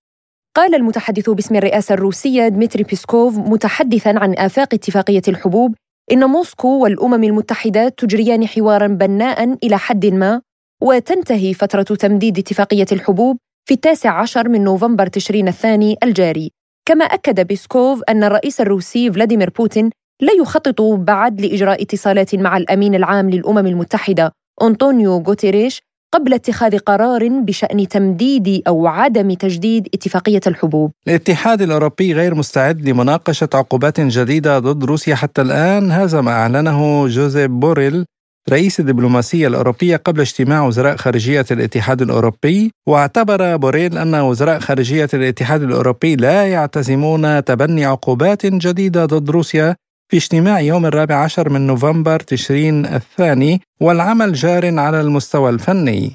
قال 0.56 0.74
المتحدث 0.74 1.30
باسم 1.30 1.56
الرئاسة 1.56 1.92
الروسية 1.94 2.48
دمتري 2.48 2.82
بيسكوف 2.82 3.38
متحدثا 3.38 4.08
عن 4.16 4.34
آفاق 4.38 4.74
اتفاقية 4.74 5.22
الحبوب 5.28 5.74
إن 6.12 6.24
موسكو 6.24 6.82
والأمم 6.82 7.24
المتحدة 7.24 7.88
تجريان 7.88 8.46
حوارا 8.46 8.86
بناء 8.86 9.56
إلى 9.64 9.78
حد 9.78 10.06
ما 10.06 10.42
وتنتهي 10.82 11.54
فترة 11.54 11.82
تمديد 11.82 12.38
اتفاقية 12.38 12.86
الحبوب 12.92 13.36
في 13.68 13.74
التاسع 13.74 14.20
عشر 14.20 14.48
من 14.48 14.64
نوفمبر 14.64 15.06
تشرين 15.06 15.48
الثاني 15.48 15.96
الجاري 16.02 16.50
كما 16.88 17.04
أكد 17.04 17.46
بيسكوف 17.46 18.02
أن 18.08 18.24
الرئيس 18.24 18.60
الروسي 18.60 19.12
فلاديمير 19.12 19.50
بوتين 19.50 19.90
لا 20.20 20.32
يخطط 20.32 20.82
بعد 20.82 21.40
لاجراء 21.40 21.82
اتصالات 21.82 22.34
مع 22.34 22.56
الأمين 22.56 22.94
العام 22.94 23.30
للأمم 23.30 23.66
المتحدة 23.66 24.32
أنطونيو 24.62 25.16
غوتيريش 25.16 25.80
قبل 26.14 26.34
اتخاذ 26.34 26.78
قرار 26.78 27.28
بشأن 27.28 27.88
تمديد 27.88 28.62
أو 28.68 28.86
عدم 28.86 29.32
تجديد 29.32 29.88
اتفاقية 29.94 30.40
الحبوب. 30.46 30.90
الاتحاد 31.08 31.62
الأوروبي 31.62 32.12
غير 32.12 32.34
مستعد 32.34 32.88
لمناقشة 32.88 33.48
عقوبات 33.54 34.00
جديدة 34.00 34.58
ضد 34.58 34.84
روسيا 34.84 35.14
حتى 35.14 35.42
الآن، 35.42 35.90
هذا 35.90 36.20
ما 36.20 36.32
أعلنه 36.32 37.08
جوزيف 37.08 37.50
بوريل 37.50 38.04
رئيس 38.50 38.80
الدبلوماسية 38.80 39.48
الأوروبية 39.48 39.96
قبل 39.96 40.20
اجتماع 40.20 40.66
وزراء 40.66 40.96
خارجية 40.96 41.46
الاتحاد 41.50 42.02
الأوروبي 42.02 42.70
واعتبر 42.88 43.56
بوريل 43.56 43.98
أن 43.98 44.14
وزراء 44.14 44.58
خارجية 44.58 45.08
الاتحاد 45.14 45.62
الأوروبي 45.62 46.16
لا 46.16 46.46
يعتزمون 46.46 47.44
تبني 47.44 47.84
عقوبات 47.84 48.46
جديدة 48.46 49.04
ضد 49.04 49.30
روسيا 49.30 49.76
في 50.08 50.16
اجتماع 50.16 50.60
يوم 50.60 50.86
الرابع 50.86 51.14
عشر 51.14 51.50
من 51.50 51.66
نوفمبر 51.66 52.20
تشرين 52.20 52.86
الثاني 52.86 53.60
والعمل 53.80 54.32
جار 54.32 54.78
على 54.78 55.00
المستوى 55.00 55.50
الفني. 55.50 56.12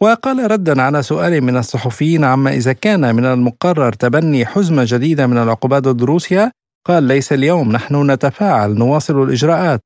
وقال 0.00 0.50
ردا 0.50 0.82
على 0.82 1.02
سؤال 1.02 1.40
من 1.40 1.56
الصحفيين 1.56 2.24
عما 2.24 2.50
إذا 2.54 2.72
كان 2.72 3.14
من 3.14 3.24
المقرر 3.24 3.92
تبني 3.92 4.46
حزمة 4.46 4.84
جديدة 4.86 5.26
من 5.26 5.38
العقوبات 5.38 5.82
ضد 5.82 6.02
روسيا 6.02 6.52
قال 6.86 7.02
ليس 7.02 7.32
اليوم 7.32 7.72
نحن 7.72 8.10
نتفاعل 8.10 8.74
نواصل 8.74 9.22
الإجراءات. 9.22 9.80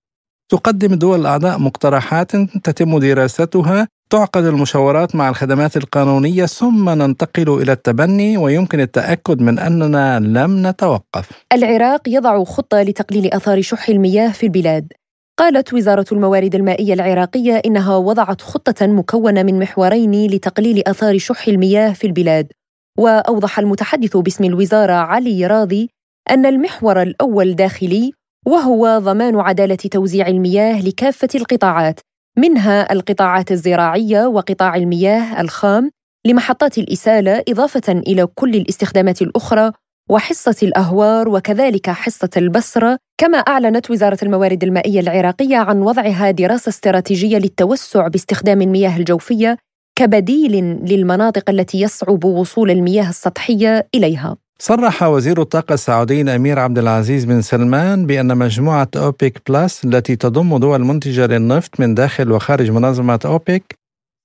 تقدم 0.53 0.93
الدول 0.93 1.21
الأعضاء 1.21 1.59
مقترحات 1.59 2.37
تتم 2.37 2.99
دراستها 2.99 3.89
تعقد 4.11 4.45
المشاورات 4.45 5.17
مع 5.17 5.29
الخدمات 5.29 5.77
القانونية 5.77 6.47
ثم 6.47 6.91
ننتقل 6.91 7.63
إلى 7.63 7.73
التبني 7.73 8.37
ويمكن 8.37 8.81
التأكد 8.81 9.41
من 9.41 9.59
أننا 9.59 10.21
لم 10.21 10.67
نتوقف. 10.67 11.31
العراق 11.53 12.01
يضع 12.09 12.45
خطة 12.45 12.83
لتقليل 12.83 13.35
آثار 13.35 13.61
شح 13.63 13.89
المياه 13.89 14.29
في 14.29 14.47
البلاد. 14.47 14.93
قالت 15.39 15.75
وزارة 15.75 16.07
الموارد 16.13 16.55
المائية 16.55 16.95
العراقية 16.95 17.63
إنها 17.67 17.97
وضعت 17.97 18.43
خطة 18.43 18.87
مكونة 18.87 19.43
من 19.43 19.59
محورين 19.59 20.31
لتقليل 20.31 20.83
آثار 20.87 21.19
شح 21.19 21.49
المياه 21.49 21.93
في 21.93 22.07
البلاد. 22.07 22.53
وأوضح 22.99 23.59
المتحدث 23.59 24.17
باسم 24.17 24.45
الوزارة 24.45 24.93
علي 24.93 25.47
راضي 25.47 25.91
أن 26.31 26.47
المحور 26.47 27.03
الأول 27.03 27.55
داخلي 27.55 28.13
وهو 28.47 28.99
ضمان 28.99 29.41
عدالة 29.41 29.77
توزيع 29.77 30.29
المياه 30.29 30.83
لكافة 30.83 31.29
القطاعات. 31.35 32.01
منها 32.39 32.93
القطاعات 32.93 33.53
الزراعية 33.53 34.27
وقطاع 34.27 34.77
المياه 34.77 35.41
الخام 35.41 35.91
لمحطات 36.27 36.79
الإسالة 36.79 37.43
إضافة 37.49 37.93
إلى 37.93 38.27
كل 38.27 38.55
الاستخدامات 38.55 39.23
الأخرى 39.23 39.73
وحصة 40.11 40.57
الأهوار 40.63 41.29
وكذلك 41.29 41.91
حصة 41.91 42.31
البصرة 42.37 42.99
كما 43.21 43.39
أعلنت 43.39 43.91
وزارة 43.91 44.19
الموارد 44.23 44.65
المائية 44.65 45.01
العراقية 45.01 45.57
عن 45.57 45.83
وضعها 45.83 46.31
دراسة 46.31 46.69
استراتيجية 46.69 47.39
للتوسع 47.39 48.09
باستخدام 48.09 48.63
المياه 48.63 48.97
الجوفية 48.97 49.57
كبديل 49.99 50.53
للمناطق 50.85 51.51
التي 51.51 51.81
يصعب 51.81 52.25
وصول 52.25 52.71
المياه 52.71 53.09
السطحية 53.09 53.89
إليها. 53.95 54.37
صرح 54.59 55.03
وزير 55.03 55.43
الطاقة 55.43 55.73
السعودي 55.75 56.21
الأمير 56.21 56.59
عبد 56.59 56.79
العزيز 56.79 57.25
بن 57.25 57.43
سلمان 57.43 58.07
بأن 58.07 58.39
مجموعة 58.39 58.89
أوبيك 58.97 59.51
بلس 59.51 59.85
التي 59.85 60.17
تضم 60.17 60.57
دول 60.57 60.85
منتجة 60.85 61.27
للنفط 61.27 61.81
من 61.81 61.95
داخل 61.95 62.33
وخارج 62.33 62.71
منظمة 62.71 63.21
أوبيك 63.25 63.79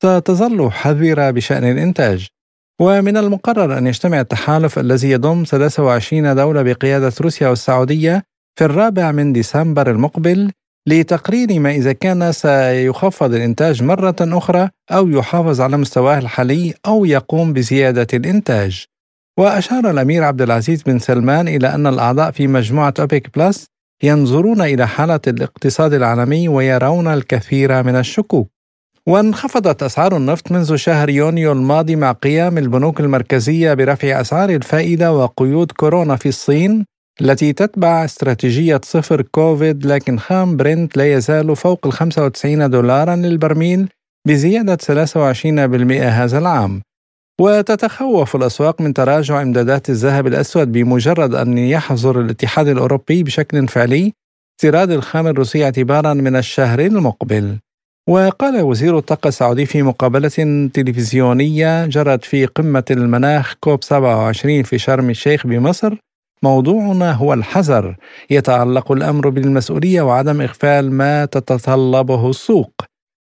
ستظل 0.04 0.72
حذرة 0.72 1.32
بشأن 1.32 1.64
الإنتاج. 1.64 2.28
ومن 2.82 3.18
المقرر 3.18 3.78
أن 3.78 3.88
يجتمع 3.88 4.20
التحالف 4.20 4.80
الذي 4.80 5.12
يضم 5.12 5.44
23 5.44 6.36
دولة 6.36 6.62
بقيادة 6.62 7.14
روسيا 7.22 7.48
والسعودية 7.48 8.24
في 8.60 8.66
الرابع 8.66 9.12
من 9.12 9.34
ديسمبر 9.34 9.92
المقبل 9.92 10.52
لتقرير 10.88 11.60
ما 11.60 11.72
إذا 11.72 11.94
كان 11.94 12.32
سيخفض 12.32 13.34
الإنتاج 13.34 13.84
مرة 13.84 14.16
أخرى 14.22 14.70
أو 14.92 15.08
يحافظ 15.08 15.62
على 15.62 15.78
مستواه 15.78 16.18
الحالي 16.20 16.74
أو 16.88 17.06
يقوم 17.06 17.54
بزيادة 17.54 18.08
الإنتاج. 18.14 18.86
وأشار 19.40 19.90
الأمير 19.90 20.24
عبد 20.24 20.42
العزيز 20.42 20.84
بن 20.84 21.00
سلمان 21.00 21.48
إلى 21.48 21.76
أن 21.76 21.88
الأعضاء 21.88 22.32
في 22.32 22.48
مجموعة 22.48 22.94
أوبك 22.99 23.38
بلس 23.38 23.66
ينظرون 24.04 24.62
إلى 24.62 24.88
حالة 24.88 25.20
الاقتصاد 25.28 25.94
العالمي 25.94 26.48
ويرون 26.48 27.08
الكثير 27.08 27.84
من 27.84 27.96
الشكوك. 27.96 28.48
وانخفضت 29.08 29.84
أسعار 29.84 30.18
النفط 30.18 30.52
منذ 30.52 30.76
شهر 30.76 31.10
يونيو 31.10 31.52
الماضي 31.52 31.96
مع 31.96 32.12
قيام 32.12 32.58
البنوك 32.58 33.00
المركزية 33.00 33.74
برفع 33.74 34.22
أسعار 34.22 34.50
الفائدة 34.50 35.14
وقيود 35.14 35.72
كورونا 35.72 36.16
في 36.16 36.30
الصين 36.30 36.86
التي 37.22 37.54
تتبع 37.54 38.06
استراتيجية 38.06 38.82
صفر 38.84 39.22
كوفيد 39.22 39.86
لكن 39.86 40.20
خام 40.20 40.58
برنت 40.58 40.98
لا 40.98 41.14
يزال 41.14 41.56
فوق 41.56 41.88
ال 41.88 41.94
95 41.94 42.70
دولارا 42.70 43.16
للبرميل 43.16 43.90
بزيادة 44.28 44.78
23% 44.78 45.92
هذا 46.02 46.38
العام. 46.38 46.82
وتتخوف 47.40 48.36
الأسواق 48.36 48.82
من 48.82 48.94
تراجع 48.94 49.42
إمدادات 49.42 49.90
الذهب 49.90 50.28
الأسود 50.28 50.72
بمجرد 50.72 51.36
أن 51.36 51.58
يحظر 51.58 52.22
الاتحاد 52.22 52.68
الأوروبي 52.68 53.24
بشكل 53.24 53.68
فعلي 53.68 54.14
استيراد 54.60 54.92
الخام 54.92 55.28
الروسي 55.28 55.64
اعتبارا 55.64 56.14
من 56.14 56.36
الشهر 56.36 56.80
المقبل. 56.80 57.60
وقال 58.10 58.62
وزير 58.62 58.98
الطاقة 58.98 59.28
السعودي 59.28 59.66
في 59.66 59.82
مقابلة 59.82 60.70
تلفزيونية 60.74 61.86
جرت 61.86 62.26
في 62.26 62.46
قمة 62.46 62.84
المناخ 62.92 63.54
كوب 63.60 63.84
27 63.84 64.64
في 64.64 64.78
شرم 64.78 65.10
الشيخ 65.10 65.48
بمصر 65.48 65.96
موضوعنا 66.44 67.12
هو 67.12 67.34
الحذر. 67.34 67.96
يتعلق 68.30 68.92
الأمر 68.92 69.30
بالمسؤولية 69.30 70.02
وعدم 70.02 70.42
إغفال 70.42 70.92
ما 70.92 71.26
تتطلبه 71.26 72.30
السوق. 72.30 72.72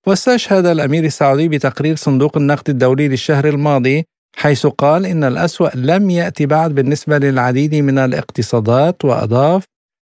واستشهد 0.09 0.65
الأمير 0.65 1.03
السعودي 1.03 1.47
بتقرير 1.47 1.95
صندوق 1.95 2.37
النقد 2.37 2.69
الدولي 2.69 3.07
للشهر 3.07 3.47
الماضي 3.47 4.05
حيث 4.35 4.65
قال 4.65 5.05
إن 5.05 5.23
الأسوأ 5.23 5.69
لم 5.75 6.09
يأتي 6.09 6.45
بعد 6.45 6.75
بالنسبة 6.75 7.17
للعديد 7.17 7.75
من 7.75 7.97
الاقتصادات 7.97 9.05
وأضاف 9.05 9.63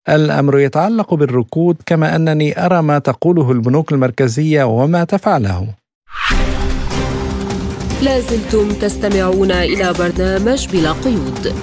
الأمر 0.09 0.59
يتعلق 0.59 1.15
بالركود 1.15 1.77
كما 1.87 2.17
أنني 2.17 2.67
أرى 2.67 2.83
ما 2.83 2.99
تقوله 2.99 3.53
البنوك 3.53 3.93
المركزية 3.93 4.65
وما 4.65 5.05
تفعله. 5.05 5.67
لازلتم 8.03 8.73
تستمعون 8.73 9.51
إلى 9.51 9.93
برنامج 9.99 10.69
بلا 10.73 10.93
قيود. 10.93 11.55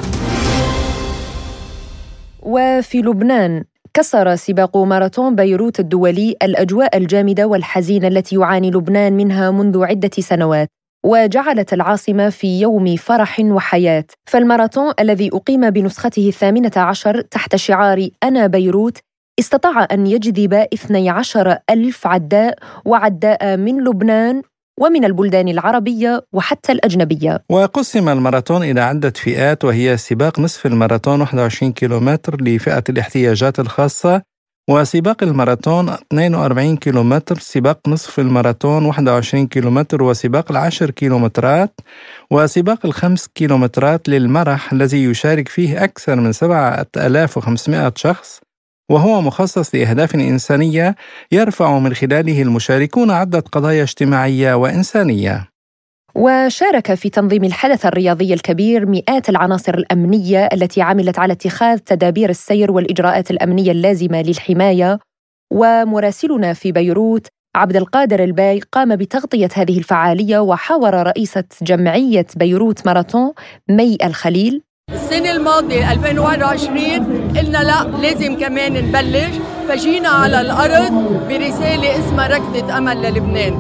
وفي 2.40 2.98
لبنان 2.98 3.64
كسر 4.00 4.36
سباق 4.36 4.78
ماراثون 4.78 5.36
بيروت 5.36 5.80
الدولي 5.80 6.36
الأجواء 6.44 6.98
الجامدة 6.98 7.48
والحزينه 7.48 8.08
التي 8.08 8.36
يعاني 8.36 8.72
لبنان 8.72 9.14
منها 9.14 9.52
منذ 9.52 9.84
عدة 9.84 10.10
سنوات 10.20 10.70
وجعلت 11.06 11.74
العاصمة 11.74 12.30
في 12.30 12.62
يوم 12.62 12.96
فرح 12.96 13.40
وحياة. 13.40 14.06
فالماراثون 14.26 14.94
الذي 15.00 15.30
أقيم 15.34 15.70
بنسخته 15.70 16.28
الثامنة 16.28 16.72
عشر 16.76 17.22
تحت 17.22 17.56
شعار 17.56 18.10
أنا 18.24 18.48
بيروت 18.48 18.98
استطاع 19.40 19.88
أن 19.92 20.08
يجذب 20.08 20.54
12 20.54 21.58
ألف 21.70 22.08
عداء 22.08 22.56
وعداء 22.86 23.58
من 23.58 23.84
لبنان 23.84 24.42
ومن 24.80 25.06
البلدان 25.06 25.48
العربية 25.48 26.26
وحتى 26.34 26.72
الأجنبية. 26.72 27.44
وقسم 27.50 28.10
الماراثون 28.10 28.64
إلى 28.64 28.82
عدة 28.82 29.10
فئات 29.10 29.66
وهي 29.66 29.98
سباق 29.98 30.40
نصف 30.40 30.66
الماراثون 30.66 31.22
21 31.22 31.72
كيلومتر 31.72 32.42
لفئة 32.42 32.84
الاحتياجات 32.90 33.60
الخاصة 33.60 34.22
وسباق 34.70 35.24
الماراثون 35.24 35.90
42 35.90 36.78
كيلومتر 36.78 37.40
سباق 37.40 37.80
نصف 37.88 38.20
الماراثون 38.20 38.86
21 38.86 39.48
كيلومتر 39.48 40.04
وسباق 40.04 40.52
العشر 40.52 40.92
كيلومترات 40.92 41.80
وسباق 42.32 42.86
الخمس 42.86 43.28
كيلومترات 43.28 44.10
للمرح 44.10 44.74
الذي 44.74 45.04
يشارك 45.04 45.48
فيه 45.48 45.84
أكثر 45.84 46.16
من 46.16 46.32
7500 46.32 47.94
شخص 47.96 48.40
وهو 48.90 49.22
مخصص 49.22 49.76
لأهداف 49.76 50.16
إنسانية 50.16 50.96
يرفع 51.32 51.80
من 51.80 51.94
خلاله 51.94 52.42
المشاركون 52.42 53.12
عدة 53.12 53.40
قضايا 53.40 53.84
اجتماعية 53.84 54.54
وإنسانية. 54.54 55.50
وشارك 56.16 56.94
في 56.94 57.10
تنظيم 57.10 57.44
الحدث 57.44 57.86
الرياضي 57.86 58.34
الكبير 58.34 58.86
مئات 58.86 59.30
العناصر 59.30 59.74
الأمنية 59.74 60.50
التي 60.54 60.82
عملت 60.82 61.20
على 61.20 61.34
اتخاذ 61.34 61.78
تدابير 61.78 62.30
السير 62.30 62.72
والإجراءات 62.72 63.32
الأمنية 63.32 63.72
اللازمة 63.72 64.22
للحماية. 64.22 65.00
ومراسلنا 65.54 66.54
في 66.54 66.72
بيروت 66.72 67.28
عبد 67.56 67.76
القادر 67.76 68.24
الباي 68.24 68.60
قام 68.72 68.96
بتغطية 68.96 69.50
هذه 69.54 69.78
الفعالية 69.78 70.40
وحاور 70.40 70.94
رئيسة 70.94 71.44
جمعية 71.62 72.26
بيروت 72.36 72.86
ماراثون 72.86 73.34
مي 73.70 73.98
الخليل. 74.04 74.64
السنة 74.94 75.32
الماضية 75.32 75.92
2021 75.92 77.34
قلنا 77.38 77.58
لا 77.58 77.84
لازم 78.02 78.40
كمان 78.40 78.74
نبلش. 78.74 79.36
فجينا 79.70 80.10
على 80.10 80.42
الأرض 80.42 80.92
برسالة 81.30 82.00
اسمها 82.00 82.28
ركضة 82.28 82.78
أمل 82.78 83.02
للبنان. 83.02 83.60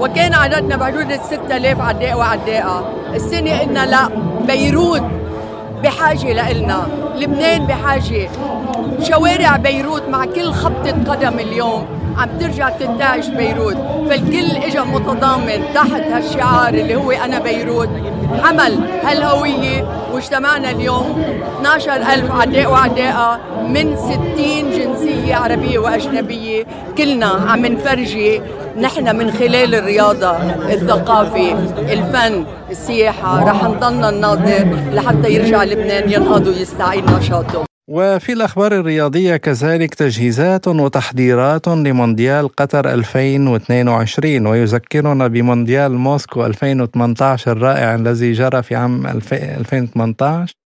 وكان 0.00 0.34
عددنا 0.34 0.76
بحدود 0.76 1.12
ال 1.12 1.20
6000 1.20 1.80
عداء 1.80 2.18
وعداءة. 2.18 2.92
السنة 3.14 3.58
قلنا 3.58 3.86
لا 3.86 4.08
بيروت 4.46 5.02
بحاجة 5.84 6.32
لإلنا. 6.32 6.86
لبنان 7.16 7.66
بحاجة. 7.66 8.28
شوارع 9.02 9.56
بيروت 9.56 10.02
مع 10.08 10.24
كل 10.24 10.52
خبطة 10.52 11.12
قدم 11.12 11.38
اليوم 11.38 11.86
عم 12.18 12.28
ترجع 12.40 12.68
تنتعش 12.68 13.28
بيروت. 13.28 13.76
فالكل 14.08 14.56
اجى 14.56 14.80
متضامن 14.80 15.62
تحت 15.74 16.02
هالشعار 16.12 16.74
اللي 16.74 16.94
هو 16.96 17.10
أنا 17.10 17.38
بيروت. 17.38 17.88
حمل 18.42 18.78
هالهوية 19.04 19.84
واجتمعنا 20.12 20.70
اليوم. 20.70 21.22
12 21.60 21.96
ألف 21.96 22.30
عداء 22.32 22.72
وعداءة. 22.72 23.40
من 23.68 23.96
60 23.96 24.70
جنسية 24.70 25.34
عربية 25.34 25.78
وأجنبية 25.78 26.64
كلنا 26.98 27.26
عم 27.26 27.66
نفرجي 27.66 28.40
نحن 28.80 29.16
من 29.16 29.30
خلال 29.30 29.74
الرياضة 29.74 30.36
الثقافة 30.72 31.52
الفن 31.92 32.44
السياحة. 32.70 33.44
رح 33.44 33.64
نضلنا 33.64 34.08
الناظر 34.08 34.64
لحتى 34.92 35.30
يرجع 35.30 35.64
لبنان 35.64 36.12
ينهض 36.12 36.46
ويستعيد 36.46 37.10
نشاطه. 37.10 37.64
وفي 37.90 38.32
الأخبار 38.32 38.72
الرياضية 38.72 39.36
كذلك 39.36 39.94
تجهيزات 39.94 40.68
وتحضيرات 40.68 41.68
لمونديال 41.68 42.48
قطر 42.48 42.94
2022 42.94 44.46
ويذكرنا 44.46 45.28
بمونديال 45.28 45.92
موسكو 45.92 46.46
2018 46.46 47.52
الرائع 47.52 47.94
الذي 47.94 48.32
جرى 48.32 48.62
في 48.62 48.74
عام 48.74 49.06
2018 49.06 50.63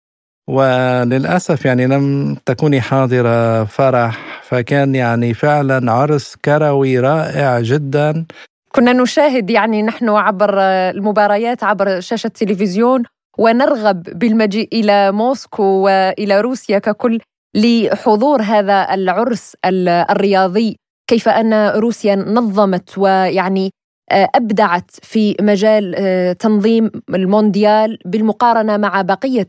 وللأسف 0.48 1.66
يعني 1.66 1.88
لم 1.88 2.36
تكوني 2.46 2.82
حاضرة 2.82 3.64
فرح 3.64 4.42
فكان 4.44 4.96
يعني 4.96 5.34
فعلا 5.34 5.92
عرس 5.92 6.36
كروي 6.36 7.00
رائع 7.00 7.60
جدا. 7.60 8.26
كنا 8.72 8.94
نشاهد 8.94 9.50
يعني 9.50 9.84
نحن 9.84 10.10
عبر 10.10 10.60
المباريات 10.62 11.64
عبر 11.64 12.00
شاشة 12.00 12.28
التلفزيون 12.28 13.04
ونرغب 13.38 14.04
بالمجيء 14.04 14.68
إلى 14.74 15.12
موسكو 15.12 15.64
وإلى 15.64 16.42
روسيا 16.42 16.80
ككل 16.80 17.20
لحضور 17.56 18.42
هذا 18.42 18.94
العرس 18.94 19.56
الرياضي 19.66 20.78
كيف 21.08 21.30
أن 21.30 21.70
روسيا 21.70 22.16
نظمت 22.16 22.98
ويعني 22.98 23.72
آه، 24.12 24.30
أبدعت 24.36 24.92
في 24.92 25.36
مجال 25.42 25.96
آه، 25.98 26.34
تنظيم 26.34 26.92
المونديال 27.10 28.00
بالمقارنة 28.06 28.78
مع 28.78 29.02
بقية 29.02 29.48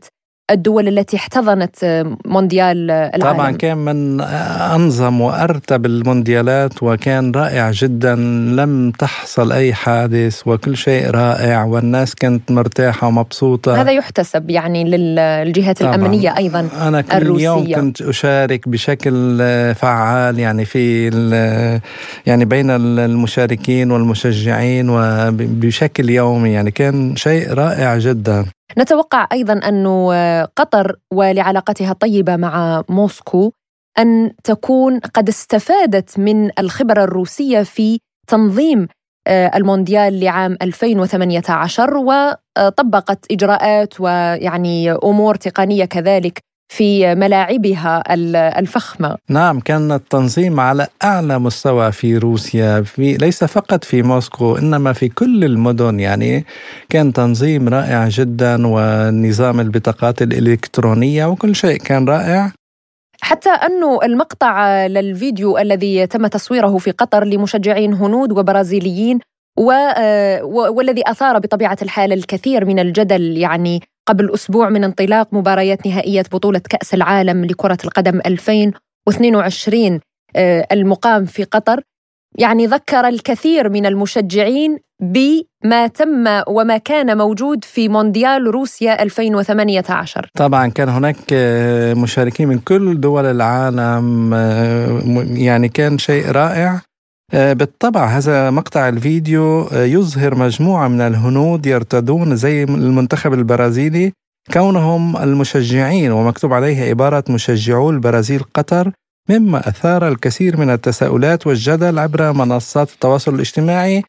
الدول 0.51 0.87
التي 0.87 1.17
احتضنت 1.17 1.75
آه، 1.83 2.17
مونديال 2.25 2.91
العالم 2.91 3.33
طبعا 3.37 3.51
كان 3.51 3.77
من 3.77 4.21
أنظم 4.21 5.21
وأرتب 5.21 5.85
المونديالات 5.85 6.83
وكان 6.83 7.31
رائع 7.31 7.71
جدا 7.71 8.15
لم 8.55 8.91
تحصل 8.91 9.51
أي 9.51 9.73
حادث 9.73 10.47
وكل 10.47 10.77
شيء 10.77 11.09
رائع 11.09 11.63
والناس 11.63 12.15
كانت 12.15 12.51
مرتاحة 12.51 13.07
ومبسوطة 13.07 13.81
هذا 13.81 13.91
يحتسب 13.91 14.49
يعني 14.49 14.83
للجهات 14.83 15.79
طبعاً. 15.79 15.95
الأمنية 15.95 16.37
أيضا 16.37 16.67
أنا 16.81 17.01
كل 17.01 17.17
الروسية. 17.17 17.45
يوم 17.45 17.73
كنت 17.75 18.01
أشارك 18.01 18.69
بشكل 18.69 19.37
فعال 19.75 20.39
يعني 20.39 20.65
في 20.65 21.07
يعني 22.25 22.45
بين 22.45 22.69
المشاركين 22.71 23.91
والمشجعين 23.91 24.89
وبشكل 24.89 26.09
يومي 26.09 26.51
يعني 26.51 26.71
كان 26.71 27.15
شيء 27.15 27.53
رائع 27.53 27.97
جدا 27.97 28.45
نتوقع 28.77 29.27
أيضا 29.31 29.53
أن 29.53 29.87
قطر 30.55 30.95
ولعلاقتها 31.13 31.91
الطيبة 31.91 32.35
مع 32.35 32.83
موسكو 32.89 33.51
أن 33.99 34.31
تكون 34.43 34.99
قد 34.99 35.29
استفادت 35.29 36.19
من 36.19 36.49
الخبرة 36.59 37.03
الروسية 37.03 37.63
في 37.63 37.99
تنظيم 38.27 38.87
آه، 39.27 39.51
المونديال 39.55 40.19
لعام 40.19 40.57
2018 40.61 41.97
وطبقت 41.97 43.31
إجراءات 43.31 44.01
ويعني 44.01 44.91
أمور 44.91 45.35
تقنية 45.35 45.85
كذلك 45.85 46.39
في 46.67 47.15
ملاعبها 47.15 48.03
الفخمة. 48.59 49.17
نعم 49.29 49.59
كان 49.59 49.91
التنظيم 49.91 50.59
على 50.59 50.87
أعلى 51.03 51.39
مستوى 51.39 51.91
في 51.91 52.17
روسيا 52.17 52.81
في 52.81 53.17
ليس 53.17 53.43
فقط 53.43 53.83
في 53.83 54.03
موسكو 54.03 54.57
إنما 54.57 54.93
في 54.93 55.09
كل 55.09 55.43
المدن. 55.43 55.99
يعني 55.99 56.45
كان 56.89 57.13
تنظيم 57.13 57.69
رائع 57.69 58.07
جدا 58.07 58.67
ونظام 58.67 59.59
البطاقات 59.59 60.21
الإلكترونية 60.21 61.25
وكل 61.25 61.55
شيء 61.55 61.77
كان 61.77 62.05
رائع. 62.09 62.51
حتى 63.21 63.49
أنه 63.49 63.99
المقطع 64.03 64.85
للفيديو 64.87 65.57
الذي 65.57 66.07
تم 66.07 66.27
تصويره 66.27 66.77
في 66.77 66.91
قطر 66.91 67.23
لمشجعين 67.23 67.93
هنود 67.93 68.31
وبرازيليين 68.31 69.19
آه، 69.97 70.43
والذي 70.43 71.01
أثار 71.07 71.39
بطبيعة 71.39 71.77
الحال 71.81 72.13
الكثير 72.13 72.65
من 72.65 72.79
الجدل 72.79 73.37
يعني 73.37 73.81
قبل 74.05 74.33
أسبوع 74.33 74.69
من 74.69 74.83
انطلاق 74.83 75.33
مباريات 75.33 75.87
نهائية 75.87 76.23
بطولة 76.31 76.61
كأس 76.69 76.93
العالم 76.93 77.45
لكرة 77.45 77.77
القدم 77.85 78.21
2022 78.25 79.99
آه، 80.35 80.67
المقام 80.71 81.25
في 81.25 81.43
قطر. 81.43 81.81
يعني 82.37 82.65
ذكر 82.65 83.07
الكثير 83.07 83.69
من 83.69 83.85
المشجعين 83.85 84.79
بما 85.01 85.87
تم 85.87 86.41
وما 86.47 86.77
كان 86.77 87.17
موجود 87.17 87.63
في 87.63 87.89
مونديال 87.89 88.47
روسيا 88.47 89.03
2018 89.03 90.29
طبعا 90.33 90.67
كان 90.67 90.89
هناك 90.89 91.15
آه، 91.33 91.93
مشاركين 91.93 92.47
من 92.47 92.59
كل 92.59 92.99
دول 93.01 93.25
العالم 93.25 94.33
يعني 95.35 95.69
كان 95.69 95.97
شيء 95.97 96.31
رائع. 96.31 96.73
آه، 96.73 96.81
بالطبع 97.33 98.05
هذا 98.05 98.49
مقطع 98.49 98.89
الفيديو 98.89 99.61
آه، 99.61 99.83
يظهر 99.83 100.35
مجموعة 100.35 100.87
من 100.87 101.01
الهنود 101.01 101.65
يرتدون 101.65 102.35
زي 102.35 102.63
المنتخب 102.63 103.33
البرازيلي 103.33 104.11
كونهم 104.53 105.17
المشجعين 105.17 106.11
ومكتوب 106.11 106.53
عليه 106.53 106.89
عبارة 106.89 107.23
مشجعو 107.29 107.89
البرازيل 107.89 108.43
قطر 108.53 108.91
مما 109.29 109.69
أثار 109.69 110.07
الكثير 110.07 110.57
من 110.57 110.69
التساؤلات 110.69 111.47
والجدل 111.47 111.99
عبر 111.99 112.33
منصات 112.33 112.91
التواصل 112.91 113.35
الاجتماعي. 113.35 114.03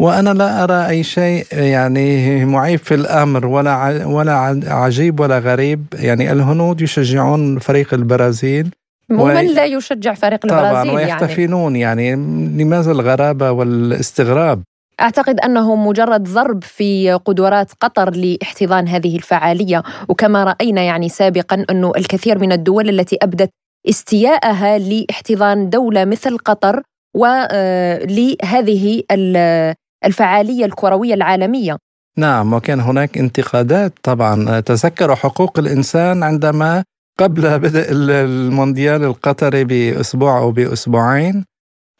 وأنا 0.00 0.30
لا 0.30 0.64
أرى 0.64 0.88
أي 0.88 1.02
شيء 1.02 1.46
يعني 1.52 2.44
معيب 2.44 2.78
في 2.78 2.94
الأمر 2.94 3.46
ولا 3.46 4.04
ولا 4.04 4.62
عجيب 4.66 5.20
ولا 5.20 5.38
غريب. 5.38 5.86
يعني 5.94 6.32
الهنود 6.32 6.80
يشجعون 6.80 7.58
فريق 7.58 7.94
البرازيل. 7.94 8.70
ومن 9.20 9.46
لا 9.46 9.64
يشجع 9.64 10.14
فريق 10.14 10.40
البرازيل 10.44 10.70
طبعا 10.70 10.84
يعني. 10.84 10.96
ويحتفلون 10.96 11.76
يعني. 11.76 12.06
يعني 12.06 12.22
لماذا 12.62 12.92
الغرابة 12.92 13.50
والاستغراب 13.50 14.62
أعتقد 15.00 15.40
أنه 15.40 15.76
مجرد 15.76 16.22
ضرب 16.22 16.64
في 16.64 17.12
قدرات 17.12 17.72
قطر 17.80 18.10
لاحتضان 18.10 18.88
هذه 18.88 19.16
الفعالية 19.16 19.82
وكما 20.08 20.44
رأينا 20.44 20.82
يعني 20.82 21.08
سابقا 21.08 21.64
أنه 21.70 21.92
الكثير 21.96 22.38
من 22.38 22.52
الدول 22.52 22.88
التي 22.88 23.18
أبدت 23.22 23.50
استياءها 23.88 24.78
لاحتضان 24.78 25.70
دولة 25.70 26.04
مثل 26.04 26.38
قطر 26.38 26.82
ولهذه 27.16 29.02
آه، 29.36 29.74
الفعالية 30.04 30.64
الكروية 30.64 31.14
العالمية 31.14 31.76
نعم 32.16 32.52
وكان 32.52 32.80
هناك 32.80 33.18
انتقادات 33.18 33.92
طبعا 34.02 34.60
تذكروا 34.60 35.16
حقوق 35.16 35.58
الإنسان 35.58 36.22
عندما 36.22 36.84
قبل 37.18 37.58
بدء 37.58 37.86
المونديال 37.90 39.04
القطري 39.04 39.64
بأسبوع 39.64 40.38
أو 40.38 40.50
بأسبوعين 40.50 41.44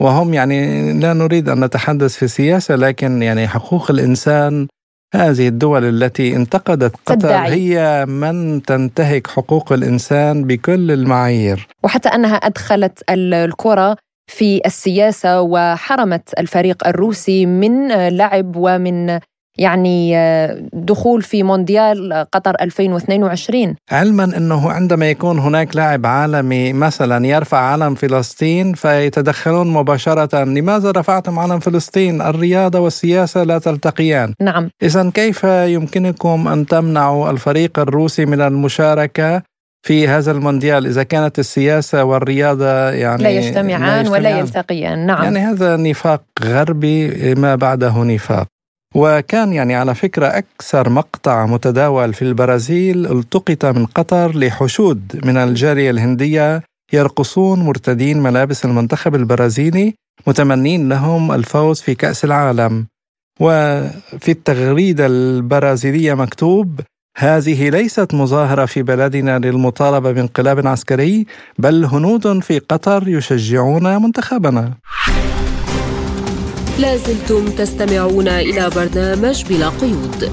وهم 0.03 0.35
يعني 0.35 0.93
لا 0.93 1.13
نريد 1.13 1.49
أن 1.49 1.65
نتحدث 1.65 2.17
في 2.17 2.23
السياسة 2.23 2.77
لكن 2.77 3.23
يعني 3.23 3.49
حقوق 3.49 3.91
الإنسان 3.91 4.69
هذه 5.15 5.49
الدول 5.49 5.85
التي 5.85 6.37
انتقدت 6.37 6.97
قطر 7.07 7.15
تدعي. 7.15 7.53
هي 7.53 8.07
من 8.07 8.63
تنتهك 8.63 9.27
حقوق 9.27 9.73
الإنسان 9.73 10.45
بكل 10.45 10.91
المعايير 10.91 11.69
وحتى 11.83 12.09
أنها 12.09 12.37
أدخلت 12.37 13.03
الكرة 13.11 13.97
في 14.27 14.61
السياسة 14.67 15.41
وحرمت 15.41 16.39
الفريق 16.39 16.87
الروسي 16.87 17.47
من 17.47 17.89
لعب 18.09 18.53
ومن 18.57 19.21
يعني 19.59 20.17
آه، 20.17 20.63
دخول 20.73 21.23
في 21.23 21.43
مونديال 21.43 22.27
قطر 22.33 22.55
2022 22.61 23.75
علما 23.91 24.25
إنه 24.25 24.71
عندما 24.71 25.11
يكون 25.11 25.39
هناك 25.39 25.77
لاعب 25.77 26.07
عالمي 26.07 26.73
مثلا 26.73 27.27
يرفع 27.27 27.59
علم 27.59 27.95
فلسطين 27.95 28.75
فيتدخلون 28.75 29.73
مباشرة 29.73 30.45
لماذا 30.45 30.91
رفعتم 30.91 31.39
علم 31.39 31.59
فلسطين؟ 31.59 32.23
الرياضة 32.23 32.79
والسياسة 32.79 33.43
لا 33.43 33.59
تلتقيان. 33.59 34.35
نعم. 34.41 34.71
اذا 34.83 35.11
كيف 35.15 35.45
يمكنكم 35.45 36.49
أن 36.49 36.67
تمنعوا 36.67 37.31
الفريق 37.31 37.79
الروسي 37.79 38.27
من 38.27 38.41
المشاركة 38.41 39.43
في 39.87 40.09
هذا 40.09 40.33
المونديال؟ 40.33 40.87
إذا 40.87 41.03
كانت 41.03 41.39
السياسة 41.39 42.05
والرياضة 42.05 42.91
يعني 42.91 43.23
لا 43.23 43.31
يجتمعان, 43.31 43.83
لا 43.83 44.01
يجتمعان. 44.01 44.09
ولا 44.09 44.39
يلتقيان. 44.39 45.07
نعم. 45.07 45.25
يعني 45.25 45.39
هذا 45.39 45.77
نفاق 45.77 46.23
غربي 46.45 47.35
ما 47.35 47.55
بعده 47.55 48.05
نفاق. 48.05 48.47
وكان 48.95 49.53
يعني 49.53 49.75
على 49.75 49.95
فكرة 49.95 50.27
أكثر 50.27 50.89
مقطع 50.89 51.47
متداول 51.47 52.15
في 52.15 52.23
البرازيل 52.23 53.07
التقط 53.19 53.65
من 53.65 53.87
قطر 53.87 54.37
لحشود 54.39 55.21
من 55.25 55.37
الجارية 55.37 55.91
الهندية 55.91 56.63
يرقصون 56.93 57.61
مرتدين 57.61 58.21
ملابس 58.23 58.65
المنتخب 58.65 59.15
البرازيلي 59.15 59.95
متمنين 60.27 60.89
لهم 60.89 61.33
الفوز 61.33 61.81
في 61.81 61.95
كأس 61.95 62.25
العالم. 62.25 62.87
وفي 63.41 64.29
التغريدة 64.29 65.07
البرازيلية 65.07 66.15
مكتوب 66.15 66.81
هذه 67.17 67.69
ليست 67.69 68.15
مظاهرة 68.15 68.67
في 68.67 68.83
بلدنا 68.83 69.39
للمطالبة 69.39 70.13
بانقلاب 70.13 70.67
عسكري 70.67 71.27
بل 71.59 71.85
هنود 71.85 72.43
في 72.43 72.59
قطر 72.59 73.09
يشجعون 73.09 74.03
منتخبنا. 74.03 74.75
لازلتم 76.79 77.45
تستمعون 77.51 78.29
إلى 78.29 78.71
برنامج 78.77 79.45
بلا 79.49 79.69
قيود. 79.69 80.31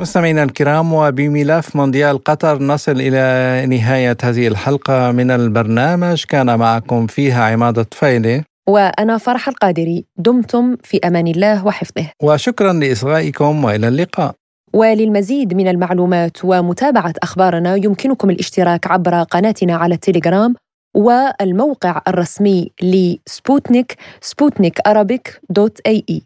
مستمعينا 0.00 0.42
الكرام 0.42 0.92
وبملف 0.92 1.76
مونديال 1.76 2.24
قطر 2.24 2.62
نصل 2.62 2.92
إلى 3.00 3.66
نهاية 3.66 4.16
هذه 4.22 4.48
الحلقة 4.48 5.12
من 5.12 5.30
البرنامج. 5.30 6.24
كان 6.28 6.58
معكم 6.58 7.06
فيها 7.06 7.44
عماد 7.44 7.84
طفيلة 7.84 8.44
وأنا 8.68 9.18
فرح 9.18 9.48
القادري 9.48 10.04
دمتم 10.16 10.76
في 10.82 10.98
أمان 11.04 11.26
الله 11.26 11.66
وحفظه. 11.66 12.06
وشكرا 12.22 12.72
لإصغائكم 12.72 13.64
وإلى 13.64 13.88
اللقاء. 13.88 14.34
وللمزيد 14.72 15.54
من 15.54 15.68
المعلومات 15.68 16.44
ومتابعة 16.44 17.14
أخبارنا 17.22 17.76
يمكنكم 17.76 18.30
الاشتراك 18.30 18.86
عبر 18.86 19.22
قناتنا 19.22 19.76
على 19.76 19.94
التليجرام 19.94 20.54
والموقع 20.94 22.00
الرسمي 22.08 22.70
لسبوتنيك 22.82 23.96
سبوتنيك 24.20 24.80
دوت 25.50 25.80
إي 25.86 26.04
إي. 26.10 26.22